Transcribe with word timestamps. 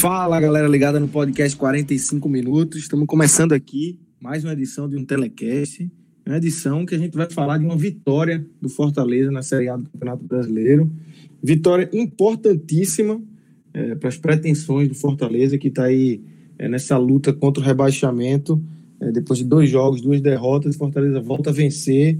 Fala 0.00 0.40
galera 0.40 0.66
ligada 0.66 0.98
no 0.98 1.06
podcast 1.06 1.54
45 1.58 2.26
minutos. 2.26 2.78
Estamos 2.78 3.06
começando 3.06 3.52
aqui 3.52 4.00
mais 4.18 4.42
uma 4.42 4.54
edição 4.54 4.88
de 4.88 4.96
um 4.96 5.04
telecast. 5.04 5.92
Uma 6.26 6.38
edição 6.38 6.86
que 6.86 6.94
a 6.94 6.98
gente 6.98 7.14
vai 7.14 7.28
falar 7.28 7.58
de 7.58 7.66
uma 7.66 7.76
vitória 7.76 8.42
do 8.62 8.70
Fortaleza 8.70 9.30
na 9.30 9.42
Série 9.42 9.68
A 9.68 9.76
do 9.76 9.84
Campeonato 9.90 10.24
Brasileiro. 10.24 10.90
Vitória 11.42 11.86
importantíssima 11.92 13.20
é, 13.74 13.94
para 13.94 14.08
as 14.08 14.16
pretensões 14.16 14.88
do 14.88 14.94
Fortaleza, 14.94 15.58
que 15.58 15.68
está 15.68 15.84
aí 15.84 16.22
é, 16.58 16.66
nessa 16.66 16.96
luta 16.96 17.30
contra 17.30 17.62
o 17.62 17.66
rebaixamento. 17.66 18.58
É, 19.00 19.12
depois 19.12 19.40
de 19.40 19.44
dois 19.44 19.68
jogos, 19.68 20.00
duas 20.00 20.22
derrotas, 20.22 20.76
Fortaleza 20.76 21.20
volta 21.20 21.50
a 21.50 21.52
vencer, 21.52 22.18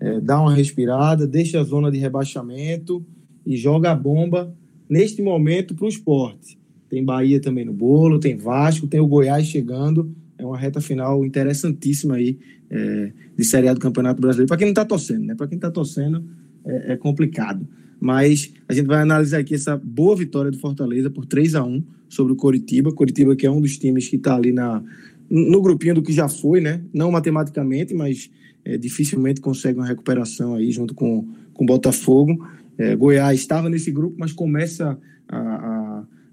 é, 0.00 0.18
dá 0.18 0.40
uma 0.40 0.54
respirada, 0.54 1.26
deixa 1.26 1.60
a 1.60 1.62
zona 1.62 1.90
de 1.90 1.98
rebaixamento 1.98 3.04
e 3.44 3.54
joga 3.54 3.92
a 3.92 3.94
bomba 3.94 4.50
neste 4.88 5.20
momento 5.20 5.74
para 5.74 5.84
o 5.84 5.88
esporte 5.90 6.57
tem 6.88 7.04
Bahia 7.04 7.40
também 7.40 7.64
no 7.64 7.72
bolo, 7.72 8.18
tem 8.18 8.36
Vasco, 8.36 8.86
tem 8.86 9.00
o 9.00 9.06
Goiás 9.06 9.46
chegando. 9.46 10.10
É 10.38 10.44
uma 10.44 10.56
reta 10.56 10.80
final 10.80 11.24
interessantíssima 11.24 12.16
aí 12.16 12.38
é, 12.70 13.12
de 13.36 13.44
Série 13.44 13.68
A 13.68 13.74
do 13.74 13.80
Campeonato 13.80 14.20
Brasileiro. 14.20 14.48
Para 14.48 14.56
quem 14.56 14.66
não 14.66 14.72
está 14.72 14.84
torcendo, 14.84 15.24
né? 15.24 15.34
Para 15.34 15.46
quem 15.46 15.56
está 15.56 15.70
torcendo 15.70 16.24
é, 16.64 16.92
é, 16.92 16.96
complicado. 16.96 17.66
Mas 18.00 18.52
a 18.68 18.72
gente 18.72 18.86
vai 18.86 19.00
analisar 19.00 19.38
aqui 19.38 19.54
essa 19.54 19.76
boa 19.76 20.14
vitória 20.14 20.50
do 20.50 20.58
Fortaleza 20.58 21.10
por 21.10 21.26
3 21.26 21.56
a 21.56 21.64
1 21.64 21.82
sobre 22.08 22.32
o 22.32 22.36
Coritiba. 22.36 22.92
Coritiba 22.92 23.34
que 23.34 23.46
é 23.46 23.50
um 23.50 23.60
dos 23.60 23.76
times 23.76 24.08
que 24.08 24.16
está 24.16 24.36
ali 24.36 24.52
na, 24.52 24.82
no 25.28 25.60
grupinho 25.60 25.96
do 25.96 26.02
que 26.02 26.12
já 26.12 26.28
foi, 26.28 26.60
né? 26.60 26.80
Não 26.92 27.10
matematicamente, 27.10 27.92
mas 27.92 28.30
é, 28.64 28.78
dificilmente 28.78 29.40
consegue 29.40 29.78
uma 29.78 29.86
recuperação 29.86 30.54
aí 30.54 30.70
junto 30.70 30.94
com 30.94 31.26
o 31.54 31.64
Botafogo. 31.64 32.46
É, 32.78 32.94
Goiás 32.94 33.40
estava 33.40 33.68
nesse 33.68 33.90
grupo, 33.90 34.14
mas 34.18 34.32
começa 34.32 34.96
a, 35.28 35.38
a 35.38 35.77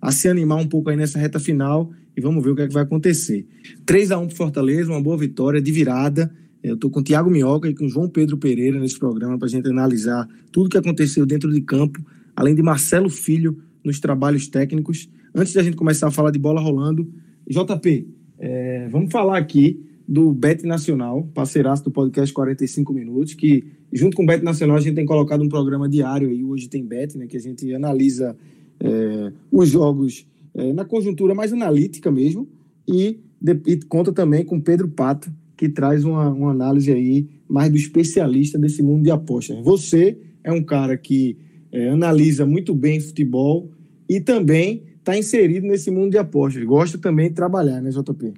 a 0.05 0.11
se 0.11 0.29
animar 0.29 0.59
um 0.59 0.67
pouco 0.67 0.91
aí 0.91 0.95
nessa 0.95 1.17
reta 1.17 1.39
final 1.39 1.91
e 2.15 2.21
vamos 2.21 2.43
ver 2.43 2.51
o 2.51 2.55
que, 2.55 2.61
é 2.61 2.67
que 2.67 2.73
vai 2.73 2.83
acontecer. 2.83 3.47
3 3.87 4.11
a 4.11 4.19
1 4.19 4.27
para 4.27 4.35
Fortaleza, 4.35 4.91
uma 4.91 5.01
boa 5.01 5.17
vitória 5.17 5.59
de 5.59 5.71
virada. 5.71 6.31
Eu 6.61 6.75
estou 6.75 6.91
com 6.91 6.99
o 6.99 7.03
Thiago 7.03 7.29
Minhoca 7.29 7.67
e 7.67 7.73
com 7.73 7.85
o 7.85 7.89
João 7.89 8.07
Pedro 8.07 8.37
Pereira 8.37 8.79
nesse 8.79 8.99
programa 8.99 9.35
para 9.39 9.47
a 9.47 9.49
gente 9.49 9.67
analisar 9.67 10.27
tudo 10.51 10.67
o 10.67 10.69
que 10.69 10.77
aconteceu 10.77 11.25
dentro 11.25 11.51
de 11.51 11.59
campo, 11.59 12.05
além 12.35 12.53
de 12.53 12.61
Marcelo 12.61 13.09
Filho 13.09 13.57
nos 13.83 13.99
trabalhos 13.99 14.47
técnicos. 14.47 15.09
Antes 15.33 15.53
da 15.53 15.63
gente 15.63 15.75
começar 15.75 16.07
a 16.07 16.11
falar 16.11 16.29
de 16.29 16.37
bola 16.37 16.61
rolando, 16.61 17.11
JP, 17.47 18.07
é, 18.37 18.87
vamos 18.91 19.11
falar 19.11 19.39
aqui 19.39 19.83
do 20.07 20.31
Bet 20.33 20.63
Nacional, 20.67 21.23
parceiraço 21.33 21.83
do 21.83 21.89
podcast 21.89 22.31
45 22.31 22.93
Minutos, 22.93 23.33
que 23.33 23.63
junto 23.91 24.15
com 24.15 24.21
o 24.21 24.25
Bet 24.27 24.43
Nacional 24.43 24.77
a 24.77 24.79
gente 24.79 24.93
tem 24.93 25.05
colocado 25.05 25.43
um 25.43 25.49
programa 25.49 25.89
diário 25.89 26.29
aí, 26.29 26.43
hoje 26.43 26.69
tem 26.69 26.85
Bet, 26.85 27.17
né, 27.17 27.25
que 27.25 27.37
a 27.37 27.41
gente 27.41 27.73
analisa 27.73 28.37
é, 28.79 29.31
os 29.51 29.69
jogos 29.69 30.25
é, 30.53 30.73
na 30.73 30.85
conjuntura 30.85 31.35
mais 31.35 31.51
analítica 31.51 32.11
mesmo, 32.11 32.47
e, 32.87 33.19
de, 33.41 33.59
e, 33.67 33.77
conta 33.87 34.11
também 34.11 34.45
com 34.45 34.59
Pedro 34.59 34.87
Pato, 34.87 35.31
que 35.57 35.69
traz 35.69 36.03
uma, 36.03 36.29
uma 36.29 36.51
análise 36.51 36.91
aí 36.91 37.27
mais 37.47 37.69
do 37.69 37.77
especialista 37.77 38.57
desse 38.57 38.81
mundo 38.83 39.03
de 39.03 39.11
apostas. 39.11 39.57
Você 39.63 40.17
é 40.43 40.51
um 40.51 40.63
cara 40.63 40.97
que 40.97 41.37
é, 41.71 41.89
analisa 41.89 42.45
muito 42.45 42.73
bem 42.73 42.99
futebol 42.99 43.69
e 44.07 44.19
também 44.19 44.83
está 44.97 45.17
inserido 45.17 45.67
nesse 45.67 45.91
mundo 45.91 46.11
de 46.11 46.17
apostas. 46.17 46.63
Gosta 46.63 46.97
também 46.97 47.29
de 47.29 47.35
trabalhar, 47.35 47.81
né, 47.81 47.89
JP? 47.89 48.33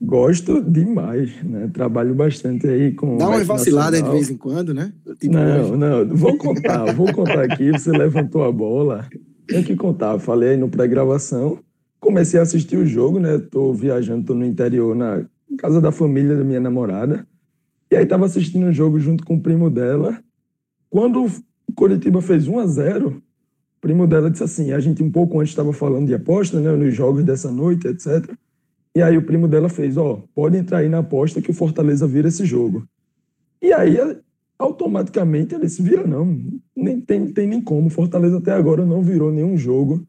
Gosto 0.00 0.62
demais, 0.62 1.42
né? 1.42 1.70
Trabalho 1.72 2.14
bastante 2.14 2.66
aí 2.66 2.92
com. 2.92 3.16
Dá 3.16 3.28
uma 3.28 3.42
vacilada 3.44 4.00
de 4.00 4.10
vez 4.10 4.28
em 4.28 4.36
quando, 4.36 4.74
né? 4.74 4.92
Tipo 5.18 5.32
não, 5.32 5.62
hoje. 5.62 5.76
não, 5.76 6.08
vou 6.14 6.36
contar, 6.36 6.92
vou 6.92 7.10
contar 7.14 7.44
aqui. 7.44 7.70
Você 7.72 7.90
levantou 7.90 8.44
a 8.44 8.52
bola. 8.52 9.08
Tem 9.46 9.62
que 9.62 9.76
contar, 9.76 10.18
falei 10.18 10.50
aí 10.50 10.56
no 10.56 10.68
pré-gravação. 10.68 11.58
Comecei 12.00 12.38
a 12.38 12.42
assistir 12.42 12.76
o 12.76 12.86
jogo, 12.86 13.18
né? 13.18 13.38
Tô 13.38 13.72
viajando, 13.72 14.26
tô 14.26 14.34
no 14.34 14.44
interior, 14.44 14.94
na 14.94 15.24
casa 15.58 15.80
da 15.80 15.92
família 15.92 16.36
da 16.36 16.44
minha 16.44 16.60
namorada. 16.60 17.26
E 17.90 17.96
aí 17.96 18.04
tava 18.04 18.26
assistindo 18.26 18.66
o 18.66 18.72
jogo 18.72 18.98
junto 18.98 19.24
com 19.24 19.36
o 19.36 19.40
primo 19.40 19.70
dela. 19.70 20.18
Quando 20.90 21.24
o 21.24 21.72
Curitiba 21.74 22.20
fez 22.20 22.48
1 22.48 22.58
a 22.58 22.66
0 22.66 23.22
o 23.76 23.80
primo 23.80 24.06
dela 24.06 24.30
disse 24.30 24.42
assim, 24.42 24.72
a 24.72 24.80
gente 24.80 25.02
um 25.02 25.10
pouco 25.10 25.38
antes 25.38 25.52
estava 25.52 25.72
falando 25.72 26.06
de 26.06 26.14
aposta, 26.14 26.58
né? 26.58 26.72
Nos 26.72 26.94
jogos 26.94 27.22
dessa 27.22 27.52
noite, 27.52 27.86
etc. 27.86 28.28
E 28.96 29.02
aí 29.02 29.16
o 29.16 29.22
primo 29.22 29.46
dela 29.46 29.68
fez, 29.68 29.96
ó, 29.96 30.12
oh, 30.12 30.28
pode 30.34 30.56
entrar 30.56 30.78
aí 30.78 30.88
na 30.88 30.98
aposta 30.98 31.42
que 31.42 31.50
o 31.50 31.54
Fortaleza 31.54 32.06
vira 32.06 32.28
esse 32.28 32.44
jogo. 32.44 32.88
E 33.60 33.72
aí 33.72 33.96
automaticamente 34.58 35.54
ele 35.54 35.68
se 35.68 35.82
vira, 35.82 36.06
não. 36.06 36.38
Nem 36.74 37.00
tem, 37.00 37.26
tem 37.26 37.46
nem 37.46 37.60
como. 37.60 37.90
Fortaleza 37.90 38.38
até 38.38 38.52
agora 38.52 38.84
não 38.84 39.02
virou 39.02 39.30
nenhum 39.30 39.56
jogo 39.56 40.06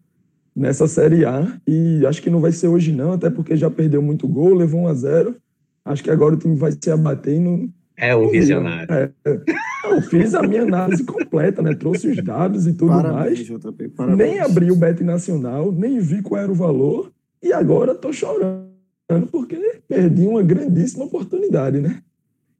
nessa 0.55 0.87
Série 0.87 1.25
A. 1.25 1.59
E 1.67 2.05
acho 2.05 2.21
que 2.21 2.29
não 2.29 2.41
vai 2.41 2.51
ser 2.51 2.67
hoje, 2.67 2.91
não, 2.91 3.13
até 3.13 3.29
porque 3.29 3.55
já 3.55 3.69
perdeu 3.69 4.01
muito 4.01 4.27
gol, 4.27 4.55
levou 4.55 4.81
1 4.81 4.87
a 4.87 4.93
0 4.93 5.35
Acho 5.85 6.03
que 6.03 6.11
agora 6.11 6.35
o 6.35 6.37
time 6.37 6.55
vai 6.55 6.71
se 6.71 6.91
abater 6.91 7.35
e 7.35 7.39
não. 7.39 7.69
É 7.95 8.15
um 8.15 8.29
visionário. 8.29 8.93
É, 8.93 9.09
é. 9.25 9.41
Eu 9.85 10.01
fiz 10.01 10.35
a 10.35 10.43
minha 10.43 10.63
análise 10.63 11.03
completa, 11.03 11.61
né? 11.61 11.73
Trouxe 11.73 12.09
os 12.09 12.21
dados 12.21 12.67
e 12.67 12.73
tudo 12.73 12.91
Parabéns, 12.91 13.49
mais. 13.49 13.61
JP, 13.61 13.93
nem 14.15 14.39
abri 14.39 14.69
o 14.69 14.75
Bet 14.75 15.01
Nacional, 15.03 15.71
nem 15.71 15.99
vi 15.99 16.21
qual 16.21 16.41
era 16.41 16.51
o 16.51 16.55
valor. 16.55 17.11
E 17.41 17.53
agora 17.53 17.95
tô 17.95 18.11
chorando, 18.11 18.67
porque 19.31 19.79
perdi 19.87 20.27
uma 20.27 20.43
grandíssima 20.43 21.05
oportunidade, 21.05 21.79
né? 21.79 22.01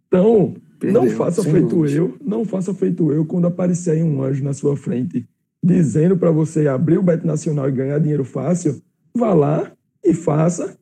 Então, 0.08 0.56
Perdeu, 0.80 1.04
não 1.04 1.10
faça 1.10 1.44
feito 1.44 1.86
eu, 1.86 2.16
não 2.24 2.46
faça 2.46 2.74
feito 2.74 3.12
eu 3.12 3.26
quando 3.26 3.48
aparecer 3.48 3.92
aí 3.92 4.04
um 4.04 4.22
anjo 4.22 4.44
na 4.44 4.54
sua 4.54 4.78
frente 4.78 5.28
dizendo 5.64 6.18
para 6.18 6.32
você 6.32 6.68
abrir 6.68 6.98
o 6.98 7.04
Bet 7.04 7.26
Nacional 7.26 7.68
e 7.68 7.74
ganhar 7.74 8.00
dinheiro 8.00 8.24
fácil, 8.24 8.82
vá 9.14 9.34
lá 9.34 9.72
e 10.04 10.14
faça. 10.14 10.78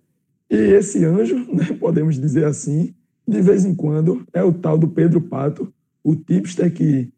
E 0.50 0.56
esse 0.56 1.04
anjo, 1.04 1.36
né, 1.52 1.76
podemos 1.80 2.20
dizer 2.20 2.46
assim, 2.46 2.94
de 3.28 3.42
vez 3.42 3.66
em 3.66 3.74
quando 3.74 4.24
é 4.34 4.44
o 4.44 4.54
tal 4.54 4.78
do 4.78 4.88
Pedro 4.88 5.22
Pato, 5.22 5.74
o 6.04 6.16
tipster 6.16 6.72
que 6.72 7.10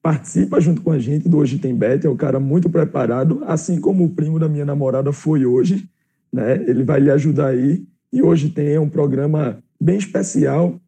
participa 0.00 0.60
junto 0.60 0.82
com 0.82 0.92
a 0.92 0.98
gente 0.98 1.28
do 1.28 1.38
Hoje 1.38 1.58
Tem 1.58 1.74
Bet, 1.74 2.06
é 2.06 2.10
um 2.10 2.16
cara 2.16 2.38
muito 2.38 2.68
preparado, 2.68 3.42
assim 3.46 3.80
como 3.80 4.04
o 4.04 4.10
primo 4.10 4.38
da 4.38 4.48
minha 4.48 4.64
namorada 4.64 5.12
foi 5.12 5.46
hoje, 5.46 5.88
né? 6.32 6.62
Ele 6.68 6.84
vai 6.84 7.00
lhe 7.00 7.10
ajudar 7.10 7.48
aí. 7.48 7.84
E 8.12 8.22
hoje 8.22 8.50
tem 8.50 8.78
um 8.78 8.88
programa 8.88 9.58
bem 9.80 9.96
especial 9.96 10.78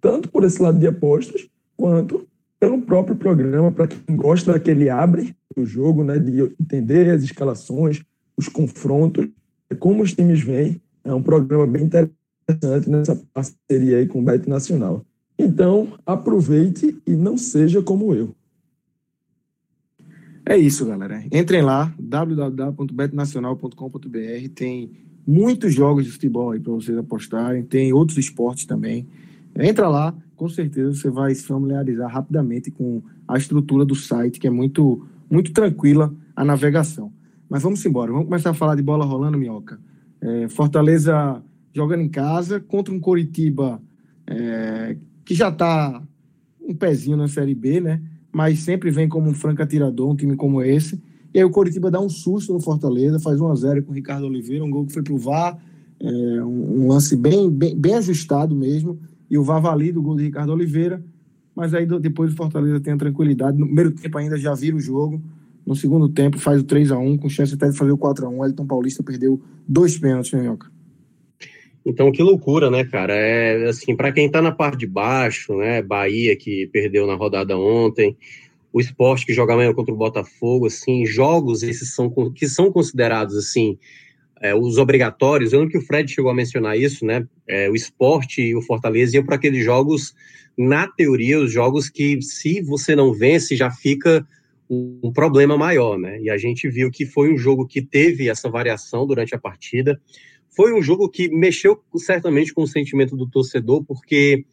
tanto 0.00 0.28
por 0.28 0.44
esse 0.44 0.60
lado 0.60 0.78
de 0.78 0.86
apostas, 0.86 1.48
quanto 1.76 2.26
pelo 2.58 2.82
próprio 2.82 3.16
programa, 3.16 3.72
para 3.72 3.88
quem 3.88 4.16
gosta 4.16 4.52
daquele 4.52 4.90
abre 4.90 5.34
o 5.56 5.64
jogo, 5.64 6.04
né, 6.04 6.18
de 6.18 6.42
entender 6.60 7.08
as 7.10 7.22
escalações, 7.22 8.02
os 8.36 8.48
confrontos, 8.48 9.26
como 9.78 10.02
os 10.02 10.12
times 10.12 10.40
vêm. 10.40 10.78
É 11.02 11.14
um 11.14 11.22
programa 11.22 11.66
bem 11.66 11.84
interessante 11.84 12.88
nessa 12.88 13.18
parceria 13.32 13.96
aí 13.98 14.06
com 14.06 14.20
o 14.20 14.22
Bet 14.22 14.46
Nacional. 14.48 15.04
Então, 15.38 15.94
aproveite 16.04 17.00
e 17.06 17.12
não 17.12 17.38
seja 17.38 17.82
como 17.82 18.14
eu. 18.14 18.34
É 20.44 20.58
isso, 20.58 20.84
galera. 20.84 21.24
Entrem 21.32 21.62
lá, 21.62 21.94
www.betnacional.com.br. 21.98 24.48
Tem 24.54 24.90
muitos 25.26 25.72
jogos 25.72 26.04
de 26.04 26.10
futebol 26.10 26.50
aí 26.50 26.60
para 26.60 26.72
vocês 26.72 26.98
apostarem, 26.98 27.62
tem 27.62 27.90
outros 27.92 28.18
esportes 28.18 28.66
também. 28.66 29.06
Entra 29.58 29.88
lá, 29.88 30.14
com 30.36 30.48
certeza 30.48 30.94
você 30.94 31.10
vai 31.10 31.34
se 31.34 31.44
familiarizar 31.44 32.10
rapidamente 32.10 32.70
com 32.70 33.02
a 33.26 33.36
estrutura 33.36 33.84
do 33.84 33.94
site, 33.94 34.40
que 34.40 34.46
é 34.46 34.50
muito, 34.50 35.06
muito 35.30 35.52
tranquila 35.52 36.14
a 36.34 36.44
navegação. 36.44 37.12
Mas 37.48 37.62
vamos 37.62 37.84
embora, 37.84 38.12
vamos 38.12 38.26
começar 38.26 38.50
a 38.50 38.54
falar 38.54 38.74
de 38.74 38.82
bola 38.82 39.04
rolando, 39.04 39.36
Minhoca. 39.36 39.78
É, 40.20 40.48
Fortaleza 40.48 41.42
jogando 41.72 42.00
em 42.00 42.08
casa 42.08 42.60
contra 42.60 42.92
um 42.92 43.00
Coritiba 43.00 43.80
é, 44.26 44.96
que 45.24 45.34
já 45.34 45.48
está 45.48 46.02
um 46.60 46.74
pezinho 46.74 47.16
na 47.16 47.28
Série 47.28 47.54
B, 47.54 47.80
né? 47.80 48.00
mas 48.32 48.60
sempre 48.60 48.90
vem 48.90 49.08
como 49.08 49.28
um 49.28 49.34
franco 49.34 49.62
atirador, 49.62 50.10
um 50.10 50.16
time 50.16 50.36
como 50.36 50.62
esse. 50.62 51.00
E 51.34 51.38
aí 51.38 51.44
o 51.44 51.50
Coritiba 51.50 51.90
dá 51.90 52.00
um 52.00 52.08
susto 52.08 52.52
no 52.52 52.60
Fortaleza, 52.60 53.18
faz 53.18 53.40
1 53.40 53.48
a 53.48 53.54
0 53.54 53.82
com 53.84 53.92
o 53.92 53.94
Ricardo 53.94 54.26
Oliveira, 54.26 54.64
um 54.64 54.70
gol 54.70 54.86
que 54.86 54.92
foi 54.92 55.02
pro 55.02 55.18
VAR, 55.18 55.58
é, 56.00 56.06
um, 56.44 56.82
um, 56.82 56.88
lance 56.88 57.16
bem, 57.16 57.50
bem, 57.50 57.76
bem, 57.76 57.94
ajustado 57.94 58.54
mesmo, 58.54 58.98
e 59.30 59.38
o 59.38 59.44
VAR 59.44 59.62
valida 59.62 59.98
o 59.98 60.02
gol 60.02 60.16
de 60.16 60.24
Ricardo 60.24 60.52
Oliveira, 60.52 61.02
mas 61.54 61.72
aí 61.72 61.86
depois 61.86 62.32
o 62.32 62.36
Fortaleza 62.36 62.80
tem 62.80 62.94
a 62.94 62.96
tranquilidade, 62.96 63.56
no 63.58 63.66
primeiro 63.66 63.92
tempo 63.92 64.18
ainda 64.18 64.36
já 64.36 64.54
vira 64.54 64.76
o 64.76 64.80
jogo, 64.80 65.22
no 65.66 65.76
segundo 65.76 66.08
tempo 66.08 66.38
faz 66.38 66.60
o 66.60 66.64
3 66.64 66.90
a 66.90 66.98
1 66.98 67.18
com 67.18 67.28
chance 67.28 67.54
até 67.54 67.68
de 67.68 67.76
fazer 67.76 67.92
o 67.92 67.98
4 67.98 68.26
a 68.26 68.28
1 68.28 68.38
o 68.38 68.44
Elton 68.44 68.66
Paulista 68.66 69.02
perdeu 69.02 69.40
dois 69.68 69.96
pênaltis, 69.96 70.32
né, 70.32 70.40
Minhoca? 70.40 70.68
Então, 71.84 72.12
que 72.12 72.22
loucura, 72.22 72.70
né, 72.70 72.84
cara? 72.84 73.14
É 73.14 73.68
assim, 73.68 73.96
para 73.96 74.12
quem 74.12 74.30
tá 74.30 74.42
na 74.42 74.52
parte 74.52 74.80
de 74.80 74.86
baixo, 74.86 75.56
né, 75.56 75.80
Bahia 75.80 76.36
que 76.36 76.66
perdeu 76.72 77.06
na 77.06 77.14
rodada 77.14 77.56
ontem, 77.56 78.16
o 78.72 78.80
esporte 78.80 79.26
que 79.26 79.32
joga 79.32 79.54
amanhã 79.54 79.72
contra 79.72 79.92
o 79.92 79.96
Botafogo, 79.96 80.66
assim, 80.66 81.06
jogos 81.06 81.62
esses 81.62 81.94
são 81.94 82.10
que 82.32 82.48
são 82.48 82.70
considerados 82.72 83.36
assim 83.36 83.78
é, 84.40 84.54
os 84.54 84.78
obrigatórios. 84.78 85.52
Eu 85.52 85.60
lembro 85.60 85.72
que 85.72 85.78
o 85.78 85.86
Fred 85.86 86.10
chegou 86.10 86.30
a 86.30 86.34
mencionar 86.34 86.78
isso, 86.78 87.04
né? 87.04 87.26
É, 87.46 87.68
o 87.68 87.74
esporte 87.74 88.40
e 88.40 88.56
o 88.56 88.62
Fortaleza 88.62 89.16
iam 89.16 89.24
para 89.24 89.36
aqueles 89.36 89.64
jogos, 89.64 90.14
na 90.56 90.88
teoria, 90.88 91.38
os 91.38 91.52
jogos 91.52 91.88
que 91.88 92.20
se 92.22 92.60
você 92.62 92.96
não 92.96 93.12
vence 93.12 93.54
já 93.54 93.70
fica 93.70 94.26
um 94.68 95.12
problema 95.12 95.58
maior, 95.58 95.98
né? 95.98 96.20
E 96.22 96.30
a 96.30 96.38
gente 96.38 96.68
viu 96.68 96.90
que 96.90 97.04
foi 97.04 97.32
um 97.32 97.36
jogo 97.36 97.66
que 97.66 97.82
teve 97.82 98.28
essa 98.28 98.48
variação 98.48 99.06
durante 99.06 99.34
a 99.34 99.38
partida. 99.38 100.00
Foi 100.48 100.72
um 100.72 100.82
jogo 100.82 101.08
que 101.08 101.28
mexeu 101.28 101.82
certamente 101.96 102.54
com 102.54 102.62
o 102.62 102.68
sentimento 102.68 103.16
do 103.16 103.28
torcedor, 103.28 103.84
porque 103.84 104.44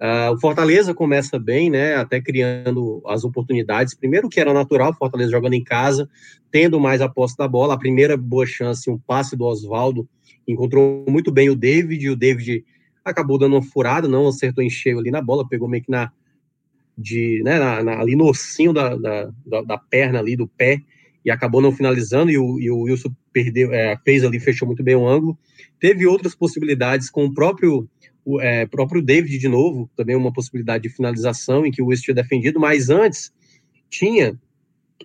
uh, 0.00 0.32
o 0.34 0.40
Fortaleza 0.40 0.94
começa 0.94 1.38
bem, 1.38 1.70
né? 1.70 1.94
Até 1.94 2.20
criando 2.20 3.02
as 3.06 3.24
oportunidades. 3.24 3.94
Primeiro, 3.94 4.28
que 4.28 4.40
era 4.40 4.52
natural, 4.52 4.94
Fortaleza 4.94 5.30
jogando 5.30 5.54
em 5.54 5.64
casa, 5.64 6.08
tendo 6.50 6.80
mais 6.80 7.00
a 7.00 7.08
posse 7.08 7.36
da 7.36 7.48
bola. 7.48 7.74
A 7.74 7.78
primeira 7.78 8.16
boa 8.16 8.46
chance, 8.46 8.90
um 8.90 8.98
passe 8.98 9.36
do 9.36 9.44
Oswaldo, 9.44 10.08
encontrou 10.46 11.04
muito 11.08 11.30
bem 11.32 11.50
o 11.50 11.56
David, 11.56 12.04
e 12.04 12.10
o 12.10 12.16
David 12.16 12.64
acabou 13.04 13.38
dando 13.38 13.54
uma 13.54 13.62
furada, 13.62 14.08
não 14.08 14.28
acertou 14.28 14.62
em 14.62 14.70
cheio 14.70 14.98
ali 14.98 15.10
na 15.10 15.22
bola, 15.22 15.48
pegou 15.48 15.68
meio 15.68 15.82
que 15.82 15.90
na. 15.90 16.12
De, 16.98 17.42
né, 17.44 17.58
na, 17.58 17.82
na, 17.82 18.00
ali 18.00 18.16
no 18.16 18.24
ossinho 18.24 18.72
da, 18.72 18.96
da, 18.96 19.30
da, 19.44 19.60
da 19.60 19.76
perna 19.76 20.18
ali, 20.18 20.34
do 20.34 20.48
pé, 20.48 20.80
e 21.22 21.30
acabou 21.30 21.60
não 21.60 21.70
finalizando, 21.70 22.30
e 22.30 22.38
o, 22.38 22.58
e 22.58 22.70
o 22.70 22.82
Wilson 22.82 23.10
perdeu, 23.32 23.70
é, 23.74 23.98
fez 24.02 24.24
ali, 24.24 24.40
fechou 24.40 24.66
muito 24.66 24.82
bem 24.82 24.94
o 24.94 25.06
ângulo. 25.06 25.36
Teve 25.78 26.06
outras 26.06 26.34
possibilidades 26.34 27.10
com 27.10 27.26
o 27.26 27.34
próprio, 27.34 27.86
o 28.26 28.40
é, 28.40 28.66
próprio 28.66 29.00
David 29.00 29.38
de 29.38 29.48
novo, 29.48 29.88
também 29.96 30.16
uma 30.16 30.32
possibilidade 30.32 30.82
de 30.82 30.88
finalização 30.88 31.64
em 31.64 31.70
que 31.70 31.80
o 31.80 31.86
Wilson 31.86 32.02
tinha 32.02 32.14
defendido, 32.16 32.58
mas 32.58 32.90
antes 32.90 33.32
tinha 33.88 34.36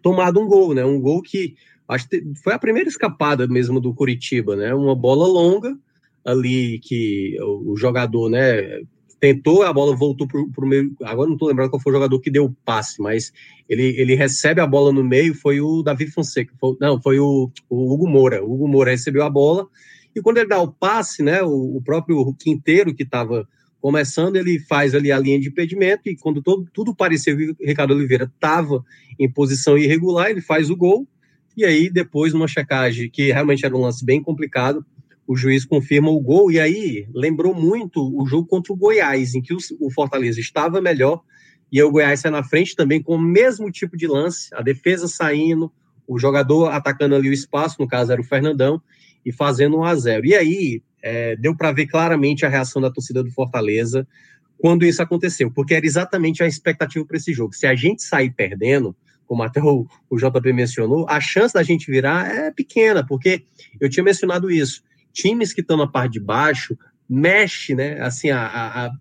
tomado 0.01 0.39
um 0.41 0.47
gol, 0.47 0.73
né? 0.73 0.83
Um 0.83 1.00
gol 1.00 1.21
que 1.21 1.56
acho 1.88 2.09
que 2.09 2.23
foi 2.44 2.53
a 2.53 2.59
primeira 2.59 2.89
escapada 2.89 3.47
mesmo 3.47 3.79
do 3.79 3.94
Curitiba, 3.94 4.56
né? 4.56 4.73
Uma 4.73 4.95
bola 4.95 5.27
longa 5.27 5.77
ali 6.25 6.79
que 6.79 7.38
o, 7.41 7.75
jogador, 7.75 8.29
né, 8.29 8.81
tentou, 9.19 9.63
a 9.63 9.71
bola 9.71 9.95
voltou 9.95 10.27
para 10.27 10.65
o 10.65 10.67
meio. 10.67 10.91
Agora 11.03 11.27
não 11.27 11.35
estou 11.35 11.47
lembrando 11.47 11.69
qual 11.69 11.81
foi 11.81 11.91
o 11.91 11.95
jogador 11.95 12.19
que 12.19 12.31
deu 12.31 12.45
o 12.45 12.56
passe, 12.65 13.00
mas 13.01 13.31
ele, 13.69 13.95
ele 14.00 14.15
recebe 14.15 14.62
a 14.62 14.67
bola 14.67 14.91
no 14.91 15.03
meio, 15.03 15.35
foi 15.35 15.62
o 15.62 15.83
Davi 15.83 16.07
Fonseca. 16.07 16.53
Foi, 16.59 16.75
não, 16.81 17.00
foi 17.00 17.19
o, 17.19 17.51
o, 17.69 17.94
Hugo 17.94 18.07
Moura. 18.07 18.44
O 18.44 18.53
Hugo 18.53 18.67
Moura 18.67 18.91
recebeu 18.91 19.24
a 19.24 19.29
bola, 19.29 19.67
e 20.16 20.22
quando 20.22 20.38
ele 20.38 20.48
dá 20.48 20.62
o 20.62 20.72
passe, 20.72 21.24
né, 21.24 21.42
o, 21.42 21.78
o 21.78 21.81
próprio 21.81 22.34
Quinteiro, 22.34 22.94
que 22.94 23.04
estava 23.04 23.48
começando, 23.81 24.36
ele 24.36 24.60
faz 24.60 24.94
ali 24.94 25.12
a 25.12 25.18
linha 25.18 25.40
de 25.40 25.50
impedimento, 25.50 26.04
e 26.06 26.16
quando 26.16 26.42
todo, 26.42 26.68
tudo 26.72 26.96
parecia 26.96 27.36
que 27.36 27.52
o 27.52 27.56
Ricardo 27.60 27.94
Oliveira 27.94 28.25
estava 28.25 28.86
em 29.19 29.30
posição 29.30 29.78
irregular, 29.78 30.30
ele 30.30 30.42
faz 30.42 30.69
o 30.69 30.75
gol. 30.75 31.08
E 31.58 31.66
aí, 31.66 31.90
depois, 31.90 32.31
numa 32.31 32.48
checagem 32.48 33.10
que 33.10 33.31
realmente 33.31 33.66
era 33.66 33.75
um 33.75 33.81
lance 33.81 34.06
bem 34.06 34.22
complicado, 34.22 34.86
o 35.28 35.36
juiz 35.36 35.66
confirma 35.66 36.10
o 36.10 36.19
gol, 36.19 36.52
e 36.52 36.60
aí 36.60 37.08
lembrou 37.13 37.56
muito 37.56 38.02
o 38.16 38.25
jogo 38.25 38.48
contra 38.48 38.72
o 38.72 38.75
Goiás, 38.75 39.34
em 39.34 39.42
que 39.42 39.54
o, 39.54 39.90
Fortaleza 39.90 40.40
estava 40.40 40.80
melhor, 40.80 41.22
e 41.72 41.81
o 41.81 41.90
Goiás 41.90 42.19
sai 42.19 42.31
na 42.31 42.44
frente 42.44 42.75
também 42.75 43.02
com 43.02 43.16
o 43.16 43.22
mesmo 43.22 43.72
tipo 43.72 43.98
de 43.98 44.08
lance, 44.08 44.50
a 44.54 44.62
defesa 44.62 45.08
saindo, 45.08 45.72
o 46.08 46.19
jogador 46.19 46.68
atacando 46.68 47.16
ali 47.16 47.30
o 47.30 47.34
espaço, 47.34 47.78
no 47.80 47.88
caso 47.88 48.12
era 48.12 48.22
o 48.22 48.25
Fernandão, 48.25 48.81
e 49.25 49.31
fazendo 49.31 49.77
um 49.77 49.83
a 49.83 49.95
0 49.95 50.25
E 50.25 50.35
aí 50.35 50.83
é, 51.01 51.35
deu 51.35 51.56
para 51.56 51.71
ver 51.71 51.88
claramente 51.88 52.45
a 52.45 52.50
reação 52.50 52.81
da 52.81 52.91
torcida 52.91 53.23
do 53.23 53.31
Fortaleza 53.31 54.07
quando 54.57 54.85
isso 54.85 55.01
aconteceu, 55.01 55.50
porque 55.51 55.73
era 55.73 55.85
exatamente 55.85 56.44
a 56.44 56.47
expectativa 56.47 57.03
para 57.06 57.18
esse 57.18 57.33
jogo. 57.33 57.53
Se 57.53 57.65
a 57.65 57.73
gente 57.73 58.03
sair 58.03 58.29
perdendo, 58.29 58.95
como 59.25 59.41
até 59.41 59.62
o, 59.62 59.88
o 60.09 60.18
JP 60.18 60.53
mencionou, 60.53 61.07
a 61.09 61.19
chance 61.19 61.53
da 61.53 61.63
gente 61.63 61.89
virar 61.89 62.27
é 62.27 62.51
pequena, 62.51 63.03
porque 63.06 63.44
eu 63.79 63.89
tinha 63.89 64.03
mencionado 64.03 64.51
isso 64.51 64.83
times 65.12 65.53
que 65.53 65.62
estão 65.62 65.77
na 65.77 65.88
parte 65.88 66.13
de 66.13 66.19
baixo 66.19 66.77
mexe, 67.07 67.75
né? 67.75 68.00
Assim, 68.01 68.29
a, 68.29 68.45
a, 68.45 68.85
a, 68.85 68.91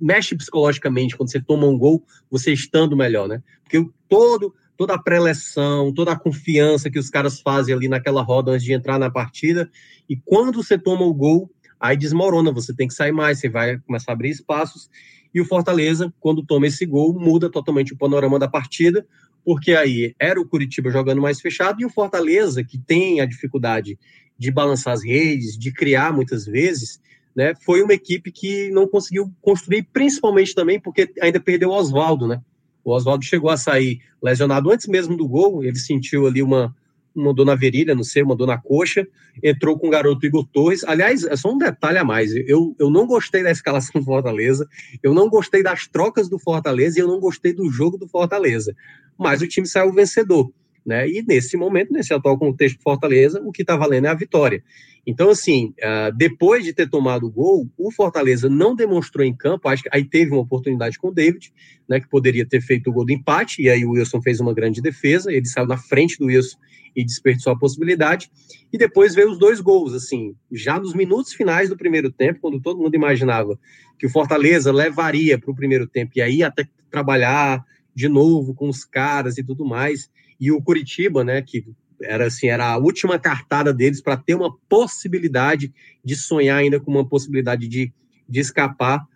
mexe 0.00 0.36
psicologicamente 0.36 1.16
quando 1.16 1.30
você 1.30 1.40
toma 1.40 1.66
um 1.66 1.78
gol, 1.78 2.04
você 2.30 2.52
estando 2.52 2.96
melhor, 2.96 3.28
né? 3.28 3.42
Porque 3.62 3.88
todo 4.08 4.54
toda 4.76 4.94
a 4.94 4.98
pré-eleção, 4.98 5.92
toda 5.92 6.12
a 6.12 6.18
confiança 6.18 6.90
que 6.90 6.98
os 6.98 7.08
caras 7.10 7.40
fazem 7.40 7.74
ali 7.74 7.88
naquela 7.88 8.22
roda 8.22 8.52
antes 8.52 8.64
de 8.64 8.72
entrar 8.72 8.98
na 8.98 9.10
partida, 9.10 9.70
e 10.08 10.16
quando 10.16 10.62
você 10.62 10.78
toma 10.78 11.04
o 11.04 11.14
gol, 11.14 11.50
aí 11.80 11.96
desmorona, 11.96 12.52
você 12.52 12.74
tem 12.74 12.88
que 12.88 12.94
sair 12.94 13.12
mais, 13.12 13.38
você 13.38 13.48
vai 13.48 13.78
começar 13.78 14.12
a 14.12 14.14
abrir 14.14 14.30
espaços, 14.30 14.88
e 15.34 15.40
o 15.40 15.44
Fortaleza, 15.44 16.12
quando 16.20 16.44
toma 16.44 16.66
esse 16.66 16.86
gol, 16.86 17.12
muda 17.12 17.50
totalmente 17.50 17.92
o 17.92 17.98
panorama 17.98 18.38
da 18.38 18.48
partida, 18.48 19.06
porque 19.44 19.72
aí 19.72 20.14
era 20.18 20.40
o 20.40 20.48
Curitiba 20.48 20.90
jogando 20.90 21.20
mais 21.20 21.40
fechado, 21.40 21.80
e 21.80 21.84
o 21.84 21.90
Fortaleza, 21.90 22.64
que 22.64 22.78
tem 22.78 23.20
a 23.20 23.26
dificuldade 23.26 23.98
de 24.38 24.50
balançar 24.50 24.94
as 24.94 25.04
redes, 25.04 25.56
de 25.56 25.72
criar 25.72 26.12
muitas 26.12 26.44
vezes, 26.46 27.00
né? 27.34 27.54
Foi 27.64 27.82
uma 27.82 27.92
equipe 27.92 28.32
que 28.32 28.70
não 28.70 28.88
conseguiu 28.88 29.30
construir, 29.42 29.82
principalmente 29.92 30.54
também 30.54 30.80
porque 30.80 31.12
ainda 31.20 31.38
perdeu 31.38 31.68
o 31.68 31.74
Oswaldo, 31.74 32.26
né? 32.26 32.40
O 32.86 32.92
Oswaldo 32.92 33.24
chegou 33.24 33.50
a 33.50 33.56
sair 33.56 34.00
lesionado 34.22 34.70
antes 34.70 34.86
mesmo 34.86 35.16
do 35.16 35.26
gol, 35.26 35.64
ele 35.64 35.76
sentiu 35.76 36.24
ali 36.24 36.40
uma, 36.40 36.72
uma 37.12 37.34
dor 37.34 37.44
na 37.44 37.56
virilha, 37.56 37.96
não 37.96 38.04
sei, 38.04 38.22
uma 38.22 38.36
dor 38.36 38.46
na 38.46 38.58
coxa, 38.58 39.04
entrou 39.42 39.76
com 39.76 39.88
o 39.88 39.90
garoto 39.90 40.24
Igor 40.24 40.46
Torres. 40.46 40.84
Aliás, 40.84 41.24
é 41.24 41.34
só 41.34 41.52
um 41.52 41.58
detalhe 41.58 41.98
a 41.98 42.04
mais, 42.04 42.32
eu, 42.32 42.76
eu 42.78 42.88
não 42.88 43.04
gostei 43.04 43.42
da 43.42 43.50
escalação 43.50 43.90
do 44.00 44.04
Fortaleza, 44.04 44.68
eu 45.02 45.12
não 45.12 45.28
gostei 45.28 45.64
das 45.64 45.88
trocas 45.88 46.28
do 46.28 46.38
Fortaleza 46.38 47.00
e 47.00 47.02
eu 47.02 47.08
não 47.08 47.18
gostei 47.18 47.52
do 47.52 47.68
jogo 47.68 47.98
do 47.98 48.06
Fortaleza, 48.06 48.72
mas 49.18 49.42
o 49.42 49.48
time 49.48 49.66
saiu 49.66 49.92
vencedor. 49.92 50.52
Né? 50.86 51.08
E 51.10 51.24
nesse 51.26 51.56
momento, 51.56 51.92
nesse 51.92 52.14
atual 52.14 52.38
contexto 52.38 52.80
Fortaleza, 52.80 53.42
o 53.44 53.50
que 53.50 53.62
está 53.62 53.76
valendo 53.76 54.06
é 54.06 54.08
a 54.08 54.14
vitória. 54.14 54.62
Então, 55.04 55.30
assim, 55.30 55.74
uh, 55.80 56.16
depois 56.16 56.64
de 56.64 56.72
ter 56.72 56.88
tomado 56.88 57.26
o 57.26 57.30
gol, 57.30 57.68
o 57.76 57.90
Fortaleza 57.90 58.48
não 58.48 58.74
demonstrou 58.74 59.26
em 59.26 59.34
campo, 59.34 59.68
acho 59.68 59.82
que 59.82 59.88
aí 59.92 60.04
teve 60.04 60.30
uma 60.30 60.40
oportunidade 60.40 60.96
com 60.98 61.08
o 61.08 61.12
David, 61.12 61.52
né, 61.88 61.98
que 61.98 62.08
poderia 62.08 62.46
ter 62.46 62.60
feito 62.60 62.90
o 62.90 62.92
gol 62.92 63.04
do 63.04 63.12
empate, 63.12 63.62
e 63.62 63.68
aí 63.68 63.84
o 63.84 63.92
Wilson 63.92 64.22
fez 64.22 64.40
uma 64.40 64.54
grande 64.54 64.80
defesa, 64.80 65.32
ele 65.32 65.46
saiu 65.46 65.66
na 65.66 65.76
frente 65.76 66.18
do 66.18 66.26
Wilson 66.26 66.56
e 66.94 67.04
desperdiçou 67.04 67.52
a 67.52 67.58
possibilidade, 67.58 68.30
e 68.72 68.78
depois 68.78 69.14
veio 69.14 69.30
os 69.30 69.38
dois 69.38 69.60
gols, 69.60 69.92
assim, 69.92 70.34
já 70.50 70.78
nos 70.78 70.94
minutos 70.94 71.32
finais 71.34 71.68
do 71.68 71.76
primeiro 71.76 72.10
tempo, 72.10 72.40
quando 72.40 72.60
todo 72.60 72.80
mundo 72.80 72.94
imaginava 72.94 73.58
que 73.98 74.06
o 74.06 74.10
Fortaleza 74.10 74.72
levaria 74.72 75.38
para 75.38 75.50
o 75.50 75.54
primeiro 75.54 75.86
tempo, 75.86 76.12
e 76.16 76.22
aí 76.22 76.42
até 76.42 76.66
trabalhar 76.90 77.64
de 77.94 78.08
novo 78.08 78.54
com 78.54 78.68
os 78.68 78.84
caras 78.84 79.38
e 79.38 79.44
tudo 79.44 79.64
mais, 79.64 80.10
e 80.40 80.50
o 80.52 80.60
Curitiba, 80.60 81.24
né, 81.24 81.42
que 81.42 81.64
era 82.02 82.26
assim, 82.26 82.48
era 82.48 82.66
a 82.66 82.76
última 82.76 83.18
cartada 83.18 83.72
deles 83.72 84.00
para 84.00 84.16
ter 84.16 84.34
uma 84.34 84.54
possibilidade 84.68 85.72
de 86.04 86.14
sonhar 86.14 86.58
ainda 86.58 86.78
com 86.78 86.90
uma 86.90 87.08
possibilidade 87.08 87.66
de, 87.68 87.92
de 88.28 88.40
escapar 88.40 89.06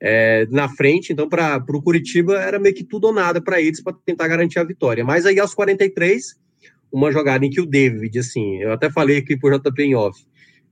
é, 0.00 0.46
na 0.50 0.68
frente. 0.68 1.12
Então, 1.12 1.28
para 1.28 1.62
o 1.68 1.82
Curitiba 1.82 2.40
era 2.40 2.58
meio 2.58 2.74
que 2.74 2.84
tudo 2.84 3.08
ou 3.08 3.12
nada 3.12 3.40
para 3.40 3.60
eles 3.60 3.82
para 3.82 3.92
tentar 4.04 4.28
garantir 4.28 4.58
a 4.58 4.64
vitória. 4.64 5.04
Mas 5.04 5.26
aí 5.26 5.38
aos 5.38 5.54
43, 5.54 6.38
uma 6.90 7.12
jogada 7.12 7.44
em 7.44 7.50
que 7.50 7.60
o 7.60 7.66
David, 7.66 8.18
assim, 8.18 8.56
eu 8.56 8.72
até 8.72 8.90
falei 8.90 9.18
aqui 9.18 9.36
pro 9.36 9.50
JP 9.58 9.82
em 9.82 9.94
off, 9.94 10.24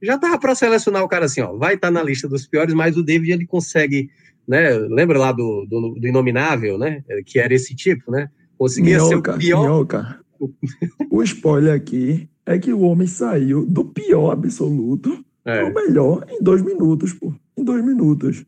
já 0.02 0.16
tava 0.16 0.38
para 0.38 0.54
selecionar 0.54 1.02
o 1.02 1.08
cara 1.08 1.26
assim, 1.26 1.40
ó, 1.40 1.56
vai 1.56 1.74
estar 1.74 1.88
tá 1.88 1.92
na 1.92 2.02
lista 2.02 2.28
dos 2.28 2.46
piores, 2.46 2.72
mas 2.72 2.96
o 2.96 3.02
David 3.02 3.32
ele 3.32 3.46
consegue, 3.46 4.08
né? 4.46 4.70
Lembra 4.70 5.18
lá 5.18 5.32
do, 5.32 5.66
do, 5.68 5.96
do 5.98 6.06
Inominável, 6.06 6.78
né? 6.78 7.02
Que 7.26 7.38
era 7.38 7.52
esse 7.52 7.74
tipo, 7.74 8.10
né? 8.10 8.30
Conseguia 8.58 8.96
minhoca, 8.96 9.32
ser 9.32 9.36
o 9.36 9.40
pior. 9.40 9.62
Minhoca. 9.62 10.20
o 11.10 11.22
spoiler 11.22 11.74
aqui 11.74 12.28
é 12.44 12.58
que 12.58 12.72
o 12.72 12.80
homem 12.80 13.06
saiu 13.06 13.64
do 13.64 13.84
pior 13.84 14.30
absoluto 14.30 15.24
é. 15.44 15.62
o 15.62 15.72
melhor 15.72 16.26
em 16.28 16.42
dois 16.42 16.62
minutos, 16.62 17.12
pô. 17.14 17.32
Em 17.56 17.64
dois 17.64 17.84
minutos. 17.84 18.44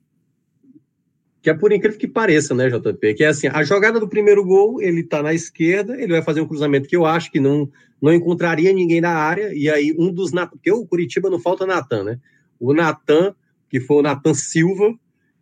Que 1.42 1.48
é 1.48 1.54
por 1.54 1.72
incrível 1.72 1.98
que 1.98 2.08
pareça, 2.08 2.54
né, 2.54 2.68
JP? 2.68 3.14
Que 3.14 3.24
é 3.24 3.28
assim, 3.28 3.46
a 3.46 3.62
jogada 3.62 3.98
do 3.98 4.08
primeiro 4.08 4.44
gol, 4.44 4.82
ele 4.82 5.02
tá 5.02 5.22
na 5.22 5.32
esquerda, 5.32 5.94
ele 5.98 6.12
vai 6.12 6.22
fazer 6.22 6.40
um 6.40 6.46
cruzamento 6.46 6.88
que 6.88 6.96
eu 6.96 7.06
acho 7.06 7.30
que 7.30 7.40
não, 7.40 7.70
não 8.00 8.12
encontraria 8.12 8.72
ninguém 8.72 9.00
na 9.00 9.12
área, 9.12 9.54
e 9.54 9.70
aí 9.70 9.94
um 9.98 10.12
dos... 10.12 10.32
Porque 10.50 10.70
o 10.70 10.86
Curitiba 10.86 11.30
não 11.30 11.38
falta 11.38 11.64
Natan, 11.64 12.04
né? 12.04 12.18
O 12.58 12.74
Natan, 12.74 13.34
que 13.70 13.80
foi 13.80 13.98
o 13.98 14.02
Natan 14.02 14.34
Silva, 14.34 14.94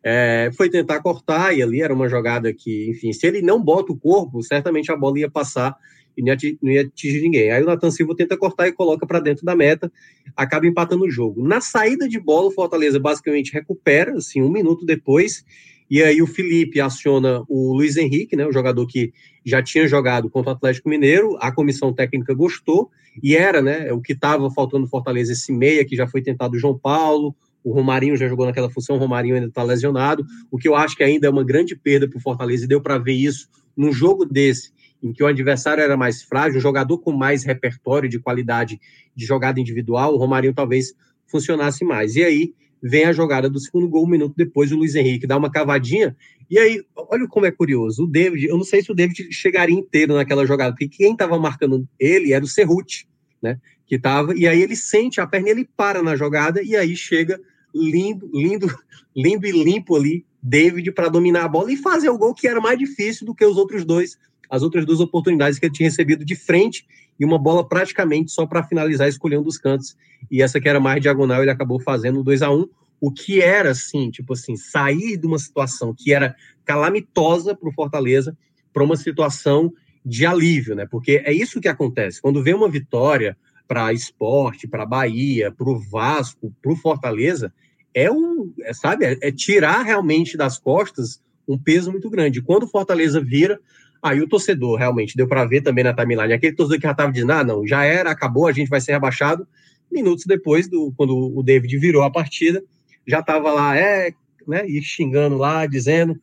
é, 0.03 0.51
foi 0.57 0.71
tentar 0.71 1.01
cortar, 1.01 1.57
e 1.57 1.63
ali 1.63 1.83
era 1.83 1.93
uma 1.93 2.09
jogada 2.09 2.53
que, 2.53 2.91
enfim, 2.91 3.13
se 3.13 3.27
ele 3.27 3.43
não 3.43 3.63
bota 3.63 3.93
o 3.93 3.97
corpo, 3.97 4.43
certamente 4.43 4.91
a 4.93 4.97
bola 4.97 5.19
ia 5.19 5.31
passar 5.31 5.77
e 6.17 6.23
não 6.23 6.33
ia, 6.33 6.57
não 6.63 6.73
ia 6.73 6.83
atingir 6.83 7.21
ninguém. 7.21 7.51
Aí 7.51 7.63
o 7.63 7.67
Nathan 7.67 7.91
Silva 7.91 8.15
tenta 8.17 8.37
cortar 8.37 8.69
e 8.69 8.73
coloca 8.73 9.07
para 9.07 9.21
dentro 9.21 9.45
da 9.45 9.55
meta, 9.55 9.91
acaba 10.37 10.67
empatando 10.67 11.05
o 11.05 11.11
jogo. 11.11 11.47
Na 11.47 11.61
saída 11.61 12.09
de 12.09 12.19
bola, 12.19 12.49
o 12.49 12.53
Fortaleza 12.53 12.99
basicamente 12.99 13.53
recupera, 13.53 14.17
assim, 14.17 14.43
um 14.43 14.51
minuto 14.51 14.85
depois, 14.85 15.45
e 15.91 16.03
aí 16.03 16.21
o 16.21 16.27
Felipe 16.27 16.81
aciona 16.81 17.43
o 17.49 17.73
Luiz 17.73 17.97
Henrique, 17.97 18.37
né, 18.37 18.47
o 18.47 18.53
jogador 18.53 18.87
que 18.87 19.13
já 19.45 19.63
tinha 19.63 19.89
jogado 19.89 20.29
contra 20.29 20.53
o 20.53 20.55
Atlético 20.55 20.89
Mineiro, 20.89 21.37
a 21.41 21.51
comissão 21.51 21.93
técnica 21.93 22.35
gostou, 22.35 22.91
e 23.23 23.35
era 23.35 23.63
né, 23.63 23.93
o 23.93 24.01
que 24.01 24.13
estava 24.13 24.51
faltando 24.51 24.87
Fortaleza, 24.87 25.33
esse 25.33 25.53
meia 25.53 25.85
que 25.85 25.97
já 25.97 26.07
foi 26.07 26.21
tentado 26.21 26.55
o 26.57 26.59
João 26.59 26.79
Paulo, 26.79 27.35
o 27.69 27.73
Romarinho 27.73 28.17
já 28.17 28.27
jogou 28.27 28.47
naquela 28.47 28.71
função, 28.71 28.97
o 28.97 28.99
Romarinho 28.99 29.35
ainda 29.35 29.49
está 29.49 29.63
lesionado, 29.63 30.25
o 30.51 30.57
que 30.57 30.67
eu 30.67 30.75
acho 30.75 30.97
que 30.97 31.03
ainda 31.03 31.27
é 31.27 31.31
uma 31.31 31.45
grande 31.45 31.77
perda 31.77 32.09
para 32.09 32.17
o 32.17 32.21
Fortaleza, 32.21 32.65
e 32.65 32.69
deu 32.69 32.81
para 32.81 32.97
ver 32.97 33.13
isso 33.13 33.49
num 33.77 33.93
jogo 33.93 34.25
desse, 34.25 34.73
em 35.03 35.13
que 35.13 35.23
o 35.23 35.27
adversário 35.27 35.83
era 35.83 35.97
mais 35.97 36.23
frágil, 36.23 36.59
um 36.59 36.63
jogador 36.63 36.99
com 36.99 37.13
mais 37.13 37.45
repertório 37.45 38.09
de 38.09 38.19
qualidade 38.19 38.81
de 39.15 39.27
jogada 39.27 39.61
individual, 39.61 40.15
o 40.15 40.17
Romarinho 40.17 40.55
talvez 40.55 40.95
funcionasse 41.27 41.85
mais. 41.85 42.17
E 42.17 42.25
aí 42.25 42.55
vem 42.83 43.05
a 43.05 43.13
jogada 43.13 43.51
do 43.51 43.61
segundo 43.61 43.89
gol, 43.89 44.05
um 44.05 44.09
minuto 44.09 44.35
depois, 44.37 44.73
o 44.73 44.77
Luiz 44.77 44.95
Henrique 44.95 45.27
dá 45.27 45.37
uma 45.37 45.51
cavadinha, 45.51 46.17
e 46.51 46.59
aí, 46.59 46.83
olha 46.97 47.29
como 47.29 47.45
é 47.45 47.51
curioso, 47.51 48.05
o 48.05 48.07
David, 48.07 48.47
eu 48.47 48.57
não 48.57 48.65
sei 48.65 48.83
se 48.83 48.91
o 48.91 48.95
David 48.95 49.31
chegaria 49.31 49.77
inteiro 49.77 50.15
naquela 50.15 50.47
jogada, 50.47 50.73
porque 50.73 50.89
quem 50.89 51.13
estava 51.13 51.39
marcando 51.39 51.87
ele 51.99 52.33
era 52.33 52.43
o 52.43 52.49
Cerruti, 52.49 53.07
né, 53.43 53.59
que 53.87 53.97
estava, 53.97 54.35
e 54.35 54.49
aí 54.49 54.63
ele 54.63 54.75
sente 54.75 55.21
a 55.21 55.27
perna, 55.27 55.51
ele 55.51 55.69
para 55.77 56.03
na 56.03 56.17
jogada, 56.17 56.63
e 56.63 56.75
aí 56.75 56.97
chega 56.97 57.39
lindo, 57.75 58.31
lindo, 58.33 58.67
lindo 59.15 59.47
e 59.47 59.53
limpo 59.53 59.97
ali, 59.97 60.25
David 60.43 60.93
para 60.93 61.09
dominar 61.09 61.45
a 61.45 61.49
bola 61.49 61.73
e 61.73 61.77
fazer 61.77 62.09
o 62.09 62.19
gol 62.19 62.35
que 62.35 62.47
era 62.49 62.61
mais 62.61 62.79
difícil 62.79 63.27
do 63.27 63.35
que 63.35 63.45
os 63.45 63.57
outros 63.57 63.85
dois 63.85 64.17
as 64.51 64.63
outras 64.63 64.87
duas 64.87 65.01
oportunidades 65.01 65.59
que 65.59 65.67
ele 65.67 65.73
tinha 65.73 65.89
recebido 65.89 66.25
de 66.25 66.35
frente 66.35 66.87
e 67.19 67.25
uma 67.25 67.39
bola 67.39 67.67
praticamente 67.69 68.31
só 68.31 68.47
para 68.47 68.63
finalizar, 68.63 69.09
escolhendo 69.09 69.45
dos 69.45 69.59
cantos. 69.59 69.97
E 70.31 70.43
essa 70.43 70.61
que 70.61 70.69
era 70.69 70.81
mais 70.81 71.03
diagonal, 71.03 71.43
ele 71.43 71.51
acabou 71.51 71.81
fazendo 71.81 72.23
2 72.23 72.43
a 72.43 72.51
1 72.51 72.55
um, 72.55 72.69
o 73.01 73.13
que 73.13 73.41
era 73.41 73.71
assim, 73.71 74.11
tipo 74.11 74.33
assim, 74.33 74.57
sair 74.57 75.17
de 75.17 75.27
uma 75.27 75.39
situação 75.39 75.95
que 75.97 76.13
era 76.13 76.35
calamitosa 76.65 77.55
para 77.55 77.69
o 77.69 77.73
Fortaleza 77.73 78.37
para 78.73 78.83
uma 78.83 78.97
situação 78.97 79.73
de 80.05 80.25
alívio, 80.25 80.75
né? 80.75 80.87
Porque 80.87 81.23
é 81.25 81.33
isso 81.33 81.61
que 81.61 81.69
acontece. 81.69 82.21
Quando 82.21 82.43
vem 82.43 82.55
uma 82.55 82.69
vitória 82.69 83.37
para 83.69 83.93
esporte, 83.93 84.67
para 84.67 84.87
Bahia, 84.87 85.53
para 85.53 85.69
o 85.69 85.79
Vasco, 85.79 86.53
para 86.61 86.73
o 86.73 86.77
Fortaleza, 86.77 87.53
é 87.95 88.11
um, 88.11 88.53
é, 88.63 88.73
sabe, 88.73 89.05
é, 89.05 89.19
é 89.21 89.31
tirar 89.31 89.83
realmente 89.83 90.37
das 90.37 90.59
costas 90.59 91.23
um 91.47 91.59
peso 91.59 91.93
muito 91.93 92.11
grande. 92.11 92.43
Quando 92.43 92.65
o 92.65 92.69
Fortaleza 92.69 93.21
vira, 93.21 93.61
Aí 94.03 94.21
o 94.21 94.29
torcedor 94.29 94.79
realmente 94.79 95.17
deu 95.17 95.27
para 95.27 95.45
ver 95.45 95.61
também 95.61 95.83
na 95.83 95.93
timeline, 95.93 96.33
aquele 96.33 96.55
torcedor 96.55 96.79
que 96.79 96.87
já 96.87 96.93
estava 96.93 97.13
dizendo: 97.13 97.33
ah, 97.33 97.45
não, 97.45 97.67
já 97.67 97.85
era, 97.85 98.11
acabou, 98.11 98.47
a 98.47 98.53
gente 98.53 98.69
vai 98.69 98.81
ser 98.81 98.93
rebaixado. 98.93 99.47
Minutos 99.91 100.25
depois, 100.25 100.69
do, 100.69 100.93
quando 100.97 101.17
o 101.17 101.43
David 101.43 101.77
virou 101.79 102.03
a 102.03 102.11
partida, 102.11 102.63
já 103.07 103.21
estava 103.21 103.53
lá, 103.53 103.77
é, 103.77 104.13
né, 104.47 104.67
e 104.69 104.81
xingando 104.83 105.37
lá, 105.37 105.67
dizendo. 105.67 106.21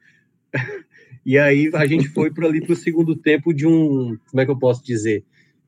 e 1.26 1.38
aí 1.38 1.70
a 1.74 1.86
gente 1.86 2.08
foi 2.10 2.32
para 2.32 2.48
ali 2.48 2.62
para 2.62 2.74
o 2.74 2.78
segundo 2.78 3.16
tempo 3.16 3.54
de 3.54 3.68
um, 3.68 4.18
como 4.30 4.42
é 4.42 4.46
que 4.46 4.52
eu 4.52 4.60
posso 4.60 4.84
dizer? 4.84 5.24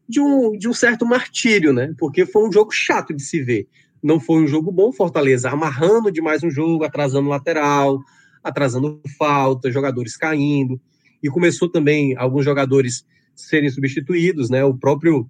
De 0.08 0.20
um, 0.20 0.58
de 0.58 0.70
um 0.70 0.74
certo 0.74 1.06
martírio, 1.06 1.74
né? 1.74 1.94
Porque 1.98 2.26
foi 2.26 2.48
um 2.48 2.52
jogo 2.52 2.72
chato 2.72 3.14
de 3.14 3.22
se 3.22 3.42
ver. 3.42 3.68
Não 4.02 4.20
foi 4.20 4.42
um 4.42 4.48
jogo 4.48 4.72
bom, 4.72 4.92
Fortaleza 4.92 5.50
amarrando 5.50 6.12
demais 6.12 6.44
um 6.44 6.50
jogo, 6.50 6.84
atrasando 6.84 7.28
lateral, 7.28 8.00
atrasando 8.44 9.02
falta, 9.18 9.72
jogadores 9.72 10.16
caindo 10.16 10.80
e 11.22 11.30
começou 11.30 11.70
também 11.70 12.16
alguns 12.18 12.46
jogadores 12.46 13.06
serem 13.36 13.70
substituídos, 13.70 14.50
né? 14.50 14.64
O 14.64 14.76
próprio 14.76 15.30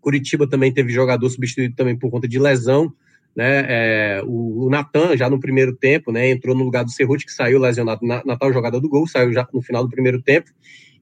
Curitiba 0.00 0.46
também 0.46 0.72
teve 0.72 0.92
jogador 0.92 1.28
substituído 1.28 1.74
também 1.74 1.96
por 1.96 2.10
conta 2.10 2.28
de 2.28 2.38
lesão, 2.38 2.92
né? 3.34 3.64
É, 3.68 4.22
o, 4.24 4.66
o 4.66 4.70
Natan, 4.70 5.16
já 5.16 5.28
no 5.28 5.40
primeiro 5.40 5.74
tempo, 5.74 6.12
né? 6.12 6.30
Entrou 6.30 6.54
no 6.54 6.64
lugar 6.64 6.84
do 6.84 6.90
Cerruti, 6.90 7.26
que 7.26 7.32
saiu 7.32 7.58
lesionado 7.58 8.06
na, 8.06 8.22
na 8.24 8.36
tal 8.36 8.52
jogada 8.52 8.80
do 8.80 8.88
gol, 8.88 9.06
saiu 9.06 9.32
já 9.32 9.46
no 9.52 9.62
final 9.62 9.84
do 9.84 9.90
primeiro 9.90 10.22
tempo. 10.22 10.50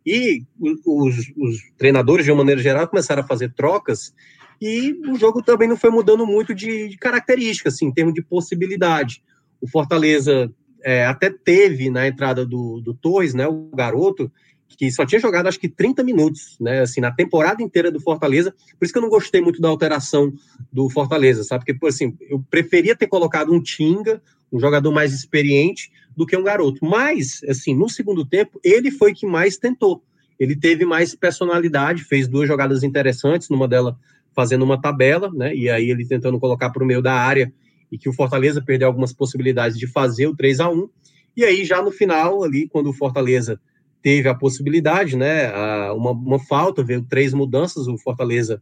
E 0.05 0.45
os, 0.59 1.33
os 1.37 1.57
treinadores, 1.77 2.25
de 2.25 2.31
uma 2.31 2.39
maneira 2.39 2.61
geral, 2.61 2.89
começaram 2.89 3.23
a 3.23 3.27
fazer 3.27 3.53
trocas 3.53 4.13
e 4.61 4.97
o 5.09 5.17
jogo 5.17 5.43
também 5.43 5.69
não 5.69 5.77
foi 5.77 5.91
mudando 5.91 6.25
muito 6.25 6.55
de, 6.55 6.89
de 6.89 6.97
característica, 6.97 7.69
assim, 7.69 7.87
em 7.87 7.93
termos 7.93 8.15
de 8.15 8.23
possibilidade. 8.23 9.21
O 9.61 9.67
Fortaleza 9.69 10.53
é, 10.85 11.05
até 11.05 11.31
teve 11.31 11.91
na 11.91 12.07
entrada 12.07 12.47
do, 12.47 12.81
do 12.81 12.95
Torres, 12.95 13.35
né, 13.35 13.47
o 13.49 13.71
garoto, 13.75 14.31
que 14.69 14.89
só 14.93 15.05
tinha 15.05 15.21
jogado 15.21 15.49
acho 15.49 15.59
que 15.59 15.69
30 15.69 16.05
minutos, 16.05 16.57
né, 16.61 16.81
assim, 16.81 17.01
na 17.01 17.11
temporada 17.11 17.61
inteira 17.61 17.91
do 17.91 18.01
Fortaleza. 18.01 18.55
Por 18.79 18.85
isso 18.85 18.93
que 18.93 18.99
eu 18.99 19.03
não 19.03 19.09
gostei 19.09 19.41
muito 19.41 19.61
da 19.61 19.69
alteração 19.69 20.33
do 20.73 20.89
Fortaleza, 20.89 21.43
sabe? 21.43 21.65
Porque, 21.65 21.87
assim, 21.87 22.17
eu 22.31 22.41
preferia 22.49 22.95
ter 22.95 23.09
colocado 23.09 23.53
um 23.53 23.61
Tinga, 23.61 24.23
um 24.53 24.61
jogador 24.61 24.93
mais 24.93 25.13
experiente, 25.13 25.91
do 26.17 26.27
que 26.27 26.37
um 26.37 26.43
garoto. 26.43 26.85
Mas, 26.85 27.41
assim, 27.49 27.75
no 27.75 27.89
segundo 27.89 28.25
tempo, 28.25 28.61
ele 28.63 28.91
foi 28.91 29.15
que 29.15 29.27
mais 29.27 29.57
tentou. 29.57 30.03
Ele 30.39 30.57
teve 30.57 30.85
mais 30.85 31.15
personalidade, 31.15 32.05
fez 32.05 32.27
duas 32.27 32.49
jogadas 32.49 32.83
interessantes, 32.83 33.49
numa 33.49 33.69
delas 33.69 33.95
fazendo 34.35 34.63
uma 34.63 34.81
tabela, 34.81 35.31
né? 35.33 35.55
E 35.55 35.69
aí 35.69 35.91
ele 35.91 36.07
tentando 36.07 36.41
colocar 36.41 36.71
para 36.71 36.83
o 36.83 36.87
meio 36.87 37.03
da 37.03 37.13
área 37.13 37.53
e 37.91 37.99
que 37.99 38.09
o 38.09 38.13
Fortaleza 38.13 38.63
perdeu 38.63 38.89
algumas 38.89 39.13
possibilidades 39.13 39.79
de 39.79 39.87
fazer 39.87 40.27
o 40.27 40.35
3 40.35 40.61
a 40.61 40.71
1 40.71 40.89
E 41.37 41.45
aí, 41.45 41.65
já 41.65 41.83
no 41.83 41.91
final, 41.91 42.43
ali, 42.43 42.67
quando 42.69 42.89
o 42.89 42.93
Fortaleza 42.93 43.61
teve 44.03 44.29
a 44.29 44.35
possibilidade, 44.35 45.17
né, 45.17 45.53
uma, 45.93 46.11
uma 46.11 46.39
falta, 46.39 46.83
veio 46.83 47.03
três 47.03 47.33
mudanças, 47.33 47.87
o 47.87 47.97
Fortaleza 47.99 48.61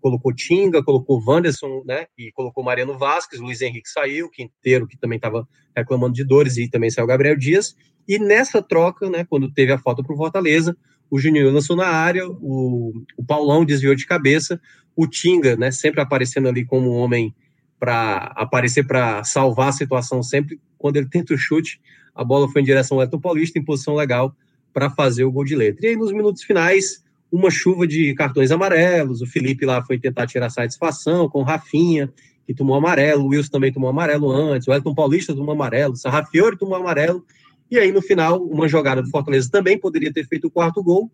colocou 0.00 0.34
Tinga, 0.34 0.82
colocou 0.82 1.22
Wanderson, 1.26 1.82
né, 1.84 2.06
e 2.16 2.30
colocou 2.32 2.64
Mariano 2.64 2.96
Vasquez, 2.98 3.40
Luiz 3.40 3.60
Henrique 3.60 3.88
saiu, 3.88 4.30
Quinteiro, 4.30 4.86
que 4.86 4.96
também 4.96 5.16
estava 5.16 5.46
reclamando 5.76 6.14
de 6.14 6.24
dores, 6.24 6.56
e 6.56 6.68
também 6.68 6.90
saiu 6.90 7.06
Gabriel 7.06 7.36
Dias, 7.36 7.76
e 8.06 8.18
nessa 8.18 8.62
troca, 8.62 9.10
né, 9.10 9.24
quando 9.28 9.52
teve 9.52 9.72
a 9.72 9.78
falta 9.78 10.02
para 10.02 10.14
o 10.14 10.16
Fortaleza, 10.16 10.76
o 11.10 11.18
Juninho 11.18 11.50
lançou 11.50 11.76
na 11.76 11.88
área, 11.88 12.28
o, 12.28 12.92
o 13.16 13.24
Paulão 13.24 13.64
desviou 13.64 13.94
de 13.94 14.06
cabeça, 14.06 14.60
o 14.96 15.06
Tinga, 15.06 15.56
né, 15.56 15.70
sempre 15.70 16.00
aparecendo 16.00 16.48
ali 16.48 16.64
como 16.64 16.90
um 16.90 16.96
homem 16.96 17.34
para 17.78 18.32
aparecer 18.36 18.86
para 18.86 19.22
salvar 19.24 19.68
a 19.68 19.72
situação 19.72 20.22
sempre. 20.22 20.60
Quando 20.76 20.96
ele 20.96 21.08
tenta 21.10 21.34
o 21.34 21.38
chute, 21.38 21.80
a 22.14 22.24
bola 22.24 22.48
foi 22.48 22.62
em 22.62 22.64
direção 22.64 22.96
ao 22.96 23.04
Elton 23.04 23.20
Paulista, 23.20 23.58
em 23.58 23.64
posição 23.64 23.94
legal 23.94 24.34
para 24.72 24.90
fazer 24.90 25.24
o 25.24 25.32
gol 25.32 25.44
de 25.44 25.54
letra. 25.54 25.86
E 25.86 25.90
aí, 25.90 25.96
nos 25.96 26.12
minutos 26.12 26.42
finais, 26.42 27.04
uma 27.30 27.50
chuva 27.50 27.86
de 27.86 28.14
cartões 28.14 28.50
amarelos. 28.50 29.20
O 29.20 29.26
Felipe 29.26 29.66
lá 29.66 29.84
foi 29.84 29.98
tentar 29.98 30.26
tirar 30.26 30.50
satisfação 30.50 31.28
com 31.28 31.40
o 31.40 31.44
Rafinha, 31.44 32.12
que 32.46 32.54
tomou 32.54 32.76
amarelo. 32.76 33.24
O 33.24 33.28
Wilson 33.28 33.50
também 33.50 33.72
tomou 33.72 33.90
amarelo 33.90 34.30
antes. 34.30 34.66
O 34.66 34.72
Elton 34.72 34.94
Paulista 34.94 35.34
tomou 35.34 35.52
amarelo. 35.52 35.94
O 35.94 35.96
Sarrafiori 35.96 36.56
tomou 36.56 36.76
amarelo. 36.76 37.24
E 37.70 37.78
aí, 37.78 37.92
no 37.92 38.00
final, 38.00 38.42
uma 38.42 38.66
jogada 38.66 39.02
do 39.02 39.10
Fortaleza 39.10 39.50
também 39.50 39.78
poderia 39.78 40.12
ter 40.12 40.26
feito 40.26 40.46
o 40.46 40.50
quarto 40.50 40.82
gol. 40.82 41.10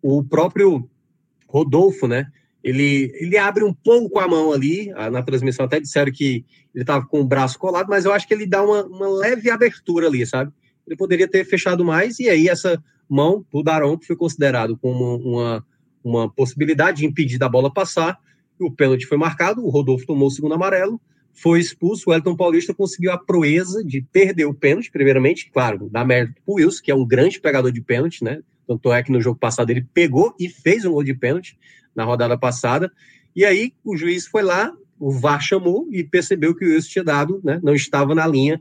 O 0.00 0.22
próprio 0.22 0.88
Rodolfo, 1.48 2.06
né? 2.06 2.26
ele, 2.66 3.12
ele 3.14 3.38
abre 3.38 3.62
um 3.62 3.72
pouco 3.72 4.18
a 4.18 4.26
mão 4.26 4.52
ali, 4.52 4.90
na 5.12 5.22
transmissão 5.22 5.66
até 5.66 5.78
disseram 5.78 6.10
que 6.10 6.44
ele 6.74 6.82
estava 6.82 7.06
com 7.06 7.20
o 7.20 7.24
braço 7.24 7.56
colado, 7.60 7.86
mas 7.88 8.04
eu 8.04 8.12
acho 8.12 8.26
que 8.26 8.34
ele 8.34 8.44
dá 8.44 8.60
uma, 8.60 8.84
uma 8.84 9.08
leve 9.08 9.48
abertura 9.48 10.08
ali, 10.08 10.26
sabe? 10.26 10.50
Ele 10.84 10.96
poderia 10.96 11.28
ter 11.28 11.44
fechado 11.44 11.84
mais, 11.84 12.18
e 12.18 12.28
aí 12.28 12.48
essa 12.48 12.82
mão 13.08 13.44
do 13.52 13.62
Daron 13.62 13.98
foi 14.00 14.16
considerado 14.16 14.76
como 14.76 15.16
uma, 15.16 15.64
uma 16.02 16.30
possibilidade 16.30 16.98
de 16.98 17.06
impedir 17.06 17.38
da 17.38 17.48
bola 17.48 17.72
passar, 17.72 18.18
o 18.58 18.70
pênalti 18.70 19.06
foi 19.06 19.18
marcado, 19.18 19.64
o 19.64 19.68
Rodolfo 19.68 20.06
tomou 20.06 20.28
o 20.28 20.30
segundo 20.30 20.54
amarelo, 20.54 21.00
foi 21.32 21.60
expulso, 21.60 22.08
o 22.08 22.14
Elton 22.14 22.34
Paulista 22.34 22.72
conseguiu 22.72 23.12
a 23.12 23.18
proeza 23.18 23.84
de 23.84 24.00
perder 24.00 24.46
o 24.46 24.54
pênalti, 24.54 24.90
primeiramente, 24.90 25.50
claro, 25.52 25.88
dá 25.90 26.04
mérito 26.04 26.40
pro 26.44 26.54
Wilson, 26.54 26.82
que 26.82 26.90
é 26.90 26.94
um 26.94 27.06
grande 27.06 27.38
pegador 27.38 27.70
de 27.70 27.82
pênalti, 27.82 28.24
né? 28.24 28.40
Tanto 28.66 28.90
é 28.92 29.02
que 29.02 29.12
no 29.12 29.20
jogo 29.20 29.38
passado 29.38 29.70
ele 29.70 29.86
pegou 29.92 30.34
e 30.40 30.48
fez 30.48 30.84
um 30.86 30.92
gol 30.92 31.04
de 31.04 31.14
pênalti, 31.14 31.56
na 31.94 32.04
rodada 32.04 32.36
passada. 32.38 32.92
E 33.34 33.44
aí 33.44 33.72
o 33.84 33.96
juiz 33.96 34.26
foi 34.26 34.42
lá, 34.42 34.72
o 34.98 35.10
VAR 35.10 35.40
chamou 35.40 35.86
e 35.90 36.04
percebeu 36.04 36.54
que 36.54 36.64
o 36.64 36.68
Wilson 36.68 36.88
tinha 36.88 37.04
dado, 37.04 37.40
né, 37.44 37.60
não 37.62 37.74
estava 37.74 38.14
na 38.14 38.26
linha, 38.26 38.60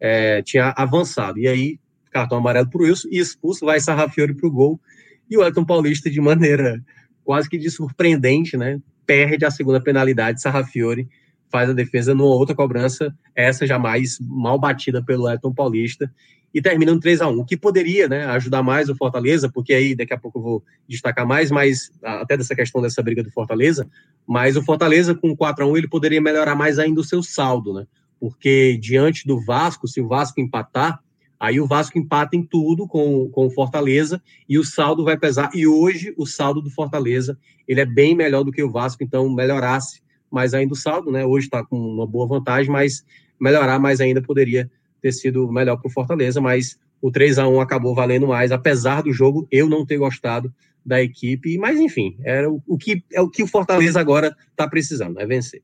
é, 0.00 0.42
tinha 0.42 0.74
avançado. 0.76 1.38
E 1.38 1.48
aí, 1.48 1.78
cartão 2.16 2.38
amarelo 2.38 2.68
para 2.70 2.80
o 2.80 2.84
Wilson 2.84 3.08
e 3.10 3.18
expulso, 3.18 3.66
vai 3.66 3.78
Sarrafiori 3.78 4.34
para 4.34 4.46
o 4.46 4.50
gol. 4.50 4.80
E 5.28 5.36
o 5.36 5.44
Elton 5.44 5.64
Paulista, 5.64 6.10
de 6.10 6.20
maneira 6.20 6.82
quase 7.24 7.48
que 7.48 7.58
de 7.58 7.70
surpreendente, 7.70 8.56
né, 8.56 8.80
perde 9.04 9.44
a 9.44 9.50
segunda 9.50 9.80
penalidade. 9.80 10.40
Sarrafiori 10.40 11.08
faz 11.50 11.68
a 11.68 11.72
defesa 11.72 12.14
numa 12.14 12.34
outra 12.34 12.54
cobrança, 12.54 13.14
essa 13.34 13.66
jamais 13.66 14.18
mal 14.20 14.58
batida 14.58 15.02
pelo 15.02 15.28
Elton 15.28 15.52
Paulista 15.52 16.10
e 16.54 16.62
terminando 16.62 17.00
3 17.00 17.20
a 17.20 17.28
1 17.28 17.38
o 17.38 17.44
que 17.44 17.56
poderia 17.56 18.08
né, 18.08 18.24
ajudar 18.26 18.62
mais 18.62 18.88
o 18.88 18.94
Fortaleza, 18.94 19.50
porque 19.52 19.74
aí 19.74 19.94
daqui 19.94 20.14
a 20.14 20.18
pouco 20.18 20.38
eu 20.38 20.42
vou 20.42 20.64
destacar 20.88 21.26
mais, 21.26 21.50
mas 21.50 21.90
até 22.02 22.36
dessa 22.36 22.54
questão 22.54 22.80
dessa 22.80 23.02
briga 23.02 23.22
do 23.22 23.30
Fortaleza, 23.30 23.86
mas 24.26 24.56
o 24.56 24.62
Fortaleza 24.62 25.14
com 25.14 25.36
4 25.36 25.64
a 25.64 25.68
1 25.68 25.76
ele 25.76 25.88
poderia 25.88 26.20
melhorar 26.20 26.54
mais 26.54 26.78
ainda 26.78 27.00
o 27.00 27.04
seu 27.04 27.22
saldo, 27.22 27.74
né? 27.74 27.86
Porque 28.18 28.78
diante 28.80 29.26
do 29.26 29.38
Vasco, 29.38 29.86
se 29.86 30.00
o 30.00 30.08
Vasco 30.08 30.40
empatar, 30.40 30.98
Aí 31.38 31.60
o 31.60 31.66
Vasco 31.66 31.98
empata 31.98 32.36
em 32.36 32.42
tudo 32.42 32.86
com, 32.86 33.28
com 33.30 33.46
o 33.46 33.50
Fortaleza 33.50 34.22
e 34.48 34.58
o 34.58 34.64
saldo 34.64 35.04
vai 35.04 35.18
pesar. 35.18 35.50
E 35.54 35.66
hoje 35.66 36.14
o 36.16 36.26
saldo 36.26 36.62
do 36.62 36.70
Fortaleza 36.70 37.38
ele 37.68 37.80
é 37.80 37.84
bem 37.84 38.14
melhor 38.14 38.42
do 38.42 38.52
que 38.52 38.62
o 38.62 38.70
Vasco, 38.70 39.02
então 39.02 39.28
melhorasse 39.28 40.00
mais 40.30 40.54
ainda 40.54 40.72
o 40.72 40.76
saldo, 40.76 41.10
né? 41.10 41.24
Hoje 41.24 41.46
está 41.46 41.64
com 41.64 41.76
uma 41.78 42.06
boa 42.06 42.26
vantagem, 42.26 42.70
mas 42.70 43.04
melhorar 43.38 43.78
mais 43.78 44.00
ainda 44.00 44.22
poderia 44.22 44.70
ter 45.00 45.12
sido 45.12 45.50
melhor 45.50 45.76
para 45.76 45.88
o 45.88 45.92
Fortaleza, 45.92 46.40
mas 46.40 46.78
o 47.00 47.10
3 47.10 47.38
a 47.38 47.48
1 47.48 47.60
acabou 47.60 47.94
valendo 47.94 48.26
mais, 48.26 48.50
apesar 48.50 49.02
do 49.02 49.12
jogo 49.12 49.46
eu 49.50 49.68
não 49.68 49.84
ter 49.84 49.98
gostado 49.98 50.52
da 50.84 51.02
equipe, 51.02 51.58
mas 51.58 51.78
enfim, 51.80 52.16
era 52.22 52.50
o, 52.50 52.62
o 52.66 52.78
que 52.78 53.02
é 53.12 53.20
o 53.20 53.28
que 53.28 53.42
o 53.42 53.46
Fortaleza 53.46 54.00
agora 54.00 54.34
está 54.50 54.68
precisando, 54.68 55.20
é 55.20 55.26
vencer. 55.26 55.62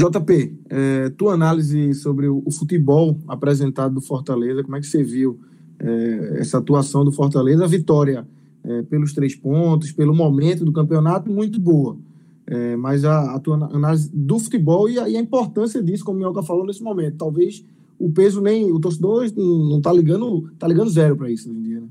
JP, 0.00 0.58
é, 0.70 1.10
tua 1.10 1.34
análise 1.34 1.92
sobre 1.94 2.26
o, 2.26 2.50
futebol 2.50 3.18
apresentado 3.28 3.94
do 3.94 4.00
Fortaleza, 4.00 4.62
como 4.62 4.76
é 4.76 4.80
que 4.80 4.86
você 4.86 5.02
viu 5.02 5.38
é, 5.78 6.38
essa 6.38 6.58
atuação 6.58 7.04
do 7.04 7.12
Fortaleza? 7.12 7.64
A 7.64 7.68
vitória 7.68 8.26
é, 8.64 8.82
pelos 8.82 9.12
três 9.12 9.34
pontos, 9.34 9.92
pelo 9.92 10.14
momento 10.14 10.64
do 10.64 10.72
campeonato, 10.72 11.30
muito 11.30 11.60
boa. 11.60 11.98
É, 12.46 12.76
mas 12.76 13.04
a, 13.04 13.34
a, 13.34 13.38
tua 13.38 13.56
análise 13.56 14.10
do 14.12 14.38
futebol 14.38 14.88
e 14.88 14.98
a, 14.98 15.08
e 15.08 15.16
a, 15.16 15.20
importância 15.20 15.82
disso, 15.82 16.04
como 16.04 16.16
o 16.16 16.20
Minhoca 16.20 16.42
falou 16.42 16.66
nesse 16.66 16.82
momento. 16.82 17.18
Talvez 17.18 17.64
o 17.98 18.10
peso 18.10 18.40
nem. 18.40 18.72
O 18.72 18.80
torcedor 18.80 19.30
não 19.36 19.78
está 19.78 19.92
ligando, 19.92 20.50
tá 20.58 20.66
ligando 20.66 20.90
zero 20.90 21.16
para 21.16 21.30
isso 21.30 21.50
hoje 21.50 21.58
em 21.58 21.62
dia. 21.62 21.80
Né? 21.80 21.88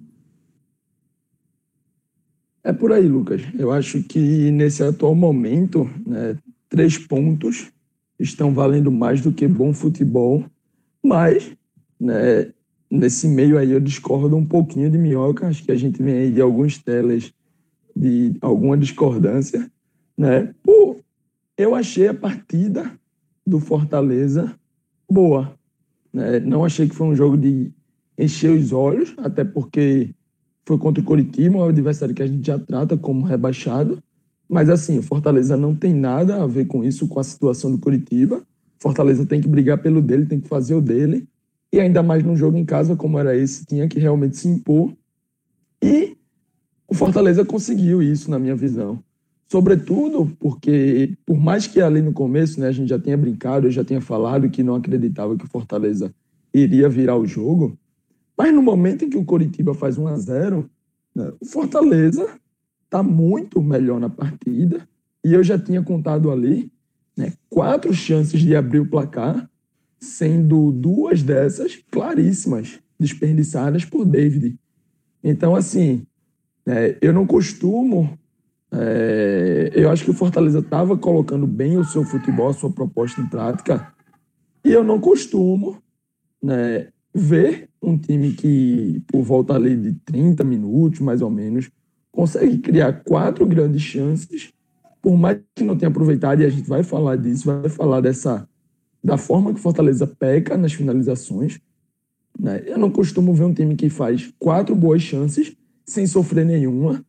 É 2.63 2.73
por 2.73 2.91
aí, 2.91 3.07
Lucas. 3.07 3.41
Eu 3.57 3.71
acho 3.71 4.03
que 4.03 4.51
nesse 4.51 4.83
atual 4.83 5.15
momento, 5.15 5.89
né, 6.05 6.37
três 6.67 6.97
pontos 6.97 7.71
estão 8.19 8.53
valendo 8.53 8.91
mais 8.91 9.21
do 9.21 9.31
que 9.31 9.47
bom 9.47 9.73
futebol, 9.73 10.43
mas 11.03 11.51
né, 11.99 12.51
nesse 12.89 13.27
meio 13.27 13.57
aí 13.57 13.71
eu 13.71 13.79
discordo 13.79 14.35
um 14.35 14.45
pouquinho 14.45 14.89
de 14.89 14.97
Minhoca, 14.97 15.47
acho 15.47 15.63
que 15.63 15.71
a 15.71 15.75
gente 15.75 16.01
vem 16.01 16.15
aí 16.15 16.31
de 16.31 16.41
alguns 16.41 16.77
telas 16.77 17.31
de 17.95 18.35
alguma 18.41 18.77
discordância, 18.77 19.69
né? 20.17 20.53
Pô, 20.63 20.97
eu 21.57 21.75
achei 21.75 22.07
a 22.07 22.13
partida 22.13 22.91
do 23.45 23.59
Fortaleza 23.59 24.55
boa, 25.09 25.53
né? 26.13 26.39
Não 26.39 26.63
achei 26.63 26.87
que 26.87 26.95
foi 26.95 27.07
um 27.07 27.15
jogo 27.15 27.37
de 27.37 27.71
encher 28.17 28.51
os 28.51 28.71
olhos, 28.71 29.13
até 29.17 29.43
porque 29.43 30.13
foi 30.65 30.77
contra 30.77 31.01
o 31.01 31.05
Coritiba, 31.05 31.57
um 31.57 31.63
adversário 31.63 32.13
que 32.13 32.23
a 32.23 32.27
gente 32.27 32.45
já 32.45 32.59
trata 32.59 32.95
como 32.95 33.25
rebaixado, 33.25 34.01
mas 34.49 34.67
assim, 34.67 34.97
o 34.97 35.03
Fortaleza 35.03 35.55
não 35.55 35.75
tem 35.75 35.93
nada 35.93 36.41
a 36.41 36.47
ver 36.47 36.65
com 36.65 36.83
isso, 36.83 37.07
com 37.07 37.19
a 37.19 37.23
situação 37.23 37.71
do 37.71 37.77
Curitiba. 37.77 38.41
Fortaleza 38.79 39.25
tem 39.25 39.39
que 39.39 39.47
brigar 39.47 39.77
pelo 39.77 40.01
dele, 40.01 40.25
tem 40.25 40.39
que 40.39 40.47
fazer 40.47 40.73
o 40.73 40.81
dele. 40.81 41.27
E 41.71 41.79
ainda 41.79 42.01
mais 42.01 42.23
num 42.23 42.35
jogo 42.35 42.57
em 42.57 42.65
casa 42.65 42.95
como 42.95 43.19
era 43.19 43.37
esse, 43.37 43.63
tinha 43.63 43.87
que 43.87 43.99
realmente 43.99 44.37
se 44.37 44.47
impor. 44.47 44.91
E 45.83 46.17
o 46.87 46.95
Fortaleza 46.95 47.45
conseguiu 47.45 48.01
isso, 48.01 48.31
na 48.31 48.39
minha 48.39 48.55
visão. 48.55 49.03
Sobretudo 49.47 50.35
porque, 50.39 51.15
por 51.25 51.37
mais 51.37 51.67
que 51.67 51.79
ali 51.79 52.01
no 52.01 52.11
começo 52.11 52.59
né, 52.59 52.67
a 52.67 52.71
gente 52.71 52.89
já 52.89 52.97
tenha 52.97 53.17
brincado, 53.17 53.67
eu 53.67 53.71
já 53.71 53.83
tenha 53.83 54.01
falado 54.01 54.49
que 54.49 54.63
não 54.63 54.75
acreditava 54.75 55.37
que 55.37 55.45
o 55.45 55.49
Fortaleza 55.49 56.13
iria 56.51 56.89
virar 56.89 57.17
o 57.17 57.25
jogo, 57.25 57.77
mas 58.35 58.53
no 58.53 58.61
momento 58.61 59.05
em 59.05 59.09
que 59.09 59.17
o 59.17 59.25
Coritiba 59.25 59.75
faz 59.75 59.97
1 59.97 60.07
a 60.07 60.17
0 60.17 60.69
né, 61.15 61.31
o 61.39 61.45
Fortaleza 61.45 62.27
está 62.89 63.03
muito 63.03 63.61
melhor 63.61 63.99
na 63.99 64.09
partida. 64.09 64.87
E 65.23 65.33
eu 65.33 65.43
já 65.43 65.59
tinha 65.59 65.81
contado 65.83 66.31
ali 66.31 66.71
né, 67.15 67.33
quatro 67.47 67.93
chances 67.93 68.41
de 68.41 68.55
abrir 68.55 68.79
o 68.79 68.89
placar, 68.89 69.47
sendo 69.99 70.71
duas 70.71 71.21
dessas 71.21 71.77
claríssimas, 71.91 72.79
desperdiçadas 72.99 73.85
por 73.85 74.05
David. 74.05 74.57
Então, 75.23 75.55
assim, 75.55 76.03
é, 76.65 76.97
eu 76.99 77.13
não 77.13 77.27
costumo. 77.27 78.17
É, 78.71 79.71
eu 79.75 79.89
acho 79.91 80.03
que 80.03 80.11
o 80.11 80.15
Fortaleza 80.15 80.59
estava 80.59 80.97
colocando 80.97 81.45
bem 81.45 81.77
o 81.77 81.83
seu 81.83 82.03
futebol, 82.03 82.49
a 82.49 82.53
sua 82.53 82.71
proposta 82.71 83.19
em 83.19 83.27
prática, 83.27 83.93
e 84.63 84.71
eu 84.71 84.83
não 84.83 84.99
costumo 84.99 85.81
né, 86.41 86.87
ver 87.13 87.69
um 87.81 87.97
time 87.97 88.33
que, 88.33 89.01
por 89.07 89.23
volta 89.23 89.53
ali 89.53 89.75
de 89.75 89.93
30 90.05 90.43
minutos, 90.43 90.99
mais 90.99 91.21
ou 91.21 91.29
menos, 91.29 91.69
consegue 92.11 92.57
criar 92.59 93.03
quatro 93.03 93.45
grandes 93.45 93.81
chances, 93.81 94.51
por 95.01 95.17
mais 95.17 95.39
que 95.55 95.63
não 95.63 95.77
tenha 95.77 95.89
aproveitado, 95.89 96.41
e 96.41 96.45
a 96.45 96.49
gente 96.49 96.67
vai 96.67 96.83
falar 96.83 97.15
disso, 97.15 97.45
vai 97.45 97.69
falar 97.69 98.01
dessa 98.01 98.47
da 99.03 99.17
forma 99.17 99.53
que 99.53 99.59
Fortaleza 99.59 100.05
peca 100.05 100.57
nas 100.57 100.73
finalizações. 100.73 101.59
Né? 102.37 102.63
Eu 102.65 102.77
não 102.77 102.91
costumo 102.91 103.33
ver 103.33 103.45
um 103.45 103.53
time 103.53 103.75
que 103.75 103.89
faz 103.89 104.33
quatro 104.37 104.75
boas 104.75 105.01
chances 105.01 105.55
sem 105.85 106.05
sofrer 106.05 106.45
nenhuma 106.45 107.03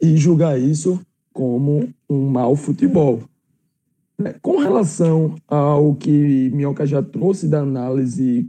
e 0.00 0.16
julgar 0.16 0.58
isso 0.58 1.00
como 1.32 1.88
um 2.08 2.28
mau 2.28 2.56
futebol. 2.56 3.22
Né? 4.18 4.34
Com 4.40 4.58
relação 4.58 5.34
ao 5.46 5.94
que 5.94 6.50
Minhoca 6.50 6.86
já 6.86 7.02
trouxe 7.02 7.46
da 7.46 7.60
análise 7.60 8.48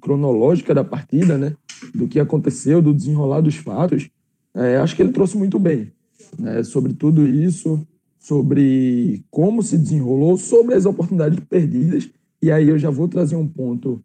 cronológica 0.00 0.74
da 0.74 0.84
partida, 0.84 1.36
né? 1.36 1.54
do 1.94 2.06
que 2.06 2.20
aconteceu, 2.20 2.80
do 2.80 2.94
desenrolar 2.94 3.40
dos 3.40 3.56
fatos, 3.56 4.08
é, 4.56 4.78
acho 4.78 4.96
que 4.96 5.02
ele 5.02 5.12
trouxe 5.12 5.36
muito 5.36 5.58
bem 5.58 5.92
né, 6.38 6.62
sobre 6.62 6.94
tudo 6.94 7.26
isso, 7.28 7.86
sobre 8.18 9.22
como 9.30 9.62
se 9.62 9.76
desenrolou, 9.76 10.36
sobre 10.36 10.74
as 10.74 10.86
oportunidades 10.86 11.38
perdidas. 11.40 12.08
E 12.40 12.50
aí 12.50 12.68
eu 12.68 12.78
já 12.78 12.90
vou 12.90 13.06
trazer 13.06 13.36
um 13.36 13.46
ponto 13.46 14.02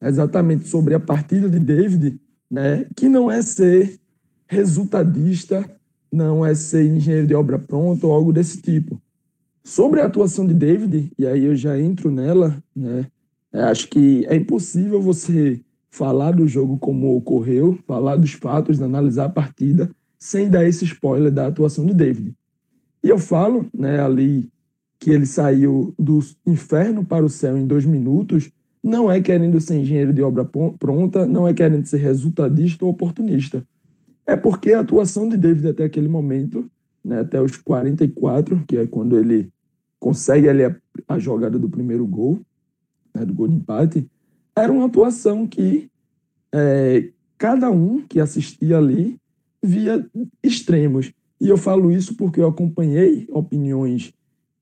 exatamente 0.00 0.68
sobre 0.68 0.94
a 0.94 1.00
partida 1.00 1.48
de 1.48 1.58
David, 1.58 2.20
né, 2.50 2.86
que 2.94 3.08
não 3.08 3.30
é 3.30 3.40
ser 3.40 3.98
resultadista, 4.46 5.68
não 6.12 6.44
é 6.44 6.54
ser 6.54 6.84
engenheiro 6.84 7.26
de 7.26 7.34
obra 7.34 7.58
pronta 7.58 8.06
ou 8.06 8.12
algo 8.12 8.32
desse 8.32 8.60
tipo. 8.60 9.00
Sobre 9.64 10.00
a 10.00 10.06
atuação 10.06 10.46
de 10.46 10.52
David, 10.52 11.10
e 11.18 11.26
aí 11.26 11.44
eu 11.44 11.56
já 11.56 11.80
entro 11.80 12.10
nela, 12.10 12.62
né, 12.76 13.06
acho 13.52 13.88
que 13.88 14.26
é 14.26 14.36
impossível 14.36 15.00
você 15.00 15.60
falar 15.94 16.32
do 16.32 16.48
jogo 16.48 16.76
como 16.76 17.16
ocorreu, 17.16 17.78
falar 17.86 18.16
dos 18.16 18.32
fatos, 18.32 18.82
analisar 18.82 19.26
a 19.26 19.28
partida, 19.28 19.88
sem 20.18 20.50
dar 20.50 20.66
esse 20.66 20.84
spoiler 20.84 21.30
da 21.30 21.46
atuação 21.46 21.86
de 21.86 21.94
David. 21.94 22.34
E 23.00 23.08
eu 23.08 23.16
falo 23.16 23.66
né, 23.72 24.00
ali 24.00 24.48
que 24.98 25.12
ele 25.12 25.24
saiu 25.24 25.94
do 25.96 26.18
inferno 26.44 27.04
para 27.04 27.24
o 27.24 27.28
céu 27.28 27.56
em 27.56 27.64
dois 27.64 27.84
minutos, 27.84 28.50
não 28.82 29.08
é 29.08 29.20
querendo 29.20 29.60
ser 29.60 29.76
engenheiro 29.76 30.12
de 30.12 30.20
obra 30.20 30.44
pronta, 30.44 31.26
não 31.26 31.46
é 31.46 31.54
querendo 31.54 31.86
ser 31.86 31.98
resultadista 31.98 32.84
ou 32.84 32.90
oportunista. 32.90 33.64
É 34.26 34.34
porque 34.34 34.72
a 34.72 34.80
atuação 34.80 35.28
de 35.28 35.36
David 35.36 35.68
até 35.68 35.84
aquele 35.84 36.08
momento, 36.08 36.68
né, 37.04 37.20
até 37.20 37.40
os 37.40 37.56
44, 37.56 38.64
que 38.66 38.78
é 38.78 38.84
quando 38.84 39.16
ele 39.16 39.48
consegue 40.00 40.48
ali 40.48 40.64
a, 40.64 40.74
a 41.06 41.20
jogada 41.20 41.56
do 41.56 41.70
primeiro 41.70 42.04
gol, 42.04 42.40
né, 43.14 43.24
do 43.24 43.32
gol 43.32 43.46
de 43.46 43.54
empate, 43.54 44.10
era 44.56 44.72
uma 44.72 44.86
atuação 44.86 45.46
que 45.46 45.90
é, 46.52 47.10
cada 47.36 47.70
um 47.70 48.00
que 48.00 48.20
assistia 48.20 48.78
ali 48.78 49.18
via 49.62 50.06
extremos. 50.42 51.12
E 51.40 51.48
eu 51.48 51.56
falo 51.56 51.90
isso 51.90 52.16
porque 52.16 52.40
eu 52.40 52.48
acompanhei 52.48 53.26
opiniões 53.30 54.12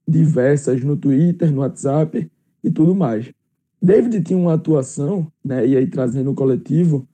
diversas 0.08 0.82
no 0.82 0.96
Twitter, 0.96 1.52
no 1.52 1.60
WhatsApp 1.60 2.30
e 2.64 2.70
tudo 2.70 2.94
mais. 2.94 3.32
David 3.80 4.22
tinha 4.22 4.38
uma 4.38 4.54
atuação, 4.54 5.30
né, 5.44 5.66
e 5.66 5.76
aí 5.76 5.86
trazendo 5.86 6.30
o 6.30 6.34
coletivo, 6.34 7.06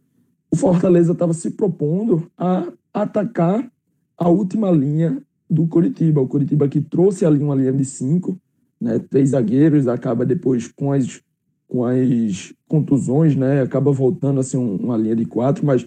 o 0.50 0.56
Fortaleza 0.56 1.12
estava 1.12 1.32
se 1.32 1.50
propondo 1.50 2.30
a 2.36 2.70
atacar 2.92 3.70
a 4.16 4.28
última 4.28 4.70
linha 4.70 5.22
do 5.48 5.66
Curitiba. 5.66 6.20
O 6.20 6.28
Curitiba 6.28 6.68
que 6.68 6.80
trouxe 6.80 7.24
ali 7.24 7.42
uma 7.42 7.54
linha 7.54 7.72
de 7.72 7.84
cinco, 7.84 8.38
né, 8.80 8.98
três 8.98 9.30
zagueiros, 9.30 9.88
acaba 9.88 10.24
depois 10.24 10.68
com 10.68 10.92
as 10.92 11.20
com 11.68 11.84
as 11.84 12.54
contusões, 12.66 13.36
né? 13.36 13.60
Acaba 13.60 13.92
voltando 13.92 14.40
a 14.40 14.42
ser 14.42 14.56
uma 14.56 14.96
linha 14.96 15.14
de 15.14 15.26
quatro, 15.26 15.64
mas 15.64 15.86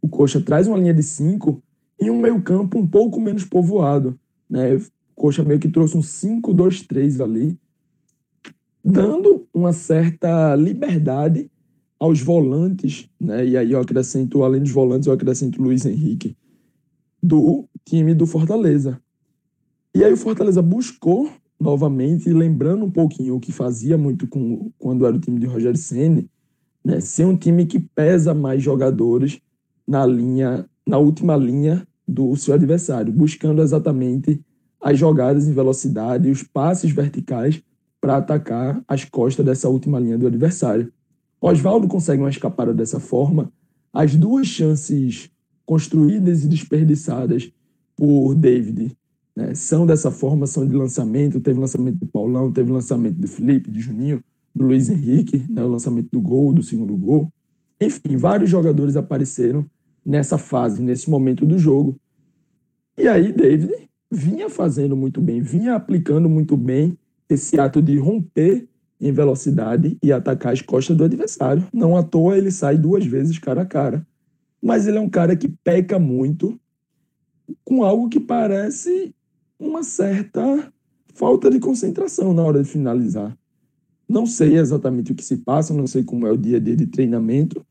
o 0.00 0.08
Coxa 0.08 0.40
traz 0.40 0.68
uma 0.68 0.78
linha 0.78 0.94
de 0.94 1.02
cinco 1.02 1.60
e 2.00 2.08
um 2.08 2.20
meio-campo 2.20 2.78
um 2.78 2.86
pouco 2.86 3.20
menos 3.20 3.44
povoado, 3.44 4.18
né? 4.48 4.76
O 4.76 4.82
Coxa 5.16 5.42
meio 5.42 5.58
que 5.58 5.68
trouxe 5.68 5.96
um 5.96 6.00
5-2-3 6.00 7.20
ali, 7.20 7.58
dando 8.84 9.46
uma 9.52 9.72
certa 9.72 10.54
liberdade 10.54 11.50
aos 11.98 12.20
volantes, 12.20 13.10
né? 13.20 13.44
E 13.44 13.56
aí 13.56 13.72
eu 13.72 13.80
acrescento, 13.80 14.44
além 14.44 14.62
dos 14.62 14.70
volantes, 14.70 15.08
eu 15.08 15.12
acrescento 15.12 15.60
Luiz 15.60 15.84
Henrique, 15.84 16.36
do 17.20 17.64
time 17.84 18.14
do 18.14 18.24
Fortaleza. 18.24 19.02
E 19.92 20.04
aí 20.04 20.12
o 20.12 20.16
Fortaleza 20.16 20.62
buscou 20.62 21.28
novamente, 21.60 22.32
lembrando 22.32 22.84
um 22.84 22.90
pouquinho 22.90 23.36
o 23.36 23.40
que 23.40 23.52
fazia 23.52 23.98
muito 23.98 24.26
com, 24.28 24.70
quando 24.78 25.06
era 25.06 25.16
o 25.16 25.18
time 25.18 25.40
de 25.40 25.46
Rogério 25.46 25.78
Senna, 25.78 26.24
né, 26.84 27.00
ser 27.00 27.24
um 27.24 27.36
time 27.36 27.66
que 27.66 27.80
pesa 27.80 28.32
mais 28.32 28.62
jogadores 28.62 29.40
na 29.86 30.06
linha, 30.06 30.68
na 30.86 30.98
última 30.98 31.36
linha 31.36 31.86
do 32.06 32.34
seu 32.36 32.54
adversário, 32.54 33.12
buscando 33.12 33.60
exatamente 33.60 34.40
as 34.80 34.98
jogadas 34.98 35.48
em 35.48 35.52
velocidade 35.52 36.30
os 36.30 36.42
passes 36.42 36.90
verticais 36.92 37.60
para 38.00 38.16
atacar 38.18 38.82
as 38.86 39.04
costas 39.04 39.44
dessa 39.44 39.68
última 39.68 39.98
linha 39.98 40.16
do 40.16 40.26
adversário. 40.26 40.92
Oswaldo 41.40 41.88
consegue 41.88 42.22
uma 42.22 42.30
escapada 42.30 42.72
dessa 42.72 43.00
forma. 43.00 43.52
As 43.92 44.14
duas 44.14 44.46
chances 44.46 45.30
construídas 45.66 46.44
e 46.44 46.48
desperdiçadas 46.48 47.50
por 47.96 48.34
David 48.34 48.96
né, 49.38 49.54
são 49.54 49.86
dessa 49.86 50.10
forma, 50.10 50.48
são 50.48 50.66
de 50.66 50.74
lançamento. 50.74 51.38
Teve 51.38 51.60
lançamento 51.60 51.98
do 51.98 52.06
Paulão, 52.06 52.50
teve 52.50 52.72
lançamento 52.72 53.14
do 53.14 53.28
Felipe, 53.28 53.70
de 53.70 53.78
Juninho, 53.78 54.20
do 54.52 54.64
Luiz 54.64 54.90
Henrique, 54.90 55.46
né, 55.48 55.62
o 55.62 55.68
lançamento 55.68 56.08
do 56.10 56.20
gol, 56.20 56.52
do 56.52 56.60
segundo 56.60 56.96
gol. 56.96 57.32
Enfim, 57.80 58.16
vários 58.16 58.50
jogadores 58.50 58.96
apareceram 58.96 59.64
nessa 60.04 60.38
fase, 60.38 60.82
nesse 60.82 61.08
momento 61.08 61.46
do 61.46 61.56
jogo. 61.56 61.96
E 62.96 63.06
aí, 63.06 63.32
David 63.32 63.88
vinha 64.10 64.50
fazendo 64.50 64.96
muito 64.96 65.20
bem, 65.20 65.40
vinha 65.40 65.76
aplicando 65.76 66.28
muito 66.28 66.56
bem 66.56 66.98
esse 67.28 67.60
ato 67.60 67.80
de 67.80 67.96
romper 67.96 68.66
em 69.00 69.12
velocidade 69.12 69.96
e 70.02 70.12
atacar 70.12 70.52
as 70.52 70.62
costas 70.62 70.96
do 70.96 71.04
adversário. 71.04 71.64
Não 71.72 71.96
à 71.96 72.02
toa 72.02 72.36
ele 72.36 72.50
sai 72.50 72.76
duas 72.76 73.06
vezes 73.06 73.38
cara 73.38 73.62
a 73.62 73.66
cara. 73.66 74.04
Mas 74.60 74.88
ele 74.88 74.98
é 74.98 75.00
um 75.00 75.08
cara 75.08 75.36
que 75.36 75.46
peca 75.62 75.96
muito 75.96 76.58
com 77.64 77.84
algo 77.84 78.08
que 78.08 78.18
parece 78.18 79.14
uma 79.58 79.82
certa 79.82 80.72
falta 81.14 81.50
de 81.50 81.58
concentração 81.58 82.32
na 82.32 82.42
hora 82.42 82.62
de 82.62 82.68
finalizar. 82.68 83.36
Não 84.08 84.24
sei 84.24 84.56
exatamente 84.56 85.12
o 85.12 85.14
que 85.14 85.24
se 85.24 85.38
passa, 85.38 85.74
não 85.74 85.86
sei 85.86 86.02
como 86.02 86.26
é 86.26 86.32
o 86.32 86.36
dia 86.36 86.56
a 86.56 86.60
dia 86.60 86.76
de 86.76 86.86
treinamento, 86.86 87.64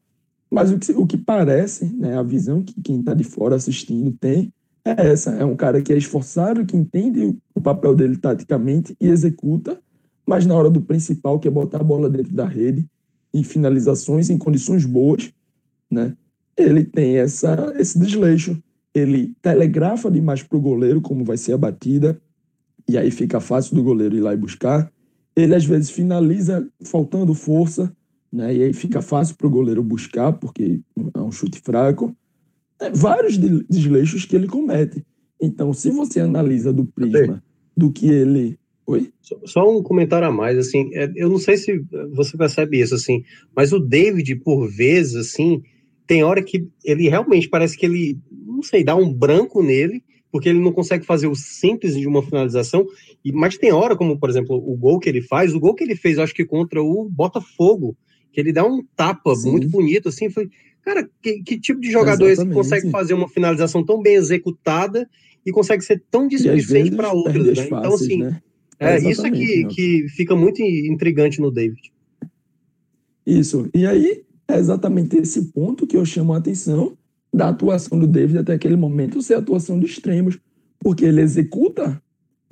mas 0.50 0.71
o 0.71 0.78
que, 0.78 0.91
o 0.91 1.06
que 1.06 1.17
parece, 1.17 1.86
né, 1.86 2.17
a 2.17 2.23
visão 2.23 2.62
que 2.62 2.80
quem 2.82 3.00
está 3.00 3.13
de 3.13 3.23
fora 3.23 3.56
assistindo 3.56 4.12
tem, 4.12 4.54
é 4.86 5.08
essa. 5.08 5.32
É 5.32 5.43
um 5.43 5.56
cara 5.56 5.82
que 5.82 5.91
é 5.91 5.97
esforçado, 5.97 6.65
que 6.65 6.78
entende 6.78 7.38
o 7.54 7.62
papel 7.62 7.95
dele 7.95 8.17
taticamente 8.17 8.95
e 9.00 9.08
executa, 9.08 9.80
mas 10.26 10.45
na 10.45 10.56
hora 10.56 10.69
do 10.69 10.82
principal, 10.82 11.39
que 11.39 11.47
é 11.47 11.52
botar 11.52 11.82
a 11.82 11.84
bola 11.84 12.10
dentro 12.10 12.34
da 12.34 12.45
rede, 12.45 12.86
em 13.34 13.43
finalizações, 13.43 14.30
em 14.30 14.38
condições 14.38 14.86
boas, 14.86 15.32
né? 15.89 16.15
Ele 16.56 16.84
tem 16.84 17.17
essa, 17.17 17.73
esse 17.78 18.00
desleixo. 18.00 18.62
Ele 18.98 19.34
telegrafa 19.42 20.10
demais 20.10 20.42
para 20.42 20.58
o 20.58 20.62
goleiro 20.62 21.02
como 21.02 21.24
vai 21.24 21.38
ser 21.38 21.54
a 21.54 21.58
batida, 21.58 22.20
e 22.88 22.98
aí 22.98 23.12
fica 23.12 23.40
fácil 23.40 23.76
do 23.76 23.84
goleiro 23.84 24.16
ir 24.16 24.22
lá 24.22 24.34
e 24.34 24.38
buscar. 24.38 24.92
Ele 25.36 25.54
às 25.54 25.66
vezes 25.66 25.90
finaliza 25.90 26.68
faltando 26.84 27.34
força, 27.34 27.96
né? 28.32 28.56
E 28.56 28.64
aí 28.64 28.74
fica 28.74 29.02
fácil 29.02 29.36
para 29.36 29.48
o 29.48 29.52
goleiro 29.52 29.84
buscar, 29.84 30.34
porque 30.34 30.80
é 31.14 31.20
um 31.20 31.32
chute 31.32 31.60
fraco. 31.60 32.16
É, 32.80 32.90
vários 32.90 33.38
desleixos 33.38 34.26
que 34.26 34.36
ele 34.36 34.48
comete. 34.48 35.06
Então, 35.40 35.74
se 35.74 35.92
você 35.92 36.20
analisa 36.20 36.74
do 36.74 36.86
prisma 36.86 37.44
do 37.76 37.92
que 37.92 38.08
ele 38.08 38.58
Oi? 38.88 39.12
Só 39.44 39.70
um 39.70 39.84
comentário 39.84 40.30
a 40.30 40.32
mais, 40.32 40.58
assim, 40.58 40.90
é, 40.94 41.12
eu 41.14 41.28
não 41.28 41.38
sei 41.38 41.58
se 41.58 41.84
você 42.14 42.38
percebe 42.38 42.80
isso, 42.80 42.96
assim, 42.96 43.22
mas 43.54 43.74
o 43.74 43.80
David, 43.80 44.34
por 44.38 44.66
vezes, 44.72 45.14
assim, 45.16 45.62
tem 46.08 46.24
hora 46.24 46.42
que 46.42 46.70
ele 46.86 47.10
realmente 47.10 47.50
parece 47.50 47.78
que 47.78 47.86
ele, 47.86 48.18
não 48.58 48.63
sei, 48.63 48.84
dá 48.84 48.96
um 48.96 49.13
branco 49.13 49.62
nele, 49.62 50.04
porque 50.32 50.50
ele 50.50 50.60
não 50.60 50.72
consegue 50.72 51.06
fazer 51.06 51.28
o 51.28 51.36
simples 51.36 51.96
de 51.96 52.08
uma 52.08 52.24
finalização, 52.24 52.86
e, 53.24 53.32
mas 53.32 53.58
tem 53.58 53.72
hora, 53.72 53.96
como, 53.96 54.20
por 54.20 54.30
exemplo, 54.30 54.56
o 54.56 54.76
gol 54.76 55.00
que 55.00 55.08
ele 55.08 55.22
faz, 55.22 55.54
o 55.54 55.60
gol 55.60 55.76
que 55.76 55.84
ele 55.84 55.96
fez, 55.96 56.17
acho 56.17 56.34
que 56.34 56.43
contra 56.43 56.82
o 56.82 57.08
Botafogo, 57.10 57.96
que 58.34 58.39
ele 58.39 58.52
dá 58.52 58.65
um 58.65 58.84
tapa 58.96 59.36
Sim. 59.36 59.52
muito 59.52 59.70
bonito, 59.70 60.10
assim, 60.10 60.30
foi, 60.30 60.50
cara, 60.82 61.08
que, 61.22 61.43
que 61.43 61.60
tipo 61.60 61.80
de 61.80 61.91
jogador 61.91 62.26
Exatamente. 62.26 62.34
esse 62.34 62.48
que 62.48 62.54
consegue 62.54 62.91
fazer 62.91 63.13
uma 63.13 63.30
finalização 63.30 63.86
tão 63.86 64.02
bem 64.02 64.15
executada 64.15 65.08
e 65.46 65.52
consegue 65.52 65.84
ser 65.84 66.04
tão 66.10 66.28
displicente 66.28 66.96
para 66.96 67.13
outros, 67.13 67.56
né? 67.56 67.65
Então, 67.65 67.93
assim, 67.93 68.17
né? 68.17 68.41
É, 68.80 68.96
é 68.96 69.10
isso 69.10 69.24
que, 69.24 69.65
que 69.67 70.08
fica 70.10 70.36
muito 70.36 70.62
intrigante 70.62 71.39
no 71.39 71.52
David. 71.52 71.91
Isso. 73.26 73.70
E 73.74 73.86
aí, 73.86 74.24
é 74.48 74.58
exatamente 74.58 75.17
esse 75.17 75.52
ponto 75.52 75.86
que 75.86 75.98
eu 75.98 76.06
chamo 76.06 76.34
a 76.34 76.38
atenção 76.38 76.98
da 77.34 77.50
atuação 77.50 78.00
do 78.00 78.08
David 78.08 78.40
até 78.40 78.54
aquele 78.54 78.76
momento 78.76 79.22
ser 79.22 79.36
atuação 79.36 79.80
de 79.80 79.86
extremos, 79.86 80.40
porque 80.80 81.06
ele 81.06 81.22
executa 81.22 82.02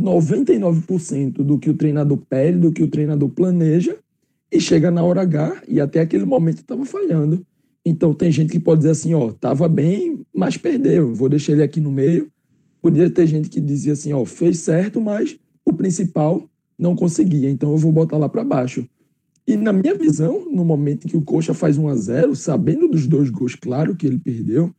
99% 0.01 1.43
do 1.43 1.57
que 1.57 1.69
o 1.69 1.73
treinador 1.73 2.17
pede, 2.29 2.59
do 2.59 2.71
que 2.71 2.83
o 2.83 2.87
treinador 2.87 3.29
planeja, 3.29 3.97
e 4.51 4.59
chega 4.59 4.91
na 4.91 5.03
hora 5.03 5.21
H 5.21 5.63
e 5.67 5.79
até 5.79 5.99
aquele 5.99 6.25
momento 6.25 6.57
estava 6.57 6.85
falhando. 6.85 7.45
Então 7.85 8.13
tem 8.13 8.31
gente 8.31 8.51
que 8.51 8.59
pode 8.59 8.79
dizer 8.79 8.91
assim, 8.91 9.13
ó, 9.13 9.31
tava 9.31 9.67
bem, 9.67 10.25
mas 10.33 10.57
perdeu, 10.57 11.13
vou 11.13 11.29
deixar 11.29 11.53
ele 11.53 11.63
aqui 11.63 11.79
no 11.79 11.91
meio. 11.91 12.31
Podia 12.81 13.09
ter 13.09 13.27
gente 13.27 13.49
que 13.49 13.59
dizia 13.59 13.93
assim, 13.93 14.13
ó, 14.13 14.25
fez 14.25 14.59
certo, 14.59 15.01
mas 15.01 15.37
o 15.63 15.73
principal 15.73 16.47
não 16.77 16.95
conseguia, 16.95 17.49
então 17.49 17.71
eu 17.71 17.77
vou 17.77 17.91
botar 17.91 18.17
lá 18.17 18.27
para 18.27 18.43
baixo. 18.43 18.87
E 19.47 19.55
na 19.55 19.71
minha 19.71 19.95
visão, 19.95 20.49
no 20.51 20.65
momento 20.65 21.05
em 21.05 21.09
que 21.09 21.17
o 21.17 21.21
Coxa 21.21 21.53
faz 21.53 21.77
1 21.77 21.87
a 21.87 21.95
0 21.95 22.35
sabendo 22.35 22.87
dos 22.87 23.05
dois 23.05 23.29
gols, 23.29 23.55
claro 23.55 23.95
que 23.95 24.07
ele 24.07 24.17
perdeu, 24.17 24.73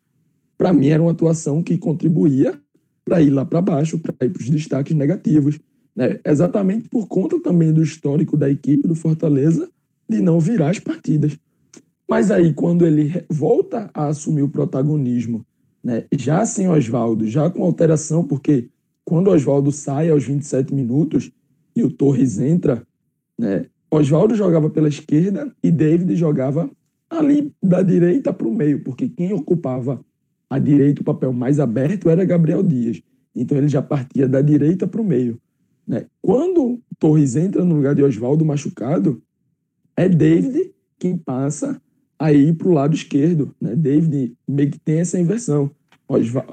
para 0.59 0.73
mim 0.73 0.89
era 0.89 1.03
uma 1.03 1.13
atuação 1.13 1.63
que 1.63 1.79
contribuía 1.79 2.61
para 3.05 3.23
ir 3.23 3.31
lá 3.31 3.45
para 3.45 3.63
baixo, 3.63 3.99
para 3.99 4.27
ir 4.27 4.31
para 4.31 4.43
os 4.43 4.51
destaques 4.51 4.97
negativos. 4.97 5.61
Né? 5.95 6.19
Exatamente 6.25 6.89
por 6.89 7.07
conta 7.07 7.41
também 7.41 7.73
do 7.73 7.83
histórico 7.83 8.37
da 8.37 8.51
equipe 8.51 8.89
do 8.89 8.95
Fortaleza 8.95 9.71
de 10.09 10.21
não 10.21 10.41
virar 10.41 10.71
as 10.71 10.81
partidas. 10.81 11.39
Mas 12.09 12.31
aí, 12.31 12.53
quando 12.53 12.87
ele 12.87 13.25
volta 13.29 13.91
a 13.93 14.07
assumir 14.07 14.43
o 14.43 14.49
protagonismo, 14.49 15.45
né, 15.83 16.05
já 16.17 16.45
sem 16.45 16.69
Oswaldo, 16.69 17.27
já 17.29 17.51
com 17.51 17.65
alteração, 17.65 18.25
porque 18.25 18.69
quando 19.05 19.31
Oswaldo 19.31 19.73
sai 19.73 20.11
aos 20.11 20.25
27 20.25 20.75
minutos 20.75 21.31
e 21.75 21.83
o 21.83 21.91
Torres 21.91 22.39
entra, 22.39 22.87
né, 23.39 23.67
Oswaldo 23.97 24.35
jogava 24.35 24.71
pela 24.71 24.89
esquerda 24.89 25.53
e 25.63 25.71
David 25.71 26.17
jogava 26.17 26.71
ali 27.09 27.53
da 27.63 27.83
direita 27.83 28.33
para 28.33 28.47
o 28.47 28.55
meio, 28.55 28.83
porque 28.83 29.09
quem 29.09 29.33
ocupava 29.33 30.01
a 30.49 30.59
direita, 30.59 31.03
o 31.03 31.05
papel 31.05 31.33
mais 31.33 31.59
aberto, 31.59 32.09
era 32.09 32.25
Gabriel 32.25 32.63
Dias. 32.63 33.03
Então 33.35 33.59
ele 33.59 33.69
já 33.69 33.83
partia 33.83 34.29
da 34.29 34.41
direita 34.41 34.87
para 34.87 35.01
o 35.01 35.05
meio. 35.05 35.39
Né? 35.87 36.07
Quando 36.23 36.81
Torres 36.99 37.37
entra 37.37 37.65
no 37.65 37.77
lugar 37.77 37.95
de 37.95 38.03
Oswaldo 38.03 38.45
machucado, 38.45 39.23
é 39.97 40.09
David 40.09 40.73
quem 40.99 41.17
passa 41.17 41.81
a 42.19 42.33
ir 42.33 42.55
para 42.55 42.69
o 42.69 42.73
lado 42.73 42.95
esquerdo. 42.95 43.55
Né? 43.61 43.75
David 43.77 44.35
meio 44.49 44.71
que 44.71 44.79
tem 44.79 45.01
essa 45.01 45.19
inversão. 45.19 45.71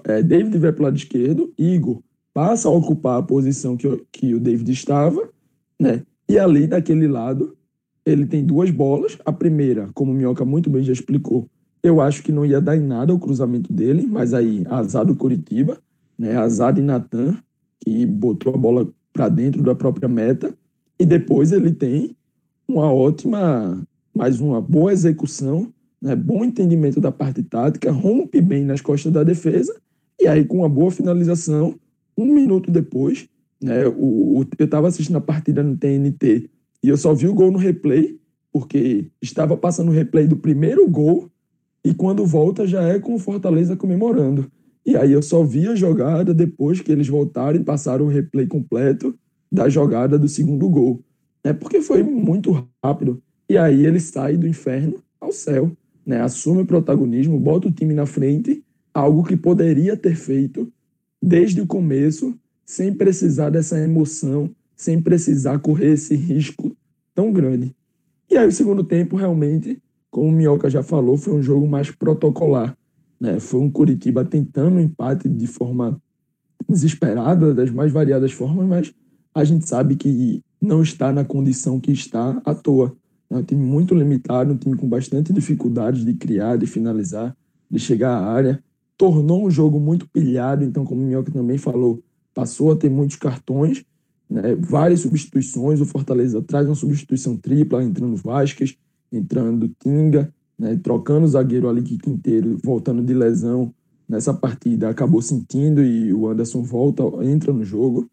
É, 0.05 0.21
David 0.21 0.57
vai 0.57 0.71
para 0.71 0.81
o 0.81 0.85
lado 0.85 0.97
esquerdo, 0.97 1.53
Igor 1.57 2.01
passa 2.33 2.67
a 2.67 2.71
ocupar 2.71 3.19
a 3.19 3.23
posição 3.23 3.77
que, 3.77 3.87
que 4.11 4.33
o 4.33 4.39
David 4.39 4.71
estava, 4.71 5.29
né? 5.79 6.03
E 6.33 6.39
ali, 6.39 6.65
daquele 6.65 7.07
lado, 7.07 7.55
ele 8.03 8.25
tem 8.25 8.43
duas 8.43 8.71
bolas. 8.71 9.19
A 9.23 9.31
primeira, 9.31 9.91
como 9.93 10.11
o 10.11 10.15
Minhoca 10.15 10.43
muito 10.43 10.67
bem 10.67 10.81
já 10.81 10.91
explicou, 10.91 11.47
eu 11.83 12.01
acho 12.01 12.23
que 12.23 12.31
não 12.31 12.43
ia 12.43 12.59
dar 12.59 12.75
em 12.75 12.79
nada 12.79 13.13
o 13.13 13.19
cruzamento 13.19 13.71
dele, 13.71 14.07
mas 14.07 14.33
aí, 14.33 14.63
azar 14.67 15.05
do 15.05 15.15
Curitiba, 15.15 15.77
né? 16.17 16.35
azar 16.35 16.73
de 16.73 16.81
Natan, 16.81 17.37
que 17.79 18.03
botou 18.07 18.51
a 18.51 18.57
bola 18.57 18.89
para 19.13 19.29
dentro 19.29 19.61
da 19.61 19.75
própria 19.75 20.09
meta. 20.09 20.51
E 20.99 21.05
depois 21.05 21.51
ele 21.51 21.71
tem 21.71 22.17
uma 22.67 22.91
ótima, 22.91 23.85
mais 24.11 24.41
uma 24.41 24.59
boa 24.59 24.91
execução, 24.91 25.71
né? 26.01 26.15
bom 26.15 26.43
entendimento 26.43 26.99
da 26.99 27.11
parte 27.11 27.43
tática, 27.43 27.91
rompe 27.91 28.41
bem 28.41 28.65
nas 28.65 28.81
costas 28.81 29.11
da 29.11 29.23
defesa. 29.23 29.79
E 30.19 30.27
aí, 30.27 30.43
com 30.43 30.57
uma 30.57 30.69
boa 30.69 30.89
finalização, 30.89 31.75
um 32.17 32.25
minuto 32.25 32.71
depois, 32.71 33.29
né, 33.63 33.87
o, 33.87 34.39
o 34.39 34.45
eu 34.59 34.65
estava 34.65 34.87
assistindo 34.87 35.17
a 35.17 35.21
partida 35.21 35.63
no 35.63 35.77
TNT 35.77 36.49
e 36.83 36.89
eu 36.89 36.97
só 36.97 37.13
vi 37.13 37.27
o 37.27 37.33
gol 37.33 37.51
no 37.51 37.57
replay, 37.57 38.19
porque 38.51 39.07
estava 39.21 39.55
passando 39.55 39.89
o 39.89 39.93
replay 39.93 40.27
do 40.27 40.37
primeiro 40.37 40.87
gol 40.87 41.29
e 41.83 41.93
quando 41.93 42.25
volta 42.25 42.67
já 42.67 42.83
é 42.83 42.99
com 42.99 43.15
o 43.15 43.19
Fortaleza 43.19 43.75
comemorando. 43.75 44.51
E 44.85 44.97
aí 44.97 45.13
eu 45.13 45.21
só 45.21 45.43
vi 45.43 45.67
a 45.67 45.75
jogada 45.75 46.33
depois 46.33 46.81
que 46.81 46.91
eles 46.91 47.07
voltaram 47.07 47.57
e 47.57 47.63
passaram 47.63 48.05
o 48.05 48.09
replay 48.09 48.45
completo 48.45 49.17
da 49.49 49.69
jogada 49.69 50.19
do 50.19 50.27
segundo 50.27 50.69
gol. 50.69 51.01
É 51.43 51.53
porque 51.53 51.81
foi 51.81 52.03
muito 52.03 52.67
rápido. 52.83 53.21
E 53.49 53.57
aí 53.57 53.85
ele 53.85 53.99
sai 53.99 54.35
do 54.35 54.47
inferno 54.47 55.01
ao 55.21 55.31
céu, 55.31 55.71
né? 56.05 56.21
Assume 56.21 56.63
o 56.63 56.65
protagonismo, 56.65 57.39
bota 57.39 57.67
o 57.67 57.71
time 57.71 57.93
na 57.93 58.05
frente, 58.05 58.63
algo 58.93 59.23
que 59.23 59.37
poderia 59.37 59.95
ter 59.95 60.15
feito 60.15 60.71
desde 61.21 61.61
o 61.61 61.67
começo, 61.67 62.37
sem 62.65 62.93
precisar 62.93 63.49
dessa 63.49 63.77
emoção, 63.79 64.49
sem 64.75 65.01
precisar 65.01 65.59
correr 65.59 65.93
esse 65.93 66.15
risco 66.15 66.75
tão 67.13 67.31
grande. 67.31 67.75
E 68.29 68.37
aí, 68.37 68.47
o 68.47 68.51
segundo 68.51 68.83
tempo, 68.83 69.15
realmente, 69.15 69.81
como 70.09 70.29
o 70.29 70.31
Minhoca 70.31 70.69
já 70.69 70.81
falou, 70.81 71.17
foi 71.17 71.33
um 71.33 71.41
jogo 71.41 71.67
mais 71.67 71.91
protocolar. 71.91 72.75
Né? 73.19 73.39
Foi 73.39 73.59
um 73.59 73.69
Curitiba 73.69 74.25
tentando 74.25 74.77
um 74.77 74.79
empate 74.79 75.29
de 75.29 75.47
forma 75.47 76.01
desesperada, 76.67 77.53
das 77.53 77.69
mais 77.69 77.91
variadas 77.91 78.31
formas, 78.31 78.67
mas 78.67 78.93
a 79.35 79.43
gente 79.43 79.67
sabe 79.67 79.95
que 79.95 80.41
não 80.61 80.81
está 80.81 81.11
na 81.11 81.25
condição 81.25 81.79
que 81.79 81.91
está 81.91 82.41
à 82.45 82.55
toa. 82.55 82.95
É 83.29 83.35
um 83.35 83.43
time 83.43 83.63
muito 83.63 83.93
limitado, 83.93 84.53
um 84.53 84.57
time 84.57 84.77
com 84.77 84.87
bastante 84.87 85.33
dificuldades 85.33 86.05
de 86.05 86.13
criar, 86.13 86.57
de 86.57 86.65
finalizar, 86.65 87.35
de 87.69 87.79
chegar 87.79 88.11
à 88.11 88.25
área 88.25 88.63
tornou 88.97 89.45
um 89.45 89.51
jogo 89.51 89.79
muito 89.79 90.07
pilhado, 90.07 90.63
então, 90.63 90.85
como 90.85 91.01
o 91.01 91.05
Minhoca 91.05 91.31
também 91.31 91.57
falou, 91.57 92.01
passou 92.33 92.71
a 92.71 92.75
ter 92.75 92.89
muitos 92.89 93.15
cartões, 93.15 93.85
né, 94.29 94.55
várias 94.55 95.01
substituições, 95.01 95.79
o 95.79 95.85
Fortaleza 95.85 96.41
traz 96.41 96.67
uma 96.67 96.75
substituição 96.75 97.37
tripla, 97.37 97.83
entrando 97.83 98.15
Vasquez, 98.15 98.75
entrando 99.11 99.69
Tinga, 99.79 100.33
né, 100.57 100.79
trocando 100.81 101.25
o 101.25 101.29
zagueiro 101.29 101.69
ali 101.69 101.81
que 101.81 101.97
Quinteiro, 101.97 102.57
voltando 102.63 103.03
de 103.03 103.13
lesão. 103.13 103.73
Nessa 104.07 104.33
partida, 104.33 104.89
acabou 104.89 105.21
sentindo 105.21 105.81
e 105.81 106.13
o 106.13 106.27
Anderson 106.27 106.61
volta, 106.61 107.03
entra 107.23 107.53
no 107.53 107.63
jogo. 107.63 108.09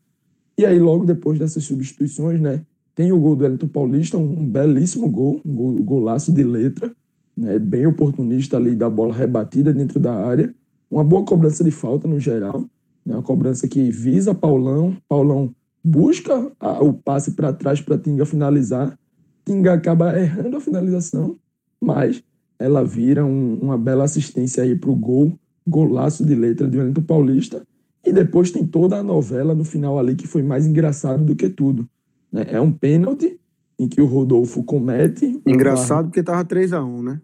E 0.56 0.64
aí, 0.64 0.78
logo 0.78 1.04
depois 1.04 1.38
dessas 1.38 1.64
substituições, 1.64 2.40
né, 2.40 2.64
tem 2.94 3.12
o 3.12 3.18
gol 3.18 3.34
do 3.34 3.46
Elton 3.46 3.68
Paulista, 3.68 4.18
um 4.18 4.46
belíssimo 4.46 5.08
gol, 5.08 5.40
um, 5.44 5.54
gol, 5.54 5.70
um 5.70 5.82
golaço 5.82 6.32
de 6.32 6.44
letra, 6.44 6.94
né, 7.36 7.58
bem 7.58 7.86
oportunista 7.86 8.56
ali 8.56 8.76
da 8.76 8.90
bola 8.90 9.14
rebatida 9.14 9.72
dentro 9.72 9.98
da 9.98 10.14
área. 10.14 10.54
Uma 10.90 11.02
boa 11.02 11.24
cobrança 11.24 11.64
de 11.64 11.70
falta 11.70 12.06
no 12.06 12.20
geral, 12.20 12.64
né, 13.04 13.14
uma 13.14 13.22
cobrança 13.22 13.68
que 13.68 13.90
visa 13.90 14.34
Paulão. 14.34 14.96
Paulão 15.08 15.54
busca 15.82 16.50
a, 16.58 16.82
o 16.82 16.92
passe 16.92 17.32
para 17.32 17.52
trás 17.52 17.80
para 17.80 17.98
Tinga 17.98 18.24
finalizar. 18.24 18.98
Tinga 19.44 19.72
acaba 19.72 20.18
errando 20.18 20.56
a 20.56 20.60
finalização, 20.60 21.36
mas 21.80 22.22
ela 22.58 22.84
vira 22.84 23.24
um, 23.24 23.54
uma 23.54 23.78
bela 23.78 24.04
assistência 24.04 24.62
aí 24.62 24.76
para 24.76 24.90
o 24.90 24.96
gol, 24.96 25.32
golaço 25.66 26.24
de 26.24 26.34
letra 26.34 26.68
de 26.68 26.78
Wellington 26.78 27.02
Paulista. 27.02 27.62
E 28.04 28.12
depois 28.12 28.50
tem 28.50 28.66
toda 28.66 28.96
a 28.96 29.02
novela 29.02 29.54
no 29.54 29.64
final 29.64 29.98
ali 29.98 30.14
que 30.14 30.26
foi 30.26 30.42
mais 30.42 30.66
engraçado 30.66 31.24
do 31.24 31.34
que 31.34 31.48
tudo. 31.48 31.88
Né? 32.30 32.46
É 32.48 32.60
um 32.60 32.72
pênalti 32.72 33.38
em 33.78 33.88
que 33.88 34.00
o 34.00 34.06
Rodolfo 34.06 34.62
comete. 34.62 35.40
Engraçado 35.46 36.06
porque 36.06 36.20
estava 36.20 36.44
3 36.44 36.72
a 36.74 36.84
1 36.84 37.02
né? 37.02 37.20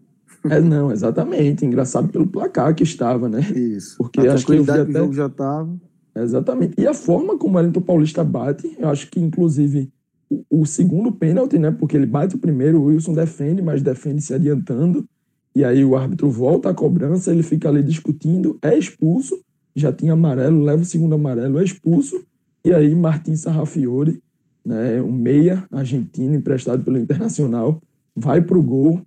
É, 0.51 0.61
não, 0.61 0.91
exatamente. 0.91 1.65
Engraçado 1.65 2.09
pelo 2.09 2.27
placar 2.27 2.75
que 2.75 2.83
estava, 2.83 3.29
né? 3.29 3.41
Isso. 3.41 3.97
Porque 3.99 4.21
a 4.21 4.35
acho 4.35 4.47
que 4.47 4.59
até... 4.59 4.93
jogo 4.93 5.13
já 5.13 5.27
estava. 5.27 5.77
Exatamente. 6.15 6.75
E 6.79 6.87
a 6.87 6.95
forma 6.95 7.37
como 7.37 7.55
o 7.55 7.57
Wellington 7.59 7.81
Paulista 7.83 8.25
bate, 8.25 8.75
eu 8.79 8.89
acho 8.89 9.11
que, 9.11 9.21
inclusive, 9.21 9.91
o, 10.31 10.63
o 10.63 10.67
segundo 10.67 11.13
pênalti, 11.13 11.59
né? 11.59 11.71
Porque 11.71 11.97
ele 11.97 12.07
bate 12.07 12.35
o 12.37 12.39
primeiro, 12.39 12.81
o 12.81 12.85
Wilson 12.85 13.13
defende, 13.13 13.63
mas 13.63 13.83
defende 13.83 14.23
se 14.23 14.35
adiantando. 14.35 15.07
E 15.55 15.65
aí 15.65 15.85
o 15.85 15.97
árbitro 15.97 16.31
volta 16.31 16.69
à 16.69 16.75
cobrança, 16.75 17.33
ele 17.33 17.43
fica 17.43 17.69
ali 17.69 17.83
discutindo, 17.83 18.59
é 18.61 18.77
expulso, 18.77 19.41
já 19.75 19.93
tinha 19.93 20.13
amarelo, 20.13 20.63
leva 20.63 20.83
o 20.83 20.85
segundo 20.85 21.15
amarelo, 21.15 21.59
é 21.59 21.65
expulso. 21.65 22.23
E 22.65 22.75
aí 22.75 22.95
Martins 22.95 23.41
Sarrafiore, 23.41 24.21
né, 24.65 25.01
um 25.01 25.13
meia 25.13 25.65
argentino 25.71 26.35
emprestado 26.35 26.83
pelo 26.83 26.99
Internacional, 26.99 27.81
vai 28.15 28.43
para 28.43 28.59
o 28.59 28.63
gol. 28.63 29.01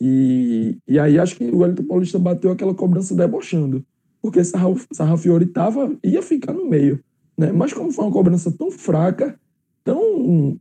E, 0.00 0.78
e 0.86 0.98
aí 0.98 1.18
acho 1.18 1.36
que 1.36 1.44
o 1.44 1.58
Wellington 1.58 1.84
Paulista 1.84 2.18
bateu 2.18 2.50
aquela 2.50 2.74
cobrança 2.74 3.14
debochando 3.14 3.84
porque 4.26 4.42
Sarrafiori 4.42 5.46
tava, 5.46 5.96
ia 6.02 6.20
ficar 6.20 6.52
no 6.52 6.68
meio. 6.68 6.98
Né? 7.38 7.52
Mas 7.52 7.72
como 7.72 7.92
foi 7.92 8.06
uma 8.06 8.12
cobrança 8.12 8.50
tão 8.50 8.72
fraca, 8.72 9.38
tão, 9.84 10.58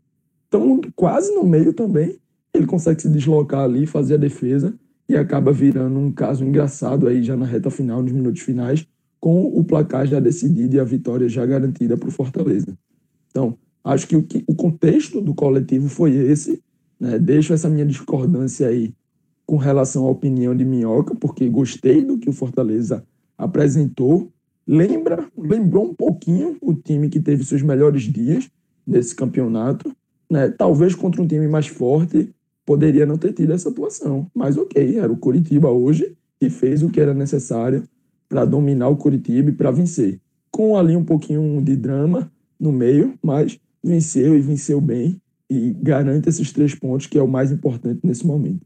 tão 0.52 0.82
quase 0.96 1.34
no 1.34 1.44
meio 1.44 1.74
também, 1.74 2.20
ele 2.54 2.68
consegue 2.68 3.02
se 3.02 3.10
deslocar 3.10 3.62
ali, 3.62 3.88
fazer 3.88 4.16
a 4.16 4.18
defesa 4.18 4.76
e 5.10 5.16
acaba 5.16 5.52
virando 5.52 5.98
um 5.98 6.12
caso 6.12 6.46
engraçado 6.46 7.08
aí 7.08 7.24
já 7.24 7.36
na 7.36 7.46
reta 7.46 7.72
final, 7.72 8.04
nos 8.04 8.12
minutos 8.12 8.42
finais, 8.44 8.86
com 9.20 9.48
o 9.48 9.64
placar 9.64 10.06
já 10.06 10.20
decidido 10.20 10.76
e 10.76 10.80
a 10.80 10.84
vitória 10.84 11.28
já 11.28 11.44
garantida 11.44 11.98
para 11.98 12.10
o 12.10 12.12
Fortaleza. 12.12 12.78
Então, 13.32 13.58
acho 13.84 14.08
que 14.08 14.16
o, 14.16 14.22
que 14.22 14.44
o 14.46 14.54
contexto 14.54 15.20
do 15.20 15.34
coletivo 15.34 15.90
foi 15.90 16.12
esse. 16.16 16.62
Né? 17.00 17.18
Deixo 17.18 17.52
essa 17.52 17.68
minha 17.68 17.86
discordância 17.86 18.68
aí 18.68 18.94
com 19.46 19.58
relação 19.58 20.06
à 20.06 20.10
opinião 20.10 20.56
de 20.56 20.66
Minhoca, 20.66 21.16
porque 21.16 21.48
gostei 21.48 22.02
do 22.04 22.18
que 22.18 22.30
o 22.30 22.34
Fortaleza 22.34 23.06
apresentou, 23.38 24.30
lembra, 24.68 25.28
lembrou 25.38 25.86
um 25.86 25.94
pouquinho 25.94 26.58
o 26.62 26.74
time 26.74 27.10
que 27.10 27.20
teve 27.20 27.44
seus 27.44 27.62
melhores 27.62 28.04
dias 28.04 28.50
nesse 28.86 29.16
campeonato, 29.16 29.96
né? 30.30 30.50
Talvez 30.50 30.96
contra 30.96 31.22
um 31.22 31.28
time 31.28 31.48
mais 31.48 31.68
forte 31.68 32.30
poderia 32.66 33.06
não 33.06 33.18
ter 33.18 33.34
tido 33.34 33.54
essa 33.54 33.70
atuação, 33.70 34.28
mas 34.34 34.58
ok, 34.58 34.98
era 34.98 35.12
o 35.12 35.18
Curitiba 35.18 35.70
hoje 35.70 36.16
que 36.40 36.50
fez 36.50 36.82
o 36.82 36.90
que 36.90 37.00
era 37.00 37.14
necessário 37.14 37.84
para 38.28 38.44
dominar 38.44 38.90
o 38.90 38.98
Curitiba 38.98 39.50
e 39.50 39.54
para 39.54 39.72
vencer, 39.72 40.20
com 40.52 40.76
ali 40.76 40.96
um 40.96 41.04
pouquinho 41.04 41.62
de 41.62 41.76
drama 41.76 42.32
no 42.60 42.72
meio, 42.72 43.14
mas 43.22 43.60
venceu 43.84 44.36
e 44.36 44.42
venceu 44.42 44.82
bem 44.82 45.22
e 45.50 45.72
garante 45.80 46.28
esses 46.28 46.52
três 46.52 46.74
pontos 46.74 47.06
que 47.06 47.20
é 47.20 47.22
o 47.22 47.28
mais 47.28 47.52
importante 47.52 48.00
nesse 48.04 48.26
momento. 48.26 48.66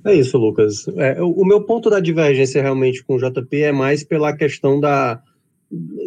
É 0.03 0.15
isso, 0.15 0.35
Lucas. 0.35 0.87
É, 0.97 1.21
o 1.21 1.45
meu 1.45 1.63
ponto 1.63 1.91
da 1.91 1.99
divergência 1.99 2.59
realmente 2.59 3.03
com 3.03 3.15
o 3.15 3.19
JP 3.19 3.55
é 3.57 3.71
mais 3.71 4.03
pela 4.03 4.35
questão 4.35 4.79
da, 4.79 5.21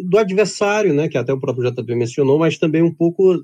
do 0.03 0.17
adversário, 0.17 0.93
né, 0.93 1.07
que 1.07 1.17
até 1.17 1.31
o 1.31 1.39
próprio 1.39 1.71
JP 1.71 1.95
mencionou, 1.95 2.37
mas 2.37 2.57
também 2.57 2.83
um 2.83 2.93
pouco 2.93 3.41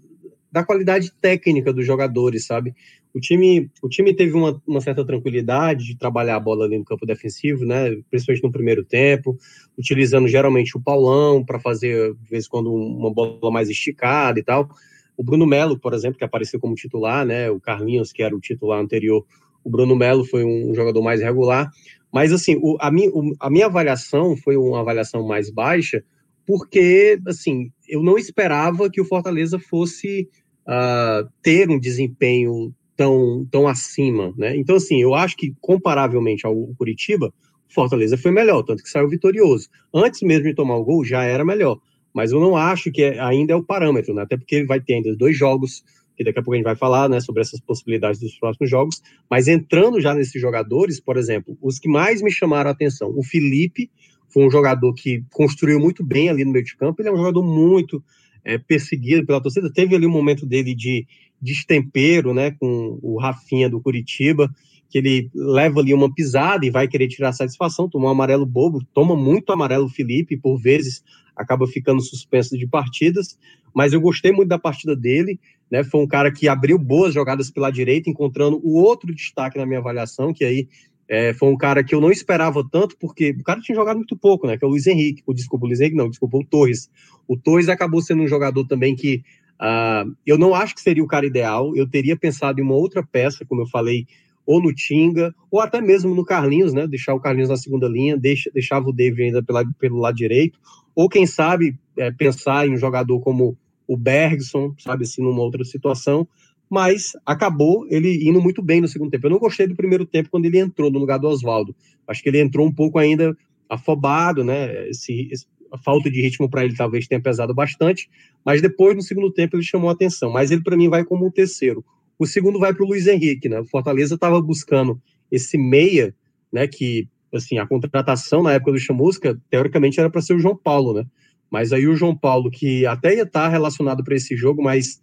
da 0.51 0.63
qualidade 0.63 1.11
técnica 1.21 1.71
dos 1.71 1.85
jogadores, 1.85 2.45
sabe? 2.45 2.73
O 3.13 3.19
time, 3.19 3.69
o 3.81 3.89
time 3.89 4.15
teve 4.15 4.33
uma, 4.33 4.61
uma 4.65 4.81
certa 4.81 5.05
tranquilidade 5.05 5.85
de 5.85 5.97
trabalhar 5.97 6.37
a 6.37 6.39
bola 6.39 6.65
ali 6.65 6.77
no 6.77 6.85
campo 6.85 7.05
defensivo, 7.05 7.65
né, 7.65 7.97
principalmente 8.09 8.43
no 8.43 8.51
primeiro 8.51 8.83
tempo, 8.83 9.37
utilizando 9.77 10.27
geralmente 10.27 10.77
o 10.77 10.81
Paulão 10.81 11.43
para 11.43 11.59
fazer, 11.59 12.13
de 12.13 12.29
vez 12.29 12.45
em 12.45 12.49
quando, 12.49 12.73
uma 12.73 13.13
bola 13.13 13.51
mais 13.51 13.69
esticada 13.69 14.39
e 14.39 14.43
tal. 14.43 14.69
O 15.17 15.23
Bruno 15.23 15.45
Melo, 15.45 15.77
por 15.77 15.93
exemplo, 15.93 16.17
que 16.17 16.23
apareceu 16.23 16.59
como 16.59 16.73
titular, 16.73 17.25
né? 17.25 17.49
O 17.49 17.59
Carlinhos, 17.59 18.11
que 18.11 18.23
era 18.23 18.35
o 18.35 18.39
titular 18.39 18.79
anterior, 18.79 19.25
o 19.63 19.69
Bruno 19.69 19.95
Melo 19.95 20.25
foi 20.25 20.43
um 20.43 20.73
jogador 20.73 21.01
mais 21.01 21.21
regular. 21.21 21.69
Mas, 22.11 22.31
assim, 22.33 22.57
o, 22.61 22.77
a, 22.79 22.89
o, 22.89 23.35
a 23.39 23.49
minha 23.49 23.67
avaliação 23.67 24.35
foi 24.35 24.57
uma 24.57 24.81
avaliação 24.81 25.25
mais 25.25 25.49
baixa, 25.49 26.03
porque, 26.45 27.19
assim, 27.27 27.71
eu 27.91 28.01
não 28.01 28.17
esperava 28.17 28.89
que 28.89 28.99
o 28.99 29.05
Fortaleza 29.05 29.59
fosse 29.59 30.27
uh, 30.67 31.29
ter 31.43 31.69
um 31.69 31.79
desempenho 31.79 32.73
tão, 32.95 33.45
tão 33.51 33.67
acima, 33.67 34.33
né? 34.37 34.55
Então, 34.57 34.77
assim, 34.77 35.01
eu 35.01 35.13
acho 35.13 35.37
que, 35.37 35.53
comparavelmente 35.61 36.45
ao 36.45 36.55
Curitiba, 36.77 37.27
o 37.69 37.73
Fortaleza 37.73 38.17
foi 38.17 38.31
melhor, 38.31 38.63
tanto 38.63 38.81
que 38.81 38.89
saiu 38.89 39.09
vitorioso. 39.09 39.69
Antes 39.93 40.21
mesmo 40.21 40.45
de 40.45 40.55
tomar 40.55 40.77
o 40.77 40.83
gol, 40.83 41.05
já 41.05 41.23
era 41.23 41.45
melhor 41.45 41.77
mas 42.13 42.31
eu 42.31 42.39
não 42.39 42.55
acho 42.55 42.91
que 42.91 43.03
é, 43.03 43.19
ainda 43.19 43.53
é 43.53 43.55
o 43.55 43.63
parâmetro, 43.63 44.13
né? 44.13 44.23
até 44.23 44.37
porque 44.37 44.65
vai 44.65 44.79
ter 44.79 44.95
ainda 44.95 45.15
dois 45.15 45.37
jogos, 45.37 45.83
que 46.15 46.23
daqui 46.23 46.39
a 46.39 46.43
pouco 46.43 46.53
a 46.53 46.57
gente 46.57 46.65
vai 46.65 46.75
falar 46.75 47.09
né, 47.09 47.19
sobre 47.19 47.41
essas 47.41 47.59
possibilidades 47.61 48.19
dos 48.19 48.37
próximos 48.37 48.69
jogos, 48.69 49.01
mas 49.29 49.47
entrando 49.47 49.99
já 49.99 50.13
nesses 50.13 50.39
jogadores, 50.39 50.99
por 50.99 51.17
exemplo, 51.17 51.57
os 51.61 51.79
que 51.79 51.89
mais 51.89 52.21
me 52.21 52.31
chamaram 52.31 52.69
a 52.69 52.73
atenção, 52.73 53.13
o 53.15 53.23
Felipe 53.23 53.89
foi 54.31 54.45
um 54.45 54.51
jogador 54.51 54.93
que 54.93 55.23
construiu 55.31 55.79
muito 55.79 56.03
bem 56.03 56.29
ali 56.29 56.45
no 56.45 56.51
meio 56.51 56.65
de 56.65 56.75
campo, 56.75 57.01
ele 57.01 57.09
é 57.09 57.11
um 57.11 57.17
jogador 57.17 57.43
muito 57.43 58.03
é, 58.43 58.57
perseguido 58.57 59.25
pela 59.25 59.41
torcida, 59.41 59.71
teve 59.71 59.95
ali 59.95 60.05
um 60.05 60.11
momento 60.11 60.45
dele 60.45 60.73
de, 60.73 61.05
destempero, 61.41 62.33
né, 62.33 62.51
com 62.51 62.99
o 63.01 63.17
Rafinha 63.17 63.67
do 63.67 63.81
Curitiba, 63.81 64.53
que 64.89 64.97
ele 64.97 65.31
leva 65.33 65.79
ali 65.79 65.93
uma 65.93 66.13
pisada 66.13 66.65
e 66.65 66.69
vai 66.69 66.87
querer 66.87 67.07
tirar 67.07 67.31
satisfação, 67.33 67.89
tomou 67.89 68.09
um 68.09 68.11
amarelo 68.11 68.45
bobo, 68.45 68.85
toma 68.93 69.15
muito 69.15 69.51
amarelo 69.51 69.89
Felipe, 69.89 70.37
por 70.37 70.57
vezes 70.57 71.03
acaba 71.35 71.65
ficando 71.65 72.01
suspenso 72.01 72.57
de 72.57 72.67
partidas, 72.67 73.39
mas 73.73 73.93
eu 73.93 74.01
gostei 74.01 74.31
muito 74.31 74.49
da 74.49 74.59
partida 74.59 74.95
dele, 74.95 75.39
né? 75.71 75.81
Foi 75.81 76.01
um 76.01 76.07
cara 76.07 76.29
que 76.29 76.49
abriu 76.49 76.77
boas 76.77 77.13
jogadas 77.13 77.49
pela 77.49 77.71
direita, 77.71 78.09
encontrando 78.09 78.59
o 78.61 78.77
outro 78.77 79.15
destaque 79.15 79.57
na 79.57 79.65
minha 79.65 79.79
avaliação, 79.79 80.33
que 80.33 80.43
aí 80.43 80.67
é, 81.11 81.33
foi 81.33 81.49
um 81.49 81.57
cara 81.57 81.83
que 81.83 81.93
eu 81.93 81.99
não 81.99 82.09
esperava 82.09 82.65
tanto, 82.71 82.95
porque 82.97 83.31
o 83.31 83.43
cara 83.43 83.59
tinha 83.59 83.75
jogado 83.75 83.97
muito 83.97 84.15
pouco, 84.15 84.47
né? 84.47 84.57
Que 84.57 84.63
é 84.63 84.67
o 84.67 84.71
Luiz 84.71 84.87
Henrique, 84.87 85.21
o, 85.25 85.33
desculpa, 85.33 85.65
o 85.65 85.67
Luiz 85.67 85.81
Henrique 85.81 85.97
não, 85.97 86.09
desculpa, 86.09 86.37
o 86.37 86.45
Torres. 86.45 86.89
O 87.27 87.35
Torres 87.35 87.67
acabou 87.67 88.01
sendo 88.01 88.23
um 88.23 88.27
jogador 88.29 88.65
também 88.65 88.95
que 88.95 89.21
uh, 89.59 90.09
eu 90.25 90.37
não 90.37 90.55
acho 90.55 90.73
que 90.73 90.79
seria 90.79 91.03
o 91.03 91.07
cara 91.07 91.25
ideal, 91.25 91.75
eu 91.75 91.85
teria 91.85 92.15
pensado 92.15 92.61
em 92.61 92.63
uma 92.63 92.75
outra 92.75 93.03
peça, 93.03 93.43
como 93.43 93.61
eu 93.61 93.67
falei, 93.67 94.07
ou 94.45 94.61
no 94.61 94.73
Tinga, 94.73 95.35
ou 95.51 95.59
até 95.59 95.81
mesmo 95.81 96.15
no 96.15 96.23
Carlinhos, 96.23 96.73
né? 96.73 96.87
Deixar 96.87 97.13
o 97.13 97.19
Carlinhos 97.19 97.49
na 97.49 97.57
segunda 97.57 97.89
linha, 97.89 98.15
deixa, 98.15 98.49
deixava 98.53 98.87
o 98.87 98.93
David 98.93 99.23
ainda 99.23 99.43
pela, 99.43 99.65
pelo 99.77 99.99
lado 99.99 100.15
direito, 100.15 100.57
ou 100.95 101.09
quem 101.09 101.25
sabe 101.25 101.77
é, 101.97 102.09
pensar 102.09 102.65
em 102.65 102.71
um 102.71 102.77
jogador 102.77 103.19
como 103.19 103.57
o 103.85 103.97
Bergson, 103.97 104.73
sabe, 104.79 105.03
assim, 105.03 105.21
numa 105.21 105.41
outra 105.41 105.65
situação, 105.65 106.25
mas 106.71 107.11
acabou 107.25 107.85
ele 107.89 108.25
indo 108.29 108.41
muito 108.41 108.61
bem 108.61 108.79
no 108.79 108.87
segundo 108.87 109.11
tempo. 109.11 109.27
Eu 109.27 109.31
não 109.31 109.39
gostei 109.39 109.67
do 109.67 109.75
primeiro 109.75 110.05
tempo 110.05 110.29
quando 110.29 110.45
ele 110.45 110.57
entrou 110.57 110.89
no 110.89 110.97
lugar 110.97 111.19
do 111.19 111.27
Oswaldo. 111.27 111.75
Acho 112.07 112.23
que 112.23 112.29
ele 112.29 112.39
entrou 112.39 112.65
um 112.65 112.71
pouco 112.71 112.97
ainda 112.97 113.35
afobado, 113.69 114.41
né? 114.41 114.87
Esse, 114.87 115.27
esse, 115.29 115.45
a 115.69 115.77
falta 115.77 116.09
de 116.09 116.21
ritmo 116.21 116.49
para 116.49 116.63
ele 116.63 116.73
talvez 116.73 117.07
tenha 117.07 117.21
pesado 117.21 117.53
bastante, 117.53 118.09
mas 118.45 118.61
depois 118.61 118.95
no 118.95 119.01
segundo 119.01 119.29
tempo 119.33 119.57
ele 119.57 119.63
chamou 119.63 119.89
a 119.89 119.93
atenção. 119.93 120.31
Mas 120.31 120.49
ele 120.49 120.63
para 120.63 120.77
mim 120.77 120.87
vai 120.87 121.03
como 121.03 121.27
o 121.27 121.31
terceiro. 121.31 121.83
O 122.17 122.25
segundo 122.25 122.57
vai 122.57 122.73
para 122.73 122.85
o 122.85 122.87
Luiz 122.87 123.05
Henrique, 123.05 123.49
né? 123.49 123.59
O 123.59 123.65
Fortaleza 123.65 124.15
estava 124.15 124.41
buscando 124.41 124.97
esse 125.29 125.57
meia, 125.57 126.15
né? 126.53 126.69
Que 126.69 127.05
assim 127.33 127.57
a 127.57 127.67
contratação 127.67 128.41
na 128.41 128.53
época 128.53 128.71
do 128.71 128.79
Chamusca 128.79 129.37
teoricamente 129.49 129.99
era 129.99 130.09
para 130.09 130.21
ser 130.21 130.35
o 130.35 130.39
João 130.39 130.55
Paulo, 130.55 130.93
né? 130.93 131.03
Mas 131.51 131.73
aí 131.73 131.85
o 131.85 131.97
João 131.97 132.15
Paulo 132.15 132.49
que 132.49 132.85
até 132.85 133.13
ia 133.13 133.23
estar 133.23 133.43
tá 133.43 133.49
relacionado 133.49 134.05
para 134.05 134.15
esse 134.15 134.37
jogo, 134.37 134.63
mas 134.63 135.01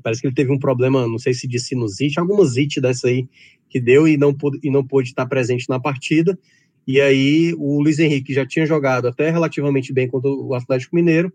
parece 0.00 0.20
que 0.20 0.26
ele 0.26 0.34
teve 0.34 0.52
um 0.52 0.58
problema, 0.58 1.06
não 1.06 1.18
sei 1.18 1.34
se 1.34 1.46
de 1.46 1.58
sinusite, 1.58 2.18
alguma 2.18 2.44
zite 2.44 2.80
dessa 2.80 3.08
aí 3.08 3.28
que 3.68 3.80
deu 3.80 4.06
e 4.06 4.16
não 4.16 4.32
pôde, 4.32 4.58
e 4.62 4.70
não 4.70 4.86
pôde 4.86 5.08
estar 5.08 5.26
presente 5.26 5.68
na 5.68 5.80
partida. 5.80 6.38
E 6.86 7.00
aí 7.00 7.52
o 7.58 7.80
Luiz 7.80 7.98
Henrique 7.98 8.32
já 8.32 8.46
tinha 8.46 8.64
jogado 8.64 9.08
até 9.08 9.30
relativamente 9.30 9.92
bem 9.92 10.08
contra 10.08 10.30
o 10.30 10.54
Atlético 10.54 10.94
Mineiro, 10.94 11.32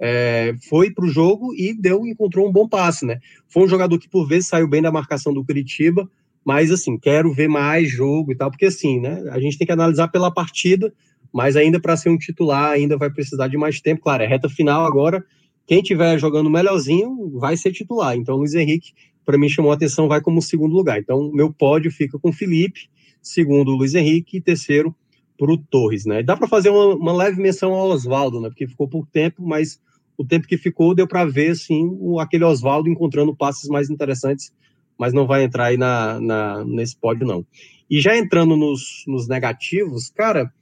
é, 0.00 0.54
foi 0.68 0.90
para 0.90 1.04
o 1.04 1.08
jogo 1.08 1.54
e 1.54 1.72
deu, 1.72 2.06
encontrou 2.06 2.48
um 2.48 2.52
bom 2.52 2.68
passe, 2.68 3.06
né? 3.06 3.18
Foi 3.48 3.62
um 3.62 3.68
jogador 3.68 3.98
que 3.98 4.08
por 4.08 4.26
vezes 4.26 4.48
saiu 4.48 4.68
bem 4.68 4.82
da 4.82 4.90
marcação 4.90 5.32
do 5.32 5.44
Curitiba, 5.44 6.08
mas 6.44 6.70
assim, 6.70 6.98
quero 6.98 7.32
ver 7.32 7.48
mais 7.48 7.90
jogo 7.90 8.32
e 8.32 8.34
tal, 8.34 8.50
porque 8.50 8.66
assim, 8.66 9.00
né? 9.00 9.22
A 9.30 9.38
gente 9.38 9.56
tem 9.56 9.66
que 9.66 9.72
analisar 9.72 10.08
pela 10.08 10.32
partida, 10.32 10.92
mas 11.32 11.56
ainda 11.56 11.80
para 11.80 11.96
ser 11.96 12.10
um 12.10 12.18
titular 12.18 12.70
ainda 12.70 12.96
vai 12.96 13.10
precisar 13.10 13.48
de 13.48 13.56
mais 13.56 13.80
tempo. 13.80 14.02
Claro, 14.02 14.22
é 14.22 14.26
reta 14.26 14.48
final 14.48 14.84
agora. 14.84 15.24
Quem 15.66 15.82
tiver 15.82 16.18
jogando 16.18 16.50
melhorzinho 16.50 17.30
vai 17.38 17.56
ser 17.56 17.72
titular. 17.72 18.16
Então, 18.16 18.36
Luiz 18.36 18.54
Henrique, 18.54 18.92
para 19.24 19.38
mim, 19.38 19.48
chamou 19.48 19.72
a 19.72 19.74
atenção, 19.74 20.08
vai 20.08 20.20
como 20.20 20.42
segundo 20.42 20.74
lugar. 20.74 20.98
Então, 20.98 21.30
meu 21.32 21.52
pódio 21.52 21.90
fica 21.90 22.18
com 22.18 22.32
Felipe, 22.32 22.88
segundo 23.22 23.70
Luiz 23.70 23.94
Henrique 23.94 24.36
e 24.36 24.40
terceiro 24.40 24.94
para 25.38 25.50
o 25.50 25.58
Torres, 25.58 26.04
né? 26.04 26.22
Dá 26.22 26.36
para 26.36 26.46
fazer 26.46 26.70
uma, 26.70 26.94
uma, 26.94 27.12
leve 27.12 27.40
menção 27.40 27.72
ao 27.72 27.88
Oswaldo, 27.88 28.40
né? 28.40 28.48
Porque 28.48 28.68
ficou 28.68 28.86
pouco 28.86 29.08
tempo, 29.10 29.42
mas 29.44 29.80
o 30.16 30.24
tempo 30.24 30.46
que 30.46 30.56
ficou 30.56 30.94
deu 30.94 31.08
para 31.08 31.24
ver, 31.24 31.52
assim, 31.52 31.88
o, 31.98 32.20
aquele 32.20 32.44
Oswaldo 32.44 32.88
encontrando 32.88 33.34
passes 33.34 33.68
mais 33.68 33.90
interessantes, 33.90 34.52
mas 34.98 35.12
não 35.12 35.26
vai 35.26 35.42
entrar 35.42 35.66
aí 35.66 35.76
na, 35.76 36.20
na, 36.20 36.64
nesse 36.64 36.96
pódio, 36.96 37.26
não. 37.26 37.44
E 37.90 38.00
já 38.00 38.16
entrando 38.16 38.56
nos, 38.56 39.04
nos 39.06 39.26
negativos, 39.26 40.10
cara, 40.10 40.52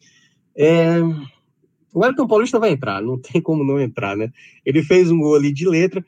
é... 0.56 1.00
o 1.92 2.04
Elton 2.04 2.26
Paulista 2.26 2.58
vai 2.58 2.70
entrar, 2.70 3.02
não 3.02 3.18
tem 3.18 3.40
como 3.40 3.64
não 3.64 3.80
entrar, 3.80 4.16
né? 4.16 4.30
Ele 4.64 4.82
fez 4.82 5.10
um 5.10 5.18
gol 5.18 5.34
ali 5.34 5.52
de 5.52 5.68
letra, 5.68 6.04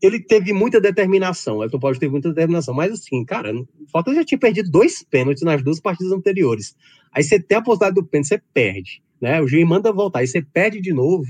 ele 0.00 0.20
teve 0.20 0.52
muita 0.52 0.80
determinação, 0.80 1.58
o 1.58 1.64
Elton 1.64 1.78
Paulista 1.78 2.00
teve 2.00 2.12
muita 2.12 2.28
determinação, 2.28 2.74
mas 2.74 2.92
assim, 2.92 3.24
cara, 3.24 3.54
o 3.54 3.66
Fortaleza 3.90 4.22
já 4.22 4.26
tinha 4.26 4.38
perdido 4.38 4.70
dois 4.70 5.02
pênaltis 5.02 5.42
nas 5.42 5.62
duas 5.62 5.80
partidas 5.80 6.12
anteriores. 6.12 6.76
Aí 7.12 7.22
você 7.22 7.40
tem 7.40 7.58
a 7.58 7.62
possibilidade 7.62 8.00
do 8.00 8.06
pênalti, 8.06 8.28
você 8.28 8.42
perde, 8.52 9.02
né? 9.20 9.40
O 9.40 9.46
juiz 9.46 9.66
manda 9.66 9.92
voltar, 9.92 10.20
aí 10.20 10.26
você 10.26 10.42
perde 10.42 10.80
de 10.80 10.92
novo. 10.92 11.26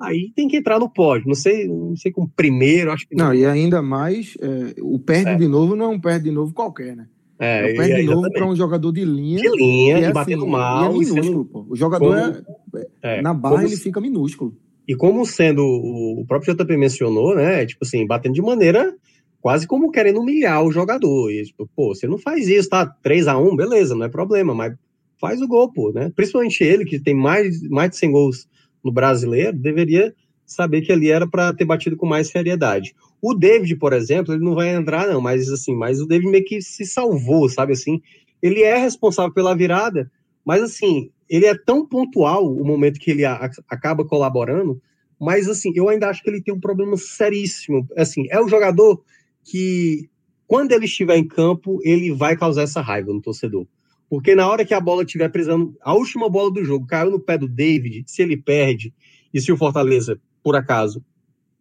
Aí 0.00 0.30
tem 0.34 0.46
que 0.46 0.56
entrar 0.56 0.78
no 0.78 0.88
pódio. 0.88 1.26
Não 1.26 1.34
sei, 1.34 1.66
não 1.66 1.96
sei 1.96 2.12
com 2.12 2.22
o 2.22 2.28
primeiro, 2.28 2.92
acho 2.92 3.06
que 3.08 3.16
não. 3.16 3.26
não. 3.26 3.34
e 3.34 3.44
ainda 3.44 3.82
mais, 3.82 4.36
é, 4.40 4.74
o 4.80 4.98
perde 4.98 5.30
é. 5.30 5.34
de 5.34 5.48
novo 5.48 5.74
não 5.74 5.86
é 5.86 5.88
um 5.88 6.00
perde 6.00 6.24
de 6.24 6.30
novo 6.30 6.54
qualquer, 6.54 6.94
né? 6.96 7.08
É, 7.38 7.70
é 7.70 7.74
perde 7.74 8.02
de 8.02 8.02
novo 8.04 8.30
para 8.32 8.46
um 8.46 8.56
jogador 8.56 8.92
de 8.92 9.04
linha. 9.04 9.40
De 9.40 9.48
linha, 9.56 9.98
e 9.98 10.04
é, 10.04 10.12
batendo 10.12 10.42
assim, 10.42 10.50
mal. 10.50 10.84
é 10.84 10.98
minúsculo, 10.98 11.44
pô. 11.44 11.66
O 11.68 11.76
jogador 11.76 12.32
como... 12.32 12.84
é, 13.02 13.18
é 13.18 13.22
na 13.22 13.32
barra 13.32 13.64
ele 13.64 13.76
fica 13.76 14.00
minúsculo. 14.00 14.56
E 14.86 14.94
como 14.94 15.24
sendo 15.26 15.62
o 15.62 16.24
próprio 16.26 16.54
JP 16.54 16.76
mencionou, 16.76 17.36
né? 17.36 17.64
Tipo 17.66 17.84
assim, 17.84 18.06
batendo 18.06 18.34
de 18.34 18.42
maneira 18.42 18.94
quase 19.40 19.66
como 19.66 19.90
querendo 19.90 20.20
humilhar 20.20 20.64
o 20.64 20.72
jogador. 20.72 21.30
E, 21.30 21.44
tipo, 21.44 21.68
pô, 21.74 21.94
você 21.94 22.06
não 22.06 22.18
faz 22.18 22.48
isso, 22.48 22.68
tá? 22.68 22.86
3 22.86 23.28
a 23.28 23.38
1 23.38 23.56
beleza, 23.56 23.94
não 23.94 24.06
é 24.06 24.08
problema, 24.08 24.54
mas 24.54 24.74
faz 25.20 25.40
o 25.40 25.48
gol, 25.48 25.72
pô, 25.72 25.92
né? 25.92 26.10
Principalmente 26.14 26.62
ele, 26.64 26.84
que 26.84 26.98
tem 26.98 27.14
mais, 27.14 27.62
mais 27.68 27.90
de 27.90 27.96
100 27.96 28.12
gols 28.12 28.48
no 28.84 28.92
brasileiro, 28.92 29.56
deveria 29.56 30.14
saber 30.46 30.80
que 30.80 30.92
ali 30.92 31.10
era 31.10 31.26
para 31.26 31.52
ter 31.52 31.64
batido 31.64 31.96
com 31.96 32.06
mais 32.06 32.28
seriedade. 32.28 32.94
O 33.20 33.34
David, 33.34 33.76
por 33.76 33.92
exemplo, 33.92 34.32
ele 34.32 34.44
não 34.44 34.54
vai 34.54 34.74
entrar, 34.74 35.08
não, 35.08 35.20
mas 35.20 35.48
assim, 35.50 35.74
mas 35.74 36.00
o 36.00 36.06
David 36.06 36.30
meio 36.30 36.44
que 36.44 36.62
se 36.62 36.86
salvou, 36.86 37.48
sabe 37.48 37.72
assim? 37.72 38.00
Ele 38.40 38.62
é 38.62 38.76
responsável 38.76 39.32
pela 39.32 39.56
virada, 39.56 40.10
mas 40.44 40.62
assim, 40.62 41.10
ele 41.28 41.46
é 41.46 41.56
tão 41.56 41.86
pontual 41.86 42.46
o 42.46 42.64
momento 42.64 43.00
que 43.00 43.10
ele 43.10 43.24
a, 43.24 43.50
acaba 43.68 44.04
colaborando, 44.04 44.80
mas 45.20 45.48
assim, 45.48 45.72
eu 45.74 45.88
ainda 45.88 46.08
acho 46.08 46.22
que 46.22 46.30
ele 46.30 46.42
tem 46.42 46.54
um 46.54 46.60
problema 46.60 46.96
seríssimo. 46.96 47.86
Assim, 47.96 48.26
é 48.30 48.40
o 48.40 48.48
jogador 48.48 49.02
que, 49.44 50.08
quando 50.46 50.72
ele 50.72 50.84
estiver 50.84 51.16
em 51.16 51.26
campo, 51.26 51.80
ele 51.82 52.12
vai 52.12 52.36
causar 52.36 52.62
essa 52.62 52.80
raiva 52.80 53.12
no 53.12 53.20
torcedor. 53.20 53.66
Porque 54.08 54.34
na 54.34 54.48
hora 54.48 54.64
que 54.64 54.72
a 54.72 54.80
bola 54.80 55.02
estiver 55.02 55.28
prisando, 55.28 55.76
a 55.82 55.92
última 55.92 56.30
bola 56.30 56.50
do 56.50 56.64
jogo 56.64 56.86
caiu 56.86 57.10
no 57.10 57.20
pé 57.20 57.36
do 57.36 57.48
David, 57.48 58.04
se 58.06 58.22
ele 58.22 58.36
perde, 58.36 58.94
e 59.34 59.40
se 59.40 59.52
o 59.52 59.56
Fortaleza, 59.56 60.18
por 60.42 60.56
acaso, 60.56 61.04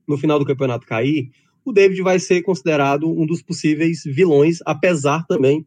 no 0.08 0.18
final 0.18 0.40
do 0.40 0.46
campeonato 0.46 0.88
cair, 0.88 1.30
o 1.70 1.74
David 1.74 2.02
vai 2.02 2.20
ser 2.20 2.42
considerado 2.42 3.10
um 3.10 3.26
dos 3.26 3.42
possíveis 3.42 4.04
vilões, 4.06 4.60
apesar 4.66 5.26
também 5.28 5.66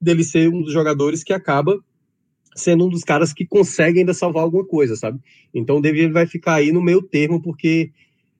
dele 0.00 0.24
ser 0.24 0.48
um 0.48 0.62
dos 0.62 0.72
jogadores 0.72 1.22
que 1.22 1.32
acaba 1.32 1.78
sendo 2.56 2.86
um 2.86 2.88
dos 2.88 3.04
caras 3.04 3.32
que 3.32 3.46
consegue 3.46 4.00
ainda 4.00 4.14
salvar 4.14 4.42
alguma 4.42 4.64
coisa, 4.64 4.96
sabe? 4.96 5.20
Então 5.54 5.76
o 5.76 5.80
David 5.80 6.12
vai 6.12 6.26
ficar 6.26 6.54
aí 6.54 6.72
no 6.72 6.82
meio 6.82 7.02
termo, 7.02 7.40
porque 7.40 7.90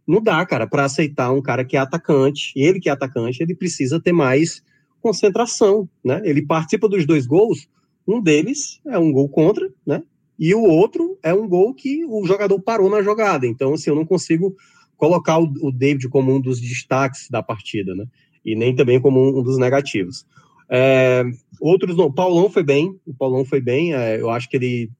não 0.06 0.20
dá, 0.20 0.44
cara, 0.44 0.66
para 0.66 0.84
aceitar 0.84 1.32
um 1.32 1.40
cara 1.40 1.64
que 1.64 1.76
é 1.76 1.80
atacante, 1.80 2.52
ele 2.56 2.80
que 2.80 2.88
é 2.88 2.92
atacante, 2.92 3.42
ele 3.42 3.54
precisa 3.54 4.00
ter 4.00 4.12
mais 4.12 4.62
concentração, 5.00 5.88
né? 6.04 6.20
Ele 6.24 6.42
participa 6.42 6.88
dos 6.88 7.06
dois 7.06 7.26
gols, 7.26 7.68
um 8.06 8.20
deles 8.20 8.80
é 8.86 8.98
um 8.98 9.12
gol 9.12 9.28
contra, 9.28 9.70
né? 9.86 10.02
E 10.38 10.54
o 10.54 10.62
outro 10.62 11.18
é 11.22 11.34
um 11.34 11.46
gol 11.46 11.74
que 11.74 12.04
o 12.04 12.24
jogador 12.24 12.58
parou 12.60 12.88
na 12.90 13.02
jogada. 13.02 13.46
Então, 13.46 13.74
assim, 13.74 13.90
eu 13.90 13.96
não 13.96 14.06
consigo 14.06 14.56
colocar 15.00 15.38
o, 15.38 15.50
o 15.62 15.72
David 15.72 16.06
como 16.10 16.32
um 16.32 16.38
dos 16.38 16.60
destaques 16.60 17.26
da 17.30 17.42
partida, 17.42 17.94
né? 17.94 18.04
E 18.44 18.54
nem 18.54 18.76
também 18.76 19.00
como 19.00 19.18
um, 19.18 19.38
um 19.38 19.42
dos 19.42 19.56
negativos. 19.56 20.26
É, 20.68 21.24
outros 21.58 21.96
não. 21.96 22.04
O 22.04 22.12
Paulão 22.12 22.50
foi 22.50 22.62
bem. 22.62 23.00
O 23.06 23.14
Paulão 23.14 23.44
foi 23.44 23.62
bem. 23.62 23.94
É, 23.94 24.20
eu 24.20 24.28
acho 24.28 24.48
que 24.48 24.56
ele 24.58 24.90